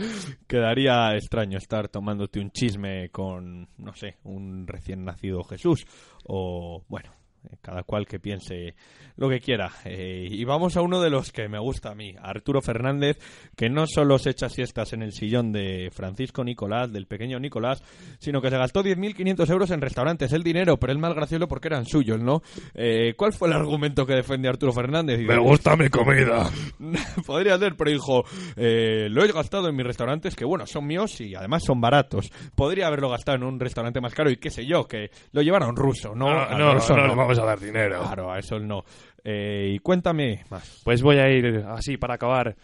Quedaría 0.48 1.16
extraño 1.16 1.58
estar 1.58 1.88
tomándote 1.88 2.40
un 2.40 2.52
chisme 2.52 3.10
con, 3.10 3.68
no 3.78 3.94
sé, 3.96 4.18
un 4.24 4.68
recién 4.68 5.04
nacido 5.06 5.44
Jesús. 5.44 5.86
O, 6.26 6.84
bueno, 6.88 7.12
cada 7.62 7.84
cual 7.84 8.06
que 8.06 8.20
piense 8.20 8.76
lo 9.16 9.30
que 9.30 9.40
quiera. 9.40 9.72
Eh, 9.86 10.28
y 10.30 10.44
vamos 10.46 10.78
a 10.78 10.82
uno 10.82 11.02
de 11.02 11.10
los 11.10 11.32
que 11.32 11.50
me 11.50 11.60
gusta 11.60 11.92
a 11.92 11.96
mí, 11.96 12.14
Arturo 12.22 12.62
Fernández, 12.62 13.18
que 13.56 13.70
no 13.70 13.86
solo 13.88 14.20
se 14.20 14.30
echa 14.30 14.50
siestas 14.50 14.94
en 14.94 15.02
el 15.02 15.12
sillón 15.12 15.52
de 15.52 15.90
Francisco 15.92 16.44
Nicolás, 16.44 16.92
del 16.94 17.08
pequeño 17.08 17.40
Nicolás, 17.40 17.84
sino 18.20 18.42
que 18.42 18.50
se 18.50 18.58
gastó 18.58 18.84
10.500 18.84 19.50
euros 19.50 19.72
en 19.72 19.82
restaurantes. 19.82 20.32
El 20.34 20.44
dinero, 20.44 20.78
pero 20.78 20.94
el 20.94 21.00
más 21.00 21.14
gracioso 21.14 21.48
porque 21.48 21.68
eran 21.68 21.86
suyos, 21.86 22.20
¿no? 22.22 22.42
Eh, 22.74 23.14
¿Cuál 23.18 23.34
fue 23.34 23.48
el 23.48 23.56
argumento 23.56 24.06
que 24.06 24.14
defende 24.14 24.48
Arturo 24.48 24.72
Fernández? 24.72 25.20
Dice, 25.20 25.34
Me 25.34 25.40
gusta 25.40 25.76
mi 25.76 25.90
comida. 25.90 26.50
Podría 27.26 27.58
ser, 27.58 27.76
pero 27.76 27.92
dijo, 27.92 28.24
eh, 28.56 29.08
lo 29.10 29.24
he 29.24 29.32
gastado 29.32 29.68
en 29.70 29.76
mis 29.76 29.86
restaurantes, 29.86 30.36
que 30.36 30.46
bueno, 30.46 30.66
son 30.68 30.86
míos 30.86 31.20
y 31.20 31.36
además 31.36 31.64
son 31.64 31.82
baratos. 31.82 32.32
Podría 32.56 32.88
haberlo 32.88 33.10
gastado 33.10 33.38
en 33.38 33.44
un 33.44 33.60
restaurante 33.60 34.00
más 34.00 34.14
caro 34.14 34.30
y 34.30 34.38
qué 34.38 34.50
sé 34.50 34.66
yo, 34.66 34.88
que 34.88 35.10
lo 35.32 35.42
un 35.66 35.76
ruso, 35.76 36.14
¿no? 36.14 36.30
No, 36.30 36.42
Al 36.42 36.58
no, 36.58 36.74
ruso 36.76 36.96
no 36.96 37.08
le 37.08 37.16
a 37.38 37.46
dar 37.46 37.60
dinero. 37.60 38.02
Claro, 38.02 38.32
a 38.32 38.40
eso 38.40 38.60
no. 38.60 38.84
Eh, 39.24 39.74
y 39.76 39.80
cuéntame 39.80 40.44
más. 40.50 40.82
Pues 40.84 41.02
voy 41.02 41.18
a 41.18 41.30
ir 41.30 41.66
así 41.68 41.98
para 41.98 42.16
acabar 42.16 42.56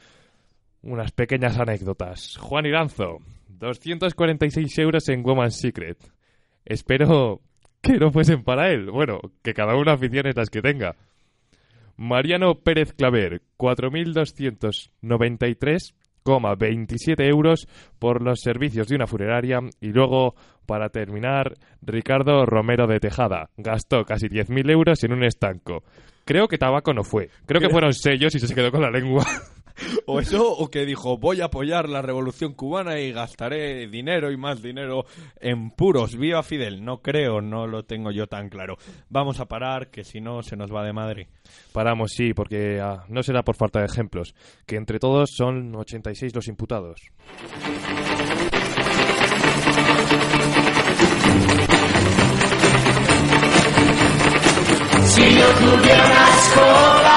unas 0.82 1.11
pequeñas 1.11 1.57
anécdotas. 1.57 2.38
Juan 2.38 2.65
Iranzo, 2.65 3.19
246 3.47 4.78
euros 4.80 5.07
en 5.09 5.26
Woman's 5.26 5.59
Secret. 5.59 5.97
Espero 6.65 7.41
que 7.82 7.97
no 7.97 8.11
fuesen 8.11 8.43
para 8.43 8.71
él. 8.71 8.89
Bueno, 8.91 9.19
que 9.41 9.53
cada 9.53 9.76
una 9.76 9.93
aficiones 9.93 10.36
las 10.36 10.49
que 10.49 10.61
tenga. 10.61 10.95
Mariano 11.95 12.55
Pérez 12.55 12.93
Claver, 12.93 13.41
4.293,27 16.24 17.30
euros 17.30 17.67
por 17.99 18.21
los 18.21 18.39
servicios 18.41 18.88
de 18.88 18.95
una 18.95 19.07
funeraria. 19.07 19.59
Y 19.82 19.88
luego, 19.88 20.36
para 20.65 20.89
terminar, 20.89 21.53
Ricardo 21.82 22.45
Romero 22.45 22.88
de 22.88 22.99
Tejada. 22.99 23.49
Gastó 23.57 24.03
casi 24.05 24.28
10.000 24.28 24.71
euros 24.71 25.03
en 25.03 25.13
un 25.13 25.24
estanco. 25.24 25.84
Creo 26.26 26.47
que 26.47 26.57
tabaco 26.57 26.93
no 26.93 27.03
fue. 27.03 27.30
Creo 27.45 27.61
que 27.61 27.69
fueron 27.71 27.93
sellos 27.93 28.34
y 28.36 28.39
se 28.39 28.55
quedó 28.55 28.71
con 28.71 28.82
la 28.82 28.91
lengua. 28.91 29.26
O 30.05 30.19
eso, 30.19 30.51
o 30.51 30.69
que 30.69 30.86
dijo, 30.86 31.17
voy 31.17 31.41
a 31.41 31.45
apoyar 31.45 31.89
la 31.89 32.01
revolución 32.01 32.53
cubana 32.53 32.99
y 32.99 33.11
gastaré 33.11 33.88
dinero 33.88 34.32
y 34.32 34.38
más 34.38 34.61
dinero 34.61 35.05
en 35.39 35.71
puros. 35.71 36.17
Viva 36.17 36.43
Fidel. 36.43 36.84
No 36.84 37.01
creo, 37.01 37.41
no 37.41 37.67
lo 37.67 37.84
tengo 37.84 38.11
yo 38.11 38.28
tan 38.28 38.49
claro. 38.49 38.78
Vamos 39.09 39.39
a 39.39 39.47
parar, 39.47 39.89
que 39.89 40.03
si 40.03 40.21
no 40.21 40.43
se 40.43 40.55
nos 40.55 40.74
va 40.74 40.84
de 40.84 40.93
madre. 40.93 41.30
Paramos, 41.71 42.11
sí, 42.11 42.34
porque 42.34 42.80
ah, 42.82 43.05
no 43.07 43.24
será 43.24 43.43
por 43.43 43.55
falta 43.55 43.80
de 43.80 43.86
ejemplos. 43.86 44.36
Que 44.65 44.76
entre 44.76 44.99
todos 44.99 45.32
son 45.36 45.76
86 45.76 46.36
los 46.36 46.47
imputados. 46.47 47.01
Si 55.13 55.21
yo 55.21 55.47
tuviera 55.59 56.05
una 56.05 56.30
escoba, 56.30 57.12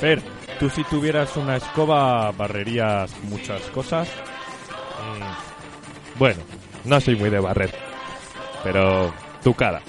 Fer, 0.00 0.22
tú 0.60 0.68
si 0.70 0.84
tuvieras 0.84 1.36
una 1.36 1.56
escoba, 1.56 2.30
barrerías 2.32 3.14
muchas 3.24 3.62
cosas. 3.70 4.08
Mm, 4.08 6.18
Bueno, 6.18 6.42
no 6.84 7.00
soy 7.00 7.16
muy 7.16 7.30
de 7.30 7.40
barrer. 7.40 7.74
Pero 8.62 9.12
tu 9.42 9.54
cara. 9.54 9.80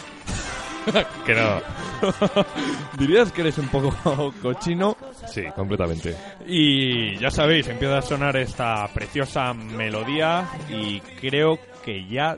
que 1.26 1.34
no. 1.34 1.62
Dirías 2.98 3.32
que 3.32 3.42
eres 3.42 3.58
un 3.58 3.68
poco 3.68 4.34
cochino. 4.42 4.96
Sí, 5.28 5.44
completamente. 5.56 6.16
Y 6.46 7.18
ya 7.18 7.30
sabéis, 7.30 7.68
empieza 7.68 7.98
a 7.98 8.02
sonar 8.02 8.38
esta 8.38 8.88
preciosa 8.94 9.54
melodía 9.54 10.48
y 10.70 11.00
creo 11.20 11.60
que 11.84 12.08
ya 12.08 12.38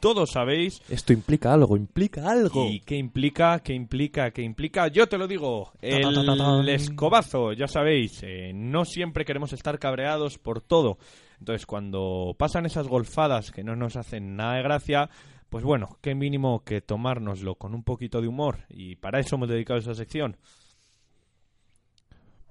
todos 0.00 0.30
sabéis. 0.30 0.82
Esto 0.88 1.12
implica 1.12 1.52
algo, 1.52 1.76
implica 1.76 2.30
algo. 2.30 2.66
¿Y 2.66 2.80
qué 2.80 2.96
implica? 2.96 3.60
¿Qué 3.60 3.74
implica? 3.74 4.30
¿Qué 4.30 4.42
implica? 4.42 4.88
Yo 4.88 5.08
te 5.08 5.18
lo 5.18 5.28
digo, 5.28 5.72
el 5.80 6.68
escobazo, 6.68 7.52
ya 7.52 7.68
sabéis, 7.68 8.22
eh, 8.22 8.52
no 8.54 8.84
siempre 8.84 9.24
queremos 9.24 9.52
estar 9.52 9.78
cabreados 9.78 10.38
por 10.38 10.60
todo. 10.60 10.98
Entonces, 11.38 11.66
cuando 11.66 12.34
pasan 12.38 12.66
esas 12.66 12.86
golfadas 12.86 13.50
que 13.50 13.64
no 13.64 13.76
nos 13.76 13.96
hacen 13.96 14.36
nada 14.36 14.56
de 14.56 14.62
gracia, 14.62 15.10
pues 15.48 15.64
bueno, 15.64 15.96
qué 16.00 16.14
mínimo 16.14 16.62
que 16.64 16.80
tomárnoslo 16.80 17.56
con 17.56 17.74
un 17.74 17.82
poquito 17.82 18.20
de 18.20 18.28
humor. 18.28 18.58
Y 18.68 18.96
para 18.96 19.20
eso 19.20 19.36
hemos 19.36 19.48
dedicado 19.48 19.78
esa 19.80 19.94
sección. 19.94 20.36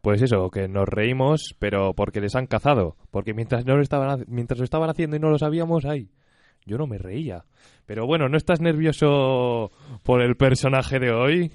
Pues 0.01 0.21
eso, 0.21 0.49
que 0.49 0.67
nos 0.67 0.87
reímos, 0.87 1.55
pero 1.59 1.93
porque 1.93 2.21
les 2.21 2.35
han 2.35 2.47
cazado. 2.47 2.95
Porque 3.11 3.33
mientras, 3.33 3.65
no 3.65 3.75
lo 3.75 3.81
estaban, 3.81 4.25
mientras 4.27 4.59
lo 4.59 4.63
estaban 4.63 4.89
haciendo 4.89 5.17
y 5.17 5.19
no 5.19 5.29
lo 5.29 5.37
sabíamos, 5.37 5.85
ahí. 5.85 6.09
Yo 6.69 6.77
no 6.77 6.85
me 6.85 6.99
reía. 6.99 7.43
Pero 7.87 8.05
bueno, 8.05 8.29
¿no 8.29 8.37
estás 8.37 8.61
nervioso 8.61 9.71
por 10.03 10.21
el 10.21 10.37
personaje 10.37 10.99
de 10.99 11.11
hoy? 11.11 11.51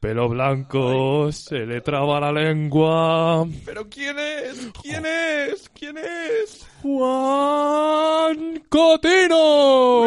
Pelo 0.00 0.28
blanco, 0.28 1.30
se 1.32 1.66
le 1.66 1.80
traba 1.82 2.18
la 2.20 2.32
lengua. 2.32 3.46
¿Pero 3.66 3.88
quién 3.88 4.16
es? 4.18 4.70
¿Quién 4.82 5.04
es? 5.06 5.70
¿Quién 5.70 5.96
es? 5.98 6.66
¡Juan 6.82 8.62
Cotino! 8.68 10.04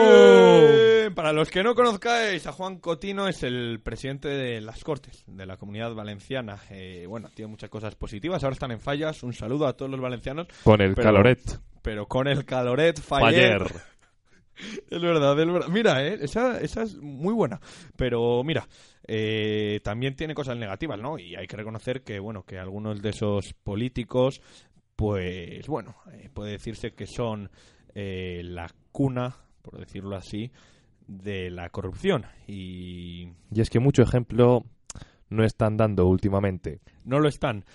Para 1.16 1.32
los 1.34 1.49
que 1.49 1.64
no 1.64 1.74
conozcáis, 1.74 2.45
a 2.45 2.51
Juan 2.51 2.78
Cotino 2.80 3.28
es 3.28 3.41
el 3.43 3.80
presidente 3.84 4.28
de 4.30 4.62
las 4.62 4.84
Cortes, 4.84 5.24
de 5.28 5.45
la 5.45 5.58
Comunidad 5.58 5.93
Valenciana. 5.95 6.58
Eh, 6.70 7.05
bueno, 7.08 7.30
tiene 7.34 7.49
muchas 7.49 7.70
cosas 7.70 7.95
positivas, 7.95 8.43
ahora 8.43 8.53
están 8.53 8.72
en 8.72 8.80
fallas. 8.80 9.24
Un 9.24 9.34
saludo 9.34 9.66
a 9.68 9.74
todos 9.74 9.89
los 9.91 9.99
valencianos. 10.01 10.47
Con 10.64 10.82
el 10.82 10.93
Pero- 10.95 11.05
caloret. 11.08 11.39
Pero 11.82 12.05
con 12.08 12.28
el 12.28 12.45
caloret 12.45 12.99
faller. 12.99 13.64
Faller. 13.64 13.82
Es 14.89 15.01
verdad, 15.01 15.39
es 15.39 15.47
verdad. 15.47 15.68
Mira, 15.70 16.05
eh, 16.05 16.18
esa, 16.22 16.60
esa 16.60 16.84
es 16.84 16.97
muy 16.97 17.34
buena. 17.34 17.60
Pero 17.95 18.43
mira, 18.43 18.68
eh, 19.08 19.80
también 19.84 20.16
tiene 20.16 20.34
cosas 20.34 20.58
negativas, 20.58 20.99
¿no? 20.99 21.18
Y 21.20 21.36
hay 21.36 21.47
que 21.47 21.58
reconocer 21.58 22.01
que, 22.03 22.20
bueno, 22.20 22.43
que 22.43 22.58
algunos 22.60 23.01
de 23.01 23.10
esos 23.10 23.53
políticos, 23.53 24.41
pues, 24.95 25.68
bueno, 25.68 25.95
eh, 26.14 26.30
puede 26.34 26.51
decirse 26.51 26.91
que 26.91 27.08
son 27.08 27.49
eh, 27.95 28.41
la 28.43 28.70
cuna, 28.91 29.36
por 29.62 29.80
decirlo 29.80 30.16
así, 30.16 30.51
de 31.08 31.49
la 31.49 31.70
corrupción. 31.70 32.26
Y 32.47 33.30
Y 33.51 33.62
es 33.62 33.70
que 33.70 33.80
mucho 33.80 34.01
ejemplo 34.01 34.66
no 35.30 35.43
están 35.43 35.78
dando 35.78 36.05
últimamente. 36.08 36.80
no 37.03 37.20
lo 37.20 37.28
están. 37.30 37.66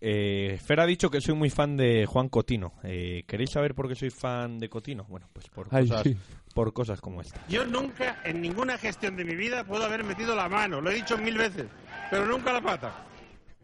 Eh, 0.00 0.58
Fer 0.64 0.80
ha 0.80 0.86
dicho 0.86 1.10
que 1.10 1.20
soy 1.20 1.34
muy 1.34 1.50
fan 1.50 1.76
de 1.76 2.06
Juan 2.06 2.28
Cotino. 2.28 2.72
Eh, 2.84 3.24
¿Queréis 3.26 3.50
saber 3.50 3.74
por 3.74 3.88
qué 3.88 3.94
soy 3.94 4.10
fan 4.10 4.58
de 4.58 4.68
Cotino? 4.68 5.04
Bueno, 5.08 5.28
pues 5.32 5.48
por 5.48 5.66
Ay, 5.70 5.88
cosas, 5.88 6.02
sí. 6.04 6.16
por 6.54 6.72
cosas 6.72 7.00
como 7.00 7.20
esta. 7.20 7.40
Yo 7.48 7.66
nunca, 7.66 8.20
en 8.24 8.40
ninguna 8.40 8.78
gestión 8.78 9.16
de 9.16 9.24
mi 9.24 9.34
vida, 9.36 9.64
puedo 9.64 9.84
haber 9.84 10.02
metido 10.04 10.34
la 10.34 10.48
mano. 10.48 10.80
Lo 10.80 10.90
he 10.90 10.94
dicho 10.94 11.18
mil 11.18 11.36
veces, 11.36 11.66
pero 12.10 12.24
nunca 12.26 12.52
la 12.52 12.60
pata. 12.62 13.06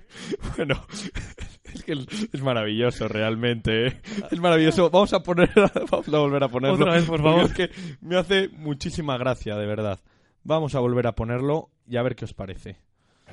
Bueno, 0.57 0.87
es 1.75 1.83
que 1.83 1.93
es- 2.33 2.41
maravilloso 2.43 3.09
realmente. 3.09 3.89
¿eh? 3.89 4.01
Es 4.31 4.41
maravilloso. 4.41 4.89
Vamos 4.91 5.13
a 5.13 5.21
poner, 5.23 5.51
vamos 5.91 6.09
a 6.09 6.19
volver 6.19 6.45
a 6.45 6.49
ponerlo. 6.49 6.77
Otra 6.77 6.95
vez, 6.95 7.05
por 7.05 7.21
favor. 7.23 7.45
Es 7.45 7.53
que 7.53 7.71
me 8.01 8.17
hace 8.17 8.49
muchísima 8.51 9.19
gracia, 9.19 9.57
de 9.57 9.67
verdad. 9.67 10.01
Vamos 10.45 10.75
a 10.75 10.81
volver 10.81 11.07
a 11.09 11.15
ponerlo 11.17 11.71
y 11.87 11.97
a 11.97 12.03
ver 12.03 12.15
qué 12.15 12.25
os 12.25 12.35
parece. 12.35 12.79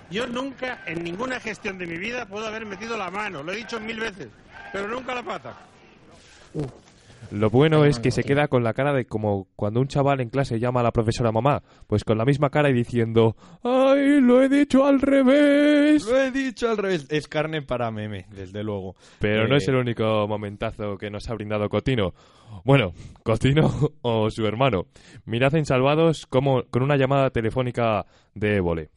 Yo 0.09 0.27
nunca, 0.27 0.81
en 0.85 1.03
ninguna 1.03 1.39
gestión 1.39 1.77
de 1.77 1.87
mi 1.87 1.97
vida, 1.97 2.25
puedo 2.27 2.45
haber 2.47 2.65
metido 2.65 2.97
la 2.97 3.09
mano. 3.09 3.41
Lo 3.43 3.51
he 3.51 3.55
dicho 3.55 3.79
mil 3.79 3.99
veces, 3.99 4.29
pero 4.71 4.87
nunca 4.87 5.15
la 5.15 5.23
pata. 5.23 5.57
Lo 7.31 7.49
bueno 7.49 7.83
es 7.85 7.99
que 7.99 8.11
se 8.11 8.23
queda 8.23 8.47
con 8.47 8.63
la 8.63 8.73
cara 8.73 8.93
de 8.93 9.05
como 9.05 9.47
cuando 9.55 9.79
un 9.79 9.87
chaval 9.87 10.19
en 10.21 10.29
clase 10.29 10.59
llama 10.59 10.81
a 10.81 10.83
la 10.83 10.91
profesora 10.91 11.31
mamá, 11.31 11.63
pues 11.87 12.03
con 12.03 12.17
la 12.17 12.25
misma 12.25 12.51
cara 12.51 12.69
y 12.69 12.73
diciendo, 12.73 13.35
¡ay, 13.63 14.21
lo 14.21 14.43
he 14.43 14.49
dicho 14.49 14.85
al 14.85 15.01
revés! 15.01 16.05
Lo 16.05 16.17
he 16.21 16.29
dicho 16.31 16.69
al 16.69 16.77
revés. 16.77 17.07
Es 17.09 17.27
carne 17.27 17.61
para 17.63 17.89
meme, 17.89 18.27
desde 18.29 18.63
luego. 18.63 18.95
Pero 19.19 19.47
no 19.47 19.55
Eh, 19.55 19.57
es 19.57 19.67
el 19.67 19.75
único 19.75 20.27
momentazo 20.27 20.97
que 20.97 21.09
nos 21.09 21.27
ha 21.29 21.33
brindado 21.33 21.69
Cotino. 21.69 22.13
Bueno, 22.65 22.93
Cotino 23.23 23.71
o 24.03 24.29
su 24.29 24.45
hermano. 24.45 24.85
Mirad 25.25 25.55
en 25.55 25.65
Salvados 25.65 26.27
como 26.27 26.63
con 26.69 26.83
una 26.83 26.97
llamada 26.97 27.31
telefónica 27.31 28.05
de 28.35 28.57
Évole. 28.57 28.89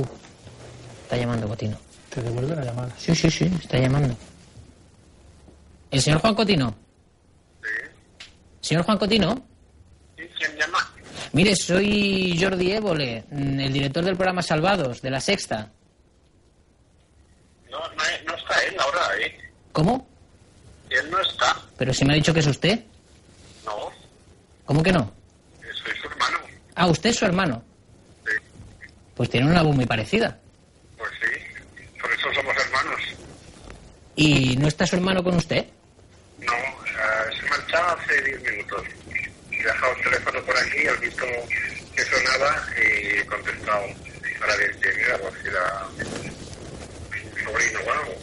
Está 0.00 1.16
llamando 1.16 1.48
Cotino. 1.48 1.76
Te 2.10 2.22
devuelve 2.22 2.54
la 2.56 2.64
llamada. 2.64 2.92
Sí, 2.98 3.14
sí, 3.14 3.30
sí, 3.30 3.50
está 3.62 3.78
llamando. 3.78 4.16
¿El 5.90 6.00
señor 6.00 6.20
Juan 6.20 6.34
Cotino? 6.34 6.74
¿Señor 8.60 8.84
Juan 8.84 8.98
Cotino? 8.98 9.42
¿Quién 10.16 10.56
llama? 10.58 10.78
Mire, 11.32 11.54
soy 11.56 12.38
Jordi 12.40 12.72
Évole, 12.72 13.24
mm, 13.30 13.60
el 13.60 13.72
director 13.72 14.04
del 14.04 14.16
programa 14.16 14.42
Salvados, 14.42 15.02
de 15.02 15.10
La 15.10 15.20
Sexta. 15.20 15.70
No, 17.70 17.78
no, 17.78 17.94
no 18.26 18.34
está 18.36 18.58
él 18.64 18.76
ahora, 18.78 19.00
¿eh? 19.20 19.36
¿Cómo? 19.72 20.06
Él 20.90 21.10
no 21.10 21.20
está. 21.20 21.60
¿Pero 21.76 21.92
si 21.92 22.04
me 22.04 22.12
ha 22.12 22.16
dicho 22.16 22.32
que 22.32 22.40
es 22.40 22.46
usted? 22.46 22.80
No, 23.66 23.90
¿Cómo 24.64 24.82
que 24.82 24.92
no? 24.92 25.12
soy 25.60 25.96
su 26.00 26.06
hermano. 26.08 26.38
Ah, 26.76 26.86
usted 26.86 27.10
es 27.10 27.16
su 27.16 27.24
hermano. 27.24 27.62
Pues 29.14 29.30
tiene 29.30 29.48
una 29.48 29.62
voz 29.62 29.76
muy 29.76 29.86
parecida. 29.86 30.38
Pues 30.98 31.10
sí, 31.20 31.88
por 32.00 32.12
eso 32.12 32.32
somos 32.34 32.56
hermanos. 32.56 33.00
¿Y 34.16 34.56
no 34.56 34.66
está 34.66 34.86
su 34.86 34.96
hermano 34.96 35.22
con 35.22 35.36
usted? 35.36 35.66
No, 36.40 36.52
eh, 36.52 37.36
se 37.40 37.48
marchaba 37.48 37.92
hace 37.92 38.22
10 38.22 38.42
minutos. 38.42 38.82
He 39.50 39.62
dejado 39.62 39.92
el 39.96 40.02
teléfono 40.02 40.42
por 40.42 40.56
aquí, 40.56 40.78
he 40.78 41.06
visto 41.06 41.24
que 41.94 42.02
sonaba 42.02 42.66
y 42.76 43.18
he 43.18 43.26
contestado 43.26 43.84
para 44.40 44.56
ver 44.56 44.76
que 44.80 44.92
mira, 44.92 45.18
pues 45.18 45.34
era 45.44 45.86
sobrino 47.44 47.80
o 47.86 47.92
algo. 47.92 48.14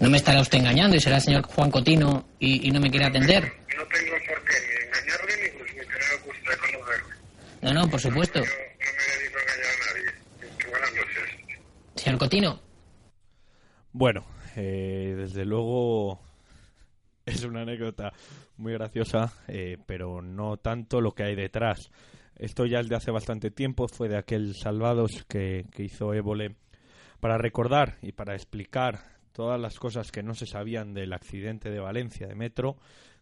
No 0.00 0.10
me 0.10 0.16
estará 0.16 0.40
usted 0.40 0.58
engañando 0.58 0.96
y 0.96 1.00
será 1.00 1.16
el 1.16 1.22
señor 1.22 1.42
Juan 1.42 1.70
Cotino 1.70 2.26
y, 2.38 2.68
y 2.68 2.70
no 2.70 2.80
me 2.80 2.90
quiere 2.90 3.06
atender. 3.06 3.52
No 3.76 3.86
tengo 3.86 4.16
por 4.26 4.44
qué 4.44 4.54
ni 4.60 4.86
engañarle 4.86 5.42
ni, 5.42 5.58
pues, 5.58 5.70
ni 5.74 5.80
tener 5.80 6.20
gusto 6.24 6.50
de 6.50 6.56
conocerle. 6.56 7.14
No, 7.60 7.74
no, 7.74 7.88
por 7.88 8.00
supuesto 8.00 8.42
me 8.94 9.18
dedico 9.18 9.38
a 9.38 9.42
engañar 9.42 9.70
a 9.70 9.86
nadie. 9.86 10.58
Que 10.58 10.66
buenas 10.68 10.92
noches. 10.94 11.30
Cotino, 12.18 12.60
Bueno, 13.92 14.24
eh, 14.56 15.14
desde 15.16 15.44
luego 15.44 16.20
es 17.26 17.44
una 17.44 17.62
anécdota 17.62 18.12
muy 18.56 18.72
graciosa, 18.72 19.32
eh, 19.48 19.78
pero 19.86 20.22
no 20.22 20.56
tanto 20.56 21.00
lo 21.00 21.12
que 21.12 21.24
hay 21.24 21.34
detrás. 21.34 21.90
Esto 22.36 22.66
ya 22.66 22.80
es 22.80 22.88
de 22.88 22.96
hace 22.96 23.10
bastante 23.10 23.50
tiempo, 23.50 23.88
fue 23.88 24.08
de 24.08 24.16
aquel 24.16 24.54
Salvados 24.54 25.24
que, 25.28 25.66
que 25.72 25.84
hizo 25.84 26.12
Évole 26.14 26.56
para 27.20 27.38
recordar 27.38 27.96
y 28.02 28.12
para 28.12 28.34
explicar 28.34 29.00
todas 29.32 29.60
las 29.60 29.78
cosas 29.78 30.12
que 30.12 30.22
no 30.22 30.34
se 30.34 30.46
sabían 30.46 30.94
del 30.94 31.12
accidente 31.12 31.70
de 31.70 31.80
Valencia 31.80 32.26
de 32.26 32.34
metro, 32.34 32.76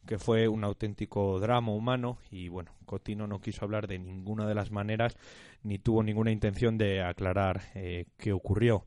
que 0.06 0.18
fue 0.18 0.48
un 0.48 0.64
auténtico 0.64 1.38
drama 1.40 1.72
humano 1.72 2.18
y 2.30 2.48
bueno, 2.48 2.72
Cotino 2.86 3.26
no 3.26 3.40
quiso 3.40 3.64
hablar 3.64 3.86
de 3.86 3.98
ninguna 3.98 4.46
de 4.46 4.54
las 4.54 4.70
maneras 4.70 5.16
ni 5.62 5.78
tuvo 5.78 6.02
ninguna 6.02 6.30
intención 6.32 6.76
de 6.78 7.02
aclarar 7.02 7.60
eh, 7.74 8.06
qué 8.18 8.32
ocurrió. 8.32 8.84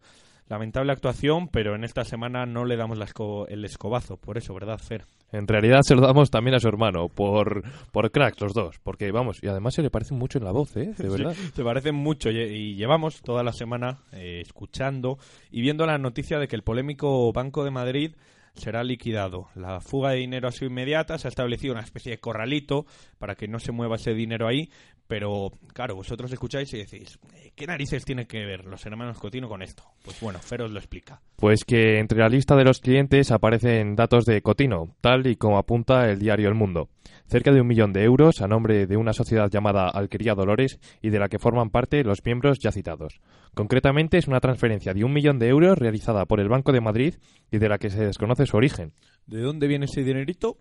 Lamentable 0.47 0.91
actuación, 0.91 1.47
pero 1.47 1.73
en 1.75 1.83
esta 1.83 2.03
semana 2.05 2.45
no 2.45 2.65
le 2.65 2.75
damos 2.77 2.99
la 2.99 3.07
esco- 3.07 3.47
el 3.49 3.65
escobazo, 3.65 4.17
por 4.17 4.37
eso, 4.37 4.53
¿verdad, 4.53 4.77
Fer? 4.77 5.03
En 5.31 5.47
realidad 5.47 5.79
se 5.81 5.95
lo 5.95 6.01
damos 6.01 6.29
también 6.29 6.53
a 6.55 6.59
su 6.59 6.67
hermano, 6.67 7.09
por, 7.09 7.63
por 7.91 8.11
cracks 8.11 8.39
los 8.41 8.53
dos, 8.53 8.77
porque 8.83 9.11
vamos, 9.11 9.39
y 9.41 9.47
además 9.47 9.73
se 9.73 9.81
le 9.81 9.89
parece 9.89 10.13
mucho 10.13 10.37
en 10.37 10.43
la 10.43 10.51
voz, 10.51 10.77
¿eh? 10.77 10.93
De 10.95 11.09
verdad. 11.09 11.33
Sí, 11.33 11.49
se 11.55 11.63
parecen 11.63 11.95
mucho 11.95 12.29
y, 12.29 12.37
y 12.41 12.75
llevamos 12.75 13.21
toda 13.23 13.41
la 13.41 13.53
semana 13.53 13.97
eh, 14.11 14.41
escuchando 14.45 15.17
y 15.49 15.61
viendo 15.61 15.87
la 15.87 15.97
noticia 15.97 16.37
de 16.37 16.47
que 16.47 16.55
el 16.55 16.61
polémico 16.61 17.33
Banco 17.33 17.63
de 17.63 17.71
Madrid 17.71 18.11
será 18.55 18.83
liquidado. 18.83 19.47
La 19.55 19.81
fuga 19.81 20.11
de 20.11 20.17
dinero 20.17 20.47
ha 20.47 20.51
sido 20.51 20.69
inmediata, 20.69 21.17
se 21.17 21.27
ha 21.27 21.29
establecido 21.29 21.73
una 21.73 21.83
especie 21.83 22.11
de 22.11 22.19
corralito 22.19 22.85
para 23.17 23.35
que 23.35 23.47
no 23.47 23.59
se 23.59 23.71
mueva 23.71 23.95
ese 23.97 24.13
dinero 24.13 24.47
ahí, 24.47 24.69
pero 25.07 25.51
claro, 25.73 25.95
vosotros 25.95 26.31
escucháis 26.31 26.73
y 26.73 26.77
decís, 26.77 27.19
"Eh, 27.35 27.51
¿qué 27.55 27.67
narices 27.67 28.05
tiene 28.05 28.25
que 28.25 28.45
ver 28.45 28.65
los 28.65 28.85
hermanos 28.85 29.19
Cotino 29.19 29.47
con 29.47 29.61
esto? 29.61 29.83
Pues 30.03 30.19
bueno, 30.21 30.39
Fer 30.39 30.63
os 30.63 30.71
lo 30.71 30.79
explica. 30.79 31.21
Pues 31.35 31.63
que 31.63 31.99
entre 31.99 32.19
la 32.19 32.29
lista 32.29 32.55
de 32.55 32.63
los 32.63 32.79
clientes 32.79 33.31
aparecen 33.31 33.95
datos 33.95 34.25
de 34.25 34.41
Cotino, 34.41 34.95
tal 35.01 35.27
y 35.27 35.35
como 35.35 35.57
apunta 35.57 36.09
el 36.09 36.19
diario 36.19 36.47
El 36.47 36.55
Mundo. 36.55 36.89
Cerca 37.27 37.51
de 37.51 37.61
un 37.61 37.67
millón 37.67 37.91
de 37.91 38.03
euros 38.03 38.41
a 38.41 38.47
nombre 38.47 38.85
de 38.85 38.97
una 38.97 39.13
sociedad 39.13 39.49
llamada 39.49 39.89
Alquería 39.89 40.35
Dolores 40.35 40.79
y 41.01 41.09
de 41.09 41.19
la 41.19 41.27
que 41.27 41.39
forman 41.39 41.69
parte 41.71 42.03
los 42.03 42.23
miembros 42.23 42.59
ya 42.59 42.71
citados. 42.71 43.19
Concretamente 43.55 44.17
es 44.17 44.27
una 44.27 44.39
transferencia 44.39 44.93
de 44.93 45.03
un 45.03 45.13
millón 45.13 45.39
de 45.39 45.47
euros 45.47 45.77
realizada 45.77 46.25
por 46.25 46.39
el 46.39 46.49
Banco 46.49 46.71
de 46.71 46.81
Madrid 46.81 47.15
y 47.51 47.57
de 47.57 47.69
la 47.69 47.77
que 47.77 47.89
se 47.89 48.05
desconoce 48.05 48.45
su 48.45 48.57
origen. 48.57 48.93
¿De 49.25 49.41
dónde 49.41 49.67
viene 49.67 49.85
ese 49.85 50.03
dinerito? 50.03 50.57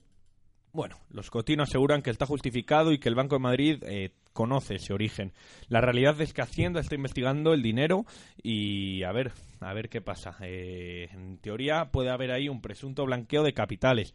Bueno, 0.75 0.97
los 1.11 1.31
Cotino 1.31 1.63
aseguran 1.63 2.03
que 2.03 2.11
está 2.11 2.27
justificado 2.27 2.91
y 2.91 2.99
que 2.99 3.09
el 3.09 3.15
Banco 3.15 3.37
de 3.37 3.41
Madrid 3.41 3.85
eh, 3.87 4.11
conoce 4.33 4.75
ese 4.75 4.93
origen. 4.93 5.33
La 5.69 5.81
realidad 5.81 6.21
es 6.21 6.33
que 6.33 6.43
Hacienda 6.43 6.81
está 6.81 6.97
investigando 6.97 7.55
el 7.55 7.63
dinero 7.63 8.07
y 8.43 9.05
a 9.05 9.13
ver, 9.13 9.31
a 9.61 9.73
ver 9.73 9.89
qué 9.89 10.01
pasa. 10.01 10.37
Eh, 10.41 11.11
en 11.13 11.39
teoría 11.39 11.93
puede 11.93 12.11
haber 12.11 12.33
ahí 12.33 12.49
un 12.49 12.61
presunto 12.61 13.05
blanqueo 13.05 13.45
de 13.45 13.55
capitales. 13.55 14.15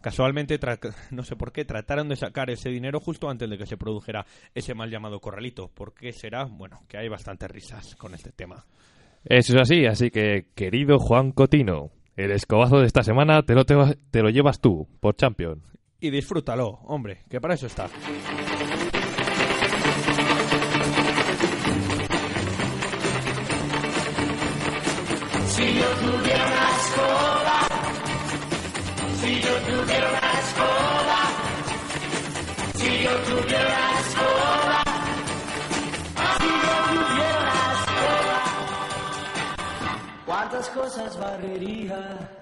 Casualmente, 0.00 0.58
no 1.12 1.22
sé 1.22 1.36
por 1.36 1.52
qué, 1.52 1.64
trataron 1.64 2.08
de 2.08 2.16
sacar 2.16 2.50
ese 2.50 2.70
dinero 2.70 2.98
justo 2.98 3.30
antes 3.30 3.48
de 3.48 3.56
que 3.56 3.66
se 3.66 3.76
produjera 3.76 4.26
ese 4.52 4.74
mal 4.74 4.90
llamado 4.90 5.20
corralito. 5.20 5.68
¿Por 5.68 5.94
qué 5.94 6.12
será? 6.12 6.42
Bueno, 6.42 6.80
que 6.88 6.98
hay 6.98 7.08
bastantes 7.08 7.48
risas 7.52 7.94
con 7.94 8.14
este 8.14 8.32
tema. 8.32 8.66
Eso 9.24 9.54
es 9.54 9.60
así, 9.60 9.86
así 9.86 10.10
que, 10.10 10.46
querido 10.56 10.98
Juan 10.98 11.30
Cotino, 11.30 11.92
el 12.16 12.32
escobazo 12.32 12.80
de 12.80 12.86
esta 12.86 13.04
semana 13.04 13.44
te 13.44 13.54
lo, 13.54 13.64
te, 13.64 13.76
te 14.10 14.22
lo 14.22 14.30
llevas 14.30 14.60
tú, 14.60 14.88
por 14.98 15.14
Champion. 15.14 15.70
Y 16.02 16.08
disfrútalo, 16.10 16.80
hombre, 16.86 17.24
que 17.28 17.40
para 17.40 17.54
eso 17.54 17.66
está. 17.66 17.88
Si 25.48 25.74
yo 25.74 25.88
tuviera 26.00 26.46
una 26.46 26.70
escoba, 26.80 27.58
si 29.20 29.40
yo 29.42 29.54
tuviera 29.68 30.08
una 30.08 30.32
escoba, 30.40 31.20
si 32.74 33.02
yo 33.02 33.12
tuviera 33.28 33.68
una 33.68 34.00
escoba, 34.00 34.82
si 36.38 36.48
yo 36.48 36.74
tuviera 36.88 37.40
una 37.40 37.58
escoba, 37.76 38.38
¿cuántas 40.24 40.68
cosas 40.70 41.18
barrería? 41.18 42.39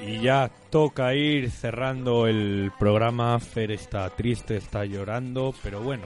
Y 0.00 0.20
ya 0.20 0.50
toca 0.70 1.14
ir 1.14 1.50
cerrando 1.50 2.26
el 2.26 2.72
programa. 2.78 3.38
Fer 3.40 3.72
está 3.72 4.08
triste, 4.10 4.56
está 4.56 4.84
llorando, 4.84 5.54
pero 5.62 5.80
bueno. 5.80 6.04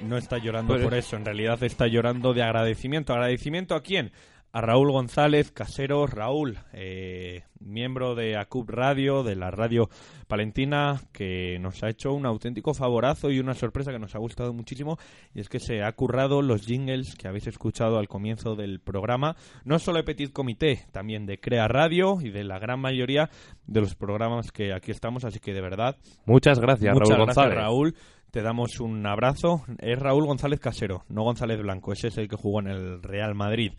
No 0.00 0.16
está 0.16 0.38
llorando 0.38 0.74
Pues- 0.74 0.84
por 0.84 0.94
eso, 0.94 1.16
en 1.16 1.24
realidad 1.24 1.62
está 1.62 1.86
llorando 1.86 2.34
de 2.34 2.42
agradecimiento. 2.42 3.12
¿Agradecimiento 3.12 3.74
a 3.74 3.82
quién? 3.82 4.12
A 4.50 4.62
Raúl 4.62 4.90
González, 4.90 5.52
casero. 5.52 6.06
Raúl, 6.06 6.58
eh, 6.72 7.42
miembro 7.60 8.14
de 8.14 8.38
ACUP 8.38 8.70
Radio, 8.70 9.22
de 9.22 9.36
la 9.36 9.50
radio 9.50 9.90
palentina, 10.26 11.02
que 11.12 11.58
nos 11.60 11.82
ha 11.82 11.90
hecho 11.90 12.14
un 12.14 12.24
auténtico 12.24 12.72
favorazo 12.72 13.30
y 13.30 13.40
una 13.40 13.52
sorpresa 13.52 13.92
que 13.92 13.98
nos 13.98 14.14
ha 14.14 14.18
gustado 14.18 14.54
muchísimo. 14.54 14.96
Y 15.34 15.40
es 15.40 15.50
que 15.50 15.60
se 15.60 15.82
ha 15.82 15.92
currado 15.92 16.40
los 16.40 16.64
jingles 16.64 17.14
que 17.14 17.28
habéis 17.28 17.46
escuchado 17.46 17.98
al 17.98 18.08
comienzo 18.08 18.56
del 18.56 18.80
programa. 18.80 19.36
No 19.64 19.78
solo 19.78 19.98
de 19.98 20.04
Petit 20.04 20.32
Comité, 20.32 20.86
también 20.92 21.26
de 21.26 21.38
Crea 21.38 21.68
Radio 21.68 22.16
y 22.22 22.30
de 22.30 22.44
la 22.44 22.58
gran 22.58 22.80
mayoría 22.80 23.28
de 23.66 23.80
los 23.82 23.94
programas 23.94 24.50
que 24.50 24.72
aquí 24.72 24.92
estamos. 24.92 25.26
Así 25.26 25.40
que 25.40 25.52
de 25.52 25.60
verdad, 25.60 25.96
Muchas 26.24 26.58
gracias, 26.58 26.94
Muchas 26.94 27.10
Raúl 27.10 27.26
gracias, 27.26 27.36
González. 27.36 27.58
Raúl. 27.58 27.94
Te 28.30 28.42
damos 28.42 28.80
un 28.80 29.06
abrazo. 29.06 29.64
Es 29.78 29.98
Raúl 29.98 30.26
González 30.26 30.60
Casero, 30.60 31.02
no 31.08 31.22
González 31.22 31.60
Blanco. 31.60 31.92
Ese 31.92 32.08
es 32.08 32.18
el 32.18 32.28
que 32.28 32.36
jugó 32.36 32.60
en 32.60 32.68
el 32.68 33.02
Real 33.02 33.34
Madrid. 33.34 33.72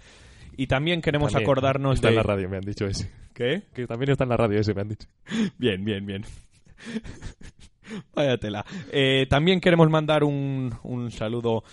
Y 0.59 0.67
también 0.67 1.01
queremos 1.01 1.31
También 1.31 1.49
acordarnos 1.49 1.95
está 1.95 2.09
de... 2.09 2.15
en 2.15 2.17
la 2.17 2.23
radio, 2.23 2.49
me 2.49 2.57
han 2.57 2.65
dicho 2.65 2.85
ese. 2.85 3.09
¿Qué? 3.33 3.63
Que 3.73 3.87
también 3.87 4.11
está 4.11 4.25
en 4.25 4.31
la 4.31 4.35
radio 4.35 4.59
ese, 4.59 4.73
me 4.73 4.81
han 4.81 4.89
dicho. 4.89 5.07
Bien, 5.57 5.85
bien, 5.85 6.05
bien. 6.05 6.25
Vaya 8.13 8.37
tela. 8.37 8.65
Eh, 8.91 9.25
también 9.29 9.61
queremos 9.61 9.89
mandar 9.89 10.25
un, 10.25 10.77
un 10.83 11.11
saludo 11.11 11.63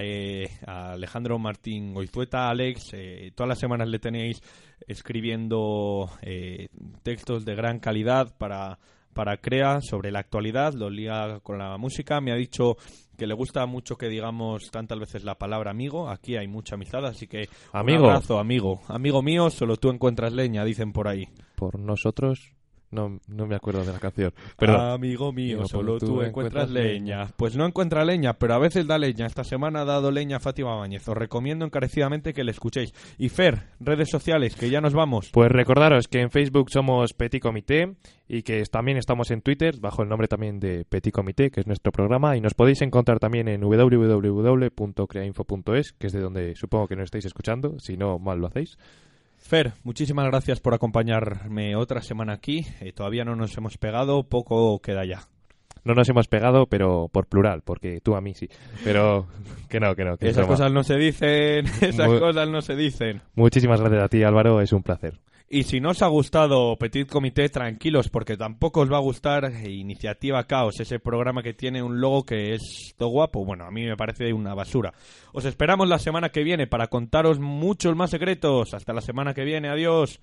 eh, 0.00 0.48
a 0.64 0.92
Alejandro 0.92 1.36
Martín 1.40 1.92
Goizueta, 1.92 2.48
Alex. 2.48 2.90
eh, 2.92 3.32
todas 3.34 3.48
las 3.48 3.58
semanas 3.58 3.88
le 3.88 3.98
tenéis 3.98 4.40
escribiendo 4.86 6.08
eh, 6.22 6.68
textos 7.02 7.44
de 7.44 7.56
gran 7.56 7.80
calidad 7.80 8.36
para, 8.38 8.78
para 9.14 9.38
Crea 9.38 9.80
sobre 9.80 10.12
la 10.12 10.20
actualidad, 10.20 10.74
lo 10.74 10.90
liga 10.90 11.40
con 11.40 11.58
la 11.58 11.76
música. 11.76 12.20
Me 12.20 12.30
ha 12.30 12.36
dicho 12.36 12.76
que 13.18 13.26
le 13.26 13.34
gusta 13.34 13.66
mucho 13.66 13.96
que 13.96 14.08
digamos 14.08 14.70
tantas 14.70 14.98
veces 14.98 15.24
la 15.24 15.34
palabra 15.34 15.72
amigo. 15.72 16.08
Aquí 16.08 16.36
hay 16.36 16.46
mucha 16.46 16.76
amistad, 16.76 17.04
así 17.04 17.26
que 17.26 17.48
Amigo. 17.72 18.04
un 18.04 18.10
abrazo, 18.10 18.38
amigo. 18.38 18.80
Amigo 18.86 19.20
mío, 19.22 19.50
solo 19.50 19.76
tú 19.76 19.90
encuentras 19.90 20.32
leña, 20.32 20.64
dicen 20.64 20.92
por 20.92 21.08
ahí. 21.08 21.28
Por 21.56 21.78
nosotros, 21.80 22.52
no, 22.90 23.20
no 23.28 23.46
me 23.46 23.56
acuerdo 23.56 23.84
de 23.84 23.92
la 23.92 23.98
canción. 23.98 24.32
Pero 24.56 24.80
Amigo 24.80 25.32
mío, 25.32 25.58
Digo, 25.58 25.68
solo 25.68 25.98
tú 25.98 26.22
encuentras 26.22 26.70
leña. 26.70 27.28
Pues 27.36 27.56
no 27.56 27.66
encuentra 27.66 28.04
leña, 28.04 28.34
pero 28.34 28.54
a 28.54 28.58
veces 28.58 28.86
da 28.86 28.98
leña. 28.98 29.26
Esta 29.26 29.44
semana 29.44 29.82
ha 29.82 29.84
dado 29.84 30.10
leña 30.10 30.40
Fátima 30.40 30.76
Bañez. 30.76 31.06
Os 31.08 31.16
recomiendo 31.16 31.64
encarecidamente 31.64 32.32
que 32.32 32.44
le 32.44 32.52
escuchéis. 32.52 32.92
Y 33.18 33.28
Fer, 33.28 33.64
redes 33.80 34.08
sociales, 34.10 34.56
que 34.56 34.70
ya 34.70 34.80
nos 34.80 34.94
vamos. 34.94 35.30
Pues 35.32 35.50
recordaros 35.50 36.08
que 36.08 36.20
en 36.20 36.30
Facebook 36.30 36.70
somos 36.70 37.12
Petit 37.12 37.42
Comité 37.42 37.96
y 38.28 38.42
que 38.42 38.62
también 38.64 38.98
estamos 38.98 39.30
en 39.30 39.40
Twitter 39.40 39.76
bajo 39.80 40.02
el 40.02 40.08
nombre 40.08 40.26
también 40.28 40.60
de 40.60 40.84
Petit 40.84 41.12
Comité, 41.12 41.50
que 41.50 41.60
es 41.60 41.66
nuestro 41.66 41.92
programa, 41.92 42.36
y 42.36 42.40
nos 42.40 42.54
podéis 42.54 42.82
encontrar 42.82 43.18
también 43.18 43.48
en 43.48 43.62
www.creainfo.es, 43.62 45.92
que 45.92 46.06
es 46.06 46.12
de 46.12 46.20
donde 46.20 46.54
supongo 46.54 46.88
que 46.88 46.96
nos 46.96 47.06
estáis 47.06 47.24
escuchando, 47.24 47.78
si 47.78 47.96
no 47.96 48.18
mal 48.18 48.38
lo 48.38 48.48
hacéis. 48.48 48.76
Fer, 49.48 49.72
muchísimas 49.82 50.26
gracias 50.26 50.60
por 50.60 50.74
acompañarme 50.74 51.74
otra 51.74 52.02
semana 52.02 52.34
aquí. 52.34 52.66
Eh, 52.82 52.92
todavía 52.92 53.24
no 53.24 53.34
nos 53.34 53.56
hemos 53.56 53.78
pegado, 53.78 54.24
poco 54.24 54.78
queda 54.80 55.06
ya. 55.06 55.22
No 55.84 55.94
nos 55.94 56.06
hemos 56.10 56.28
pegado, 56.28 56.66
pero 56.66 57.08
por 57.10 57.26
plural, 57.28 57.62
porque 57.64 58.00
tú 58.02 58.14
a 58.14 58.20
mí 58.20 58.34
sí. 58.34 58.50
Pero 58.84 59.26
que 59.70 59.80
no, 59.80 59.94
que 59.96 60.04
no. 60.04 60.18
Que 60.18 60.26
es 60.26 60.32
Esas 60.32 60.46
broma. 60.46 60.54
cosas 60.54 60.72
no 60.72 60.82
se 60.82 60.96
dicen, 60.98 61.64
esas 61.80 62.08
Mu- 62.08 62.18
cosas 62.18 62.46
no 62.50 62.60
se 62.60 62.76
dicen. 62.76 63.22
Muchísimas 63.36 63.80
gracias 63.80 64.02
a 64.02 64.08
ti, 64.08 64.22
Álvaro, 64.22 64.60
es 64.60 64.70
un 64.74 64.82
placer. 64.82 65.14
Y 65.50 65.62
si 65.62 65.80
no 65.80 65.90
os 65.90 66.02
ha 66.02 66.08
gustado 66.08 66.76
Petit 66.76 67.08
Comité, 67.08 67.48
tranquilos, 67.48 68.10
porque 68.10 68.36
tampoco 68.36 68.80
os 68.80 68.92
va 68.92 68.98
a 68.98 69.00
gustar 69.00 69.50
Iniciativa 69.66 70.44
Caos, 70.44 70.78
ese 70.78 70.98
programa 70.98 71.42
que 71.42 71.54
tiene 71.54 71.82
un 71.82 72.02
logo 72.02 72.26
que 72.26 72.52
es 72.52 72.94
todo 72.98 73.08
guapo. 73.08 73.46
Bueno, 73.46 73.64
a 73.64 73.70
mí 73.70 73.86
me 73.86 73.96
parece 73.96 74.30
una 74.34 74.54
basura. 74.54 74.92
Os 75.32 75.46
esperamos 75.46 75.88
la 75.88 75.98
semana 75.98 76.28
que 76.28 76.42
viene 76.42 76.66
para 76.66 76.88
contaros 76.88 77.38
muchos 77.38 77.96
más 77.96 78.10
secretos. 78.10 78.74
Hasta 78.74 78.92
la 78.92 79.00
semana 79.00 79.32
que 79.32 79.44
viene, 79.44 79.70
adiós. 79.70 80.20